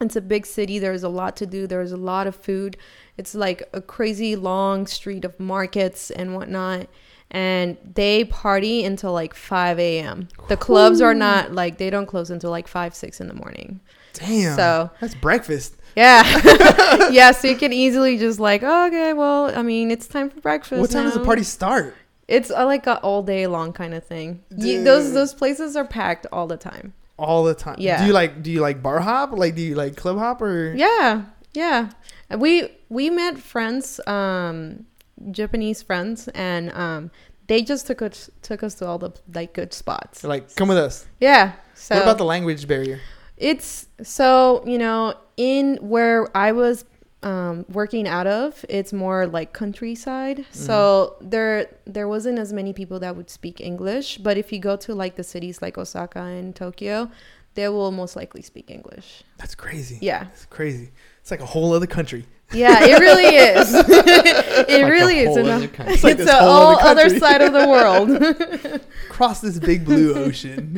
It's 0.00 0.16
a 0.16 0.20
big 0.20 0.46
city. 0.46 0.78
There's 0.78 1.02
a 1.02 1.08
lot 1.08 1.36
to 1.36 1.46
do. 1.46 1.66
There's 1.66 1.92
a 1.92 1.96
lot 1.96 2.26
of 2.26 2.36
food. 2.36 2.76
It's 3.16 3.34
like 3.34 3.68
a 3.72 3.80
crazy 3.80 4.36
long 4.36 4.86
street 4.86 5.24
of 5.24 5.38
markets 5.40 6.10
and 6.10 6.34
whatnot. 6.34 6.86
And 7.30 7.76
they 7.82 8.24
party 8.24 8.84
until 8.84 9.12
like 9.12 9.34
5 9.34 9.78
a.m. 9.78 10.28
The 10.48 10.56
clubs 10.56 11.00
are 11.02 11.14
not 11.14 11.52
like, 11.52 11.76
they 11.78 11.90
don't 11.90 12.06
close 12.06 12.30
until 12.30 12.50
like 12.50 12.68
5, 12.68 12.94
6 12.94 13.20
in 13.20 13.26
the 13.26 13.34
morning. 13.34 13.80
Damn. 14.14 14.56
So- 14.56 14.90
that's 15.00 15.14
breakfast. 15.16 15.74
Yeah. 15.98 17.10
yeah. 17.10 17.32
So 17.32 17.48
you 17.48 17.56
can 17.56 17.72
easily 17.72 18.18
just 18.18 18.38
like, 18.38 18.62
oh, 18.62 18.86
okay, 18.86 19.12
well, 19.12 19.56
I 19.58 19.62
mean, 19.62 19.90
it's 19.90 20.06
time 20.06 20.30
for 20.30 20.40
breakfast. 20.40 20.80
What 20.80 20.90
time 20.90 21.04
does 21.04 21.14
the 21.14 21.24
party 21.24 21.42
start? 21.42 21.96
It's 22.28 22.50
uh, 22.50 22.64
like 22.66 22.86
a 22.86 23.00
all 23.00 23.22
day 23.22 23.46
long 23.46 23.72
kind 23.72 23.94
of 23.94 24.04
thing. 24.04 24.44
You, 24.56 24.84
those 24.84 25.12
those 25.12 25.34
places 25.34 25.76
are 25.76 25.84
packed 25.84 26.26
all 26.30 26.46
the 26.46 26.56
time. 26.56 26.92
All 27.18 27.42
the 27.42 27.54
time. 27.54 27.76
Yeah. 27.78 28.00
Do 28.00 28.06
you 28.06 28.12
like? 28.12 28.42
Do 28.42 28.50
you 28.52 28.60
like 28.60 28.80
bar 28.80 29.00
hop? 29.00 29.32
Like, 29.32 29.56
do 29.56 29.62
you 29.62 29.74
like 29.74 29.96
club 29.96 30.18
hop 30.18 30.40
or? 30.40 30.72
Yeah, 30.76 31.24
yeah. 31.54 31.90
We 32.30 32.70
we 32.88 33.10
met 33.10 33.38
friends, 33.38 33.98
um, 34.06 34.84
Japanese 35.32 35.82
friends, 35.82 36.28
and 36.28 36.70
um, 36.72 37.10
they 37.48 37.62
just 37.62 37.86
took 37.86 38.02
us 38.02 38.30
took 38.42 38.62
us 38.62 38.74
to 38.76 38.86
all 38.86 38.98
the 38.98 39.12
like 39.34 39.54
good 39.54 39.72
spots. 39.72 40.20
They're 40.20 40.28
like, 40.28 40.54
come 40.54 40.68
with 40.68 40.78
us. 40.78 41.06
Yeah. 41.18 41.54
So 41.74 41.96
what 41.96 42.02
about 42.02 42.18
the 42.18 42.24
language 42.24 42.68
barrier? 42.68 43.00
It's 43.38 43.86
so 44.02 44.62
you 44.66 44.78
know 44.78 45.14
in 45.36 45.76
where 45.80 46.28
I 46.36 46.52
was 46.52 46.84
um, 47.22 47.64
working 47.70 48.06
out 48.06 48.26
of, 48.28 48.64
it's 48.68 48.92
more 48.92 49.26
like 49.26 49.52
countryside. 49.52 50.44
So 50.52 51.16
there 51.20 51.68
there 51.86 52.06
wasn't 52.08 52.38
as 52.38 52.52
many 52.52 52.72
people 52.72 53.00
that 53.00 53.16
would 53.16 53.30
speak 53.30 53.60
English. 53.60 54.18
But 54.18 54.36
if 54.38 54.52
you 54.52 54.58
go 54.60 54.76
to 54.76 54.94
like 54.94 55.16
the 55.16 55.24
cities 55.24 55.60
like 55.62 55.76
Osaka 55.78 56.20
and 56.20 56.54
Tokyo, 56.54 57.10
they 57.54 57.68
will 57.68 57.90
most 57.90 58.14
likely 58.14 58.42
speak 58.42 58.70
English. 58.70 59.24
That's 59.38 59.54
crazy. 59.56 59.98
Yeah. 60.00 60.26
It's 60.32 60.46
crazy. 60.46 60.90
It's 61.20 61.30
like 61.32 61.40
a 61.40 61.46
whole 61.46 61.72
other 61.72 61.86
country. 61.88 62.24
Yeah, 62.52 62.78
it 62.84 62.98
really 63.00 63.24
is. 63.36 63.74
it 63.74 64.82
Like 64.82 64.90
really 64.90 65.18
is. 65.18 65.26
whole 65.28 65.38
And, 65.38 65.48
other 65.48 65.68
country. 65.68 65.94
It's 65.94 66.04
like 66.04 66.18
it's 66.18 66.30
a 66.30 66.34
whole 66.34 66.76
whole 66.76 66.78
other 66.88 67.06
other 67.06 67.18
side 67.18 67.42
of 67.42 67.52
the 67.52 67.68
world. 67.68 68.80
Cross 69.10 69.40
this 69.40 69.58
big 69.58 69.84
blue 69.84 70.14
ocean. 70.14 70.72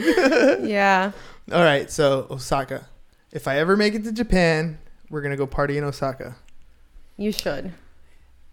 yeah. 0.65 1.13
All 1.53 1.63
right, 1.63 1.91
so 1.91 2.27
Osaka. 2.31 2.87
If 3.33 3.47
I 3.49 3.59
ever 3.59 3.77
make 3.77 3.95
it 3.95 4.05
to 4.05 4.13
Japan, 4.13 4.79
we're 5.09 5.23
gonna 5.23 5.37
go 5.37 5.47
party 5.47 5.79
in 5.79 5.85
Osaka. 5.85 6.37
You 7.17 7.33
should. 7.33 7.73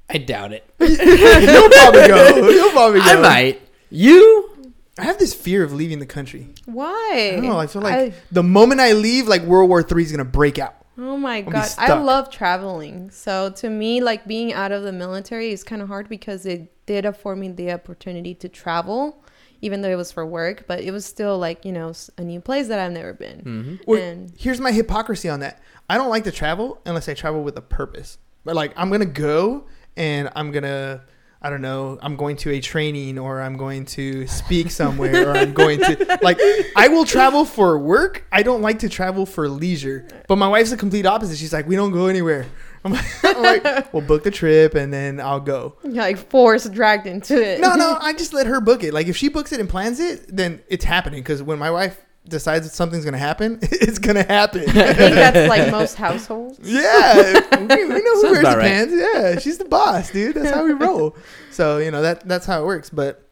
I 0.10 0.18
doubt 0.20 0.54
it. 0.54 0.66
You'll 0.80 1.70
probably 1.70 2.08
go. 2.08 2.50
You'll 2.50 2.72
probably 2.72 3.00
go. 3.00 3.06
I 3.06 3.22
might. 3.22 3.62
You? 3.90 4.74
I 5.00 5.04
have 5.04 5.20
this 5.20 5.34
fear 5.34 5.64
of 5.64 5.74
leaving 5.74 6.00
the 6.00 6.06
country. 6.06 6.48
Why? 6.66 7.34
I 7.34 7.36
don't 7.36 7.46
know. 7.46 7.60
I 7.60 7.68
feel 7.68 7.82
like 7.82 8.14
the 8.32 8.44
moment 8.44 8.82
I 8.82 8.94
leave, 8.94 9.28
like 9.28 9.44
World 9.44 9.70
War 9.70 9.84
Three 9.84 10.04
is 10.04 10.12
gonna 10.12 10.26
break 10.26 10.58
out. 10.60 10.76
oh 10.98 11.18
my 11.18 11.42
be 11.42 11.52
god, 11.52 11.70
I 11.78 11.94
love 11.94 12.32
traveling. 12.32 13.12
So 13.12 13.52
to 13.52 13.70
me, 13.70 14.02
like 14.02 14.26
being 14.26 14.54
out 14.54 14.72
of 14.72 14.84
the 14.84 14.92
military 14.92 15.52
is 15.52 15.64
kind 15.64 15.82
of 15.82 15.88
hard 15.88 16.10
because 16.10 16.46
it 16.46 16.74
did 16.88 17.06
afford 17.06 17.38
me 17.38 17.50
the 17.50 17.72
opportunity 17.72 18.34
to 18.36 18.50
travel, 18.50 19.24
even 19.62 19.82
though 19.82 19.90
it 19.90 19.96
was 19.96 20.12
for 20.12 20.26
work. 20.26 20.66
But 20.68 20.82
it 20.82 20.92
was 20.92 21.06
still 21.06 21.38
like 21.38 21.66
you 21.66 21.72
know 21.72 21.94
a 22.18 22.24
new 22.24 22.40
place 22.42 22.68
that 22.68 22.80
I've 22.80 22.92
never 22.92 23.14
been. 23.14 23.40
Mm-hmm. 23.40 23.76
Well, 23.86 24.02
And- 24.02 24.34
here's 24.38 24.60
my 24.60 24.72
hypocrisy 24.72 25.30
on 25.30 25.40
that. 25.42 25.62
I 25.90 25.98
don't 25.98 26.10
like 26.10 26.24
to 26.26 26.32
travel 26.32 26.80
unless 26.86 27.08
I 27.10 27.14
travel 27.14 27.44
with 27.44 27.58
a 27.58 27.62
purpose. 27.62 28.18
But 28.46 28.56
like 28.56 28.74
I'm 28.76 28.90
gonna 28.90 29.06
go 29.06 29.66
and 29.96 30.30
I'm 30.36 30.52
gonna 30.52 31.02
I 31.40 31.52
don't 31.52 31.62
know, 31.62 32.00
I'm 32.02 32.16
going 32.16 32.36
to 32.38 32.50
a 32.52 32.60
training 32.60 33.20
or 33.20 33.42
I'm 33.42 33.58
going 33.58 33.86
to 33.86 34.26
speak 34.26 34.72
somewhere 34.72 35.30
or 35.30 35.38
I'm 35.38 35.54
going 35.54 35.80
to 35.82 36.18
like 36.24 36.40
I 36.76 36.88
will 36.88 37.06
travel 37.06 37.46
for 37.46 37.78
work. 37.78 38.26
I 38.32 38.42
don't 38.42 38.62
like 38.64 38.80
to 38.80 38.90
travel 38.90 39.26
for 39.28 39.48
leisure. 39.48 40.08
But 40.28 40.38
my 40.38 40.48
wife's 40.48 40.72
the 40.72 40.78
complete 40.78 41.06
opposite. 41.06 41.38
She's 41.38 41.54
like, 41.54 41.68
we 41.68 41.76
don't 41.76 41.92
go 41.92 42.08
anywhere. 42.08 42.48
I'm 42.88 42.94
like, 42.94 43.24
I'm 43.24 43.44
like 43.64 43.94
we'll 43.94 44.02
book 44.02 44.24
the 44.24 44.32
trip 44.32 44.76
and 44.76 44.94
then 44.94 45.20
I'll 45.20 45.40
go. 45.40 45.76
Like 45.84 46.18
forced 46.18 46.72
dragged 46.74 47.08
into 47.08 47.36
it. 47.42 47.60
No, 47.60 47.76
no, 47.76 47.98
I 48.02 48.14
just 48.14 48.34
let 48.34 48.48
her 48.48 48.62
book 48.62 48.84
it. 48.84 48.94
Like 48.94 49.08
if 49.08 49.18
she 49.18 49.30
books 49.30 49.52
it 49.52 49.60
and 49.60 49.70
plans 49.70 50.00
it, 50.00 50.26
then 50.36 50.62
it's 50.68 50.86
happening. 50.86 51.22
Because 51.22 51.44
when 51.44 51.60
my 51.60 51.72
wife 51.72 52.02
decides 52.28 52.66
that 52.66 52.74
something's 52.76 53.06
gonna 53.06 53.18
happen, 53.18 53.60
it's 53.62 54.00
gonna 54.00 54.24
happen. 54.24 54.62
I 54.62 54.94
think 54.94 55.16
that's 55.16 55.50
like 55.50 55.72
most 55.72 55.96
households. 55.96 56.60
Yeah, 56.62 57.42
we, 57.58 57.66
we 57.66 57.88
know 57.88 58.16
who 58.16 58.22
Sounds 58.22 58.32
wears 58.32 58.44
the 58.44 58.58
right. 58.58 58.62
pants. 58.62 58.94
Yeah, 58.96 59.40
she's 59.40 59.58
the 59.58 59.66
boss, 59.66 60.12
dude. 60.12 60.36
That's 60.36 60.52
how 60.52 60.66
we 60.66 60.74
roll. 60.74 61.16
So 61.52 61.78
you 61.78 61.92
know 61.92 62.02
that 62.02 62.28
that's 62.28 62.46
how 62.46 62.62
it 62.62 62.66
works. 62.66 62.90
But 62.90 63.28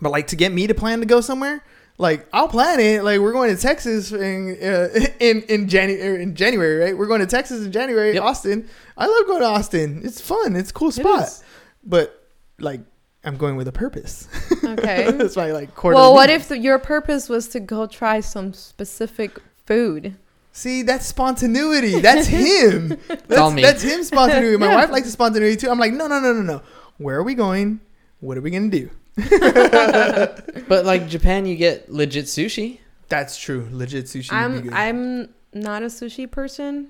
but 0.00 0.10
like 0.10 0.28
to 0.28 0.36
get 0.36 0.52
me 0.52 0.66
to 0.66 0.74
plan 0.74 1.00
to 1.00 1.06
go 1.06 1.20
somewhere, 1.20 1.62
Like 2.00 2.26
I'll 2.32 2.48
plan 2.48 2.80
it. 2.80 3.04
Like 3.04 3.20
we're 3.20 3.32
going 3.32 3.54
to 3.54 3.60
Texas 3.60 4.10
in 4.10 4.56
uh, 4.62 4.88
in 5.20 5.42
in 5.42 5.68
January. 5.68 6.22
In 6.22 6.34
January, 6.34 6.78
right? 6.78 6.96
We're 6.96 7.06
going 7.06 7.20
to 7.20 7.26
Texas 7.26 7.62
in 7.62 7.72
January. 7.72 8.14
Yep. 8.14 8.22
Austin. 8.22 8.68
I 8.96 9.06
love 9.06 9.26
going 9.26 9.42
to 9.42 9.46
Austin. 9.46 10.00
It's 10.02 10.18
fun. 10.18 10.56
It's 10.56 10.70
a 10.70 10.72
cool 10.72 10.92
spot. 10.92 11.24
is. 11.24 11.44
But 11.84 12.26
like, 12.58 12.80
I'm 13.22 13.36
going 13.36 13.56
with 13.56 13.68
a 13.68 13.72
purpose. 13.72 14.28
Okay. 14.64 15.10
That's 15.12 15.36
my 15.36 15.52
like 15.52 15.74
quarter. 15.74 15.96
well, 15.96 16.14
what 16.14 16.30
if 16.30 16.48
the, 16.48 16.56
your 16.56 16.78
purpose 16.78 17.28
was 17.28 17.48
to 17.48 17.60
go 17.60 17.86
try 17.86 18.20
some 18.20 18.54
specific 18.54 19.38
food? 19.66 20.16
See, 20.52 20.82
that's 20.82 21.06
spontaneity. 21.06 22.00
That's 22.00 22.26
him. 22.26 22.98
That's, 23.08 23.36
all 23.36 23.50
me. 23.50 23.62
that's 23.62 23.82
him 23.82 24.02
spontaneity. 24.04 24.56
My 24.56 24.74
wife 24.74 24.90
likes 24.90 25.06
the 25.06 25.12
spontaneity 25.12 25.56
too. 25.56 25.70
I'm 25.70 25.78
like, 25.78 25.92
no, 25.92 26.06
no, 26.08 26.18
no, 26.18 26.32
no, 26.32 26.42
no. 26.42 26.62
Where 26.96 27.18
are 27.18 27.22
we 27.22 27.34
going? 27.34 27.80
What 28.20 28.36
are 28.36 28.40
we 28.40 28.50
gonna 28.50 28.68
do? 28.68 28.90
But 30.68 30.84
like 30.84 31.08
Japan, 31.08 31.46
you 31.46 31.56
get 31.56 31.90
legit 31.92 32.26
sushi. 32.26 32.78
That's 33.08 33.36
true. 33.38 33.68
Legit 33.72 34.04
sushi. 34.06 34.30
would 34.30 34.30
be 34.30 34.34
I'm 34.34 34.60
good. 34.62 34.72
I'm 34.72 35.28
not 35.52 35.82
a 35.82 35.86
sushi 35.86 36.30
person. 36.30 36.88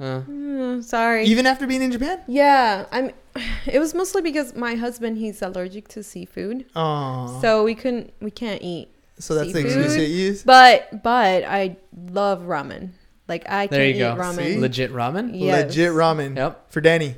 Uh, 0.00 0.20
Mm, 0.28 0.84
sorry. 0.84 1.24
Even 1.24 1.44
after 1.46 1.66
being 1.66 1.82
in 1.82 1.90
Japan. 1.90 2.20
yeah, 2.28 2.86
I'm. 2.92 3.10
It 3.66 3.78
was 3.80 3.94
mostly 3.94 4.22
because 4.22 4.54
my 4.54 4.74
husband 4.76 5.18
he's 5.18 5.42
allergic 5.42 5.88
to 5.88 6.02
seafood, 6.02 6.66
Oh, 6.76 7.38
so 7.42 7.64
we 7.64 7.74
couldn't 7.74 8.12
we 8.20 8.30
can't 8.30 8.62
eat. 8.62 8.88
so 9.18 9.34
that's 9.34 9.52
the 9.52 9.62
seafood. 9.62 9.84
excuse 9.84 9.96
you 9.96 10.02
use. 10.26 10.42
But 10.44 11.02
but 11.02 11.42
I 11.44 11.76
love 12.10 12.42
ramen. 12.42 12.90
Like 13.26 13.44
I 13.50 13.66
There 13.66 13.80
can 13.80 13.88
you 13.88 13.94
eat 13.96 13.98
go. 13.98 14.16
ramen. 14.16 14.36
See? 14.36 14.58
legit 14.58 14.92
ramen. 14.92 15.30
Yes. 15.34 15.66
Legit 15.66 15.92
ramen. 15.92 16.36
Yep. 16.36 16.70
For 16.70 16.80
Danny. 16.80 17.16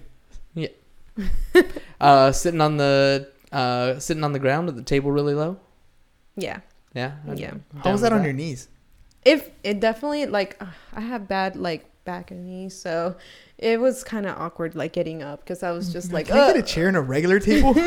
Uh, 2.01 2.33
sitting 2.33 2.63
on 2.63 2.79
the 2.79 3.29
uh, 3.53 3.99
sitting 3.99 4.25
on 4.25 4.33
the 4.33 4.39
ground 4.39 4.69
at 4.69 4.77
the 4.77 4.83
table 4.83 5.11
really 5.13 5.35
low. 5.35 5.59
Yeah. 6.37 6.61
Yeah. 6.95 7.13
I'm 7.29 7.37
Yeah. 7.37 7.55
How 7.83 7.93
was 7.93 8.01
with 8.03 8.11
that 8.11 8.17
on 8.17 8.25
your 8.25 8.33
knees? 8.33 8.69
If 9.25 9.51
it 9.63 9.81
definitely 9.81 10.27
like 10.27 10.57
uh, 10.63 10.67
I 10.95 11.01
have 11.03 11.29
bad 11.29 11.57
like 11.57 11.87
back 12.05 12.31
and 12.31 12.47
knees, 12.47 12.75
so 12.81 13.17
it 13.59 13.79
was 13.79 14.03
kind 14.03 14.25
of 14.27 14.39
awkward 14.39 14.75
like 14.75 14.93
getting 14.95 15.23
up 15.23 15.41
because 15.41 15.63
I 15.63 15.71
was 15.73 15.93
just 15.93 16.13
like, 16.17 16.29
Can 16.29 16.39
I 16.39 16.47
get 16.53 16.57
a 16.57 16.63
chair 16.63 16.89
and 16.89 16.97
a 16.97 17.01
regular 17.03 17.39
table? 17.51 17.75
some 17.75 17.85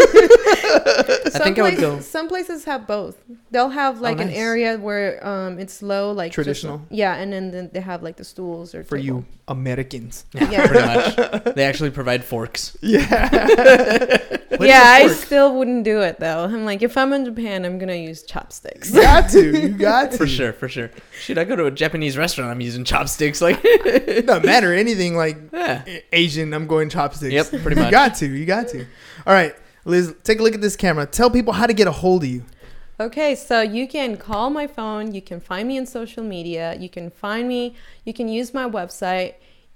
think 1.41 1.57
I 1.59 1.61
would 1.63 1.77
go- 1.79 1.99
Some 2.01 2.27
places 2.27 2.65
have 2.65 2.85
both. 2.85 3.17
They'll 3.49 3.69
have 3.69 3.99
like 3.99 4.19
an 4.19 4.27
nice. 4.27 4.37
area 4.37 4.77
where 4.77 5.25
um 5.27 5.57
it's 5.59 5.81
low, 5.81 6.11
like 6.11 6.29
just- 6.31 6.35
Traditional. 6.35 6.81
yeah, 6.91 7.15
and 7.15 7.33
then, 7.33 7.49
then 7.51 7.69
they 7.73 7.81
have 7.81 8.03
like 8.03 8.17
the 8.17 8.23
stools 8.23 8.75
or 8.75 8.83
For 8.83 8.97
table. 8.97 9.05
you 9.21 9.25
Americans. 9.47 10.25
Yeah, 10.33 10.51
Yeah. 10.51 10.67
pretty 10.67 10.85
much. 10.85 11.55
They 11.55 11.63
actually 11.65 11.89
provide 11.91 12.23
forks. 12.23 12.77
Yeah. 12.81 13.29
What 14.57 14.61
is 14.61 14.67
yeah, 14.67 14.83
I 14.85 15.07
still 15.07 15.55
wouldn't 15.55 15.83
do 15.83 16.01
it 16.01 16.19
though. 16.19 16.43
I'm 16.43 16.65
like, 16.65 16.81
if 16.81 16.97
I'm 16.97 17.11
in 17.13 17.25
Japan, 17.25 17.65
I'm 17.65 17.79
gonna 17.79 17.95
use 17.95 18.23
chopsticks. 18.23 18.93
You 18.93 19.01
got 19.01 19.29
to. 19.31 19.61
You 19.61 19.69
got 19.77 20.11
to. 20.11 20.17
For 20.17 20.27
sure, 20.27 20.53
for 20.53 20.69
sure. 20.69 20.91
Shoot, 21.19 21.37
I 21.37 21.43
go 21.43 21.55
to 21.55 21.65
a 21.65 21.71
Japanese 21.71 22.17
restaurant. 22.17 22.51
I'm 22.51 22.61
using 22.61 22.83
chopsticks. 22.83 23.41
Like, 23.41 23.59
It 23.63 24.27
doesn't 24.27 24.45
matter 24.45 24.73
anything 24.73 25.15
like 25.15 25.37
yeah. 25.51 25.83
Asian. 26.11 26.53
I'm 26.53 26.67
going 26.67 26.89
chopsticks. 26.89 27.33
Yep, 27.33 27.61
pretty 27.63 27.75
much. 27.75 27.85
You 27.85 27.91
got 27.91 28.15
to. 28.15 28.27
You 28.27 28.45
got 28.45 28.67
to. 28.69 28.85
All 29.25 29.33
right, 29.33 29.55
Liz. 29.85 30.13
Take 30.23 30.39
a 30.39 30.43
look 30.43 30.53
at 30.53 30.61
this 30.61 30.75
camera. 30.75 31.05
Tell 31.05 31.31
people 31.31 31.53
how 31.53 31.65
to 31.65 31.73
get 31.73 31.87
a 31.87 31.91
hold 31.91 32.23
of 32.23 32.29
you. 32.29 32.43
Okay, 32.99 33.33
so 33.33 33.61
you 33.61 33.87
can 33.87 34.17
call 34.17 34.51
my 34.51 34.67
phone. 34.67 35.13
You 35.13 35.21
can 35.21 35.39
find 35.39 35.67
me 35.67 35.79
on 35.79 35.85
social 35.87 36.23
media. 36.23 36.75
You 36.79 36.89
can 36.89 37.09
find 37.09 37.47
me. 37.47 37.75
You 38.05 38.13
can 38.13 38.27
use 38.29 38.53
my 38.53 38.69
website. 38.69 39.33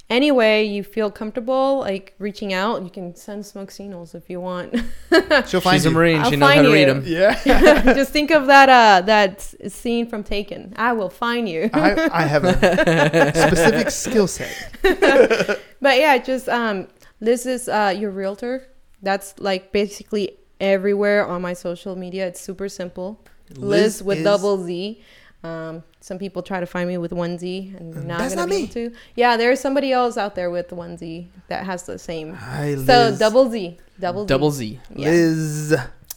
Any 0.09 0.31
way 0.31 0.63
you 0.63 0.83
feel 0.83 1.11
comfortable, 1.11 1.79
like 1.79 2.13
reaching 2.17 2.53
out, 2.53 2.81
you 2.81 2.89
can 2.89 3.13
send 3.13 3.45
smoke 3.45 3.71
signals 3.71 4.15
if 4.15 4.29
you 4.29 4.39
want. 4.39 4.73
She'll 5.47 5.59
find 5.59 5.75
She's 5.75 5.85
a 5.85 5.89
you. 5.89 5.95
Marine. 5.95 6.21
I'll 6.21 6.29
she 6.29 6.37
knows 6.37 6.49
how 6.49 6.55
find 6.55 6.65
to 6.67 6.73
read 6.73 6.87
them. 6.87 7.03
Yeah. 7.05 7.93
Just 7.93 8.13
think 8.13 8.31
of 8.31 8.47
that 8.47 8.69
uh 8.69 9.05
that 9.05 9.41
scene 9.69 10.07
from 10.07 10.23
Taken. 10.23 10.73
I 10.77 10.93
will 10.93 11.09
find 11.09 11.49
you. 11.49 11.69
I, 11.73 12.09
I 12.13 12.21
have 12.21 12.45
a 12.45 12.53
specific 13.33 13.91
skill 13.91 14.27
set. 14.27 15.59
But 15.81 15.99
yeah, 15.99 16.17
just 16.17 16.49
um, 16.49 16.87
Liz 17.19 17.45
is 17.45 17.67
uh, 17.69 17.93
your 17.97 18.11
realtor. 18.11 18.67
That's 19.01 19.37
like 19.39 19.71
basically 19.71 20.37
everywhere 20.59 21.25
on 21.25 21.41
my 21.41 21.53
social 21.53 21.95
media. 21.95 22.27
It's 22.27 22.41
super 22.41 22.69
simple. 22.69 23.23
Liz, 23.55 24.03
with 24.03 24.23
double 24.23 24.63
Z. 24.63 25.01
Um, 25.43 25.83
some 26.07 26.17
people 26.17 26.41
try 26.41 26.61
to 26.61 26.65
find 26.65 26.87
me 26.87 26.97
with 26.97 27.11
one 27.11 27.37
Z, 27.37 27.73
and 27.77 28.07
now 28.07 28.17
That's 28.17 28.33
gonna 28.33 28.47
not 28.47 28.49
be 28.49 28.55
me. 28.57 28.63
able 28.63 28.73
to. 28.73 28.91
Yeah, 29.15 29.35
there's 29.35 29.59
somebody 29.59 29.91
else 29.91 30.15
out 30.17 30.35
there 30.35 30.49
with 30.49 30.71
one 30.71 30.95
Z 30.97 31.27
that 31.49 31.65
has 31.65 31.83
the 31.83 31.99
same. 31.99 32.33
Hi, 32.33 32.75
Liz. 32.75 32.85
So 32.87 33.15
double 33.17 33.49
Z, 33.49 33.77
double 33.99 34.21
Z. 34.23 34.27
Double 34.27 34.51
Z. 34.51 34.79
Yeah. 34.95 35.09
Liz, 35.09 35.71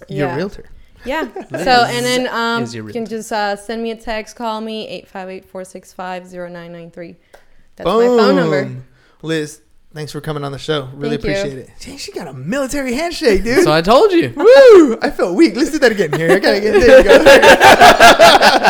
your 0.08 0.28
Yeah. 0.28 0.36
realtor. 0.36 0.64
Yeah. 1.04 1.22
Liz 1.50 1.64
so 1.64 1.84
and 1.88 2.06
then 2.06 2.28
um, 2.28 2.62
is 2.62 2.72
your 2.74 2.86
you 2.86 2.92
can 2.92 3.04
just 3.06 3.32
uh, 3.32 3.56
send 3.56 3.82
me 3.82 3.90
a 3.90 3.96
text, 3.96 4.36
call 4.36 4.60
me 4.60 5.04
858-465-0993. 5.12 7.16
That's 7.76 7.86
my 7.86 7.92
phone 8.06 8.36
number. 8.36 8.64
Boom. 8.66 8.84
Liz, 9.22 9.60
thanks 9.94 10.12
for 10.12 10.20
coming 10.20 10.44
on 10.44 10.52
the 10.52 10.58
show. 10.58 10.88
Really 10.94 11.16
Thank 11.16 11.24
you. 11.24 11.30
appreciate 11.40 11.58
it. 11.58 11.70
Dang, 11.80 11.96
she 11.98 12.12
got 12.12 12.28
a 12.28 12.32
military 12.32 12.94
handshake, 12.94 13.42
dude. 13.44 13.64
So 13.64 13.72
I 13.72 13.80
told 13.82 14.12
you. 14.12 14.32
Woo! 14.36 14.98
I 15.02 15.10
felt 15.10 15.34
weak. 15.36 15.56
Let's 15.56 15.70
do 15.72 15.78
that 15.80 15.90
again. 15.92 16.12
Here, 16.12 16.30
I 16.32 16.38
gotta 16.38 16.60
get 16.60 16.72
there. 16.80 16.98
You 16.98 17.04
go. 17.04 18.66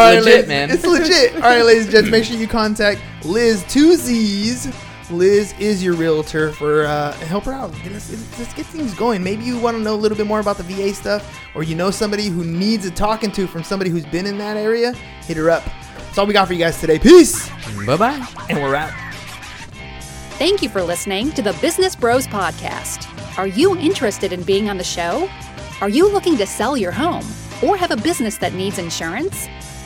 All 0.00 0.06
right, 0.06 0.14
Legit, 0.18 0.24
ladies, 0.34 0.48
man. 0.48 0.70
It's 0.70 0.86
legit. 0.86 1.34
All 1.34 1.40
right, 1.42 1.64
ladies 1.64 1.84
and 1.84 1.92
gents, 1.92 2.10
make 2.10 2.24
sure 2.24 2.36
you 2.36 2.48
contact 2.48 3.00
Liz 3.24 3.64
two 3.68 3.96
Z's. 3.96 4.72
Liz 5.10 5.52
is 5.58 5.82
your 5.82 5.94
realtor 5.94 6.52
for 6.52 6.84
uh, 6.84 7.12
help 7.12 7.44
her 7.44 7.52
out. 7.52 7.72
Get 7.82 7.92
us, 7.92 8.10
let's 8.38 8.54
get 8.54 8.64
things 8.66 8.94
going. 8.94 9.22
Maybe 9.24 9.42
you 9.44 9.58
want 9.58 9.76
to 9.76 9.82
know 9.82 9.94
a 9.94 9.96
little 9.96 10.16
bit 10.16 10.26
more 10.26 10.38
about 10.40 10.56
the 10.56 10.62
VA 10.62 10.94
stuff, 10.94 11.38
or 11.54 11.62
you 11.64 11.74
know 11.74 11.90
somebody 11.90 12.28
who 12.28 12.44
needs 12.44 12.86
a 12.86 12.90
talking 12.92 13.30
to 13.32 13.46
from 13.46 13.62
somebody 13.64 13.90
who's 13.90 14.06
been 14.06 14.24
in 14.26 14.38
that 14.38 14.56
area. 14.56 14.92
Hit 15.26 15.36
her 15.36 15.50
up. 15.50 15.64
That's 15.96 16.16
all 16.18 16.26
we 16.26 16.32
got 16.32 16.46
for 16.46 16.54
you 16.54 16.60
guys 16.60 16.80
today. 16.80 16.98
Peace, 16.98 17.50
Bye 17.86 17.96
bye. 17.96 18.26
and 18.48 18.58
we're 18.62 18.74
out. 18.74 18.92
Thank 20.38 20.62
you 20.62 20.68
for 20.70 20.80
listening 20.82 21.32
to 21.32 21.42
the 21.42 21.52
Business 21.60 21.94
Bros 21.94 22.26
Podcast. 22.26 23.06
Are 23.36 23.46
you 23.46 23.76
interested 23.76 24.32
in 24.32 24.42
being 24.44 24.70
on 24.70 24.78
the 24.78 24.84
show? 24.84 25.28
Are 25.80 25.88
you 25.88 26.08
looking 26.10 26.36
to 26.38 26.46
sell 26.46 26.76
your 26.76 26.92
home 26.92 27.24
or 27.62 27.76
have 27.76 27.90
a 27.90 27.96
business 27.96 28.38
that 28.38 28.54
needs 28.54 28.78
insurance? 28.78 29.48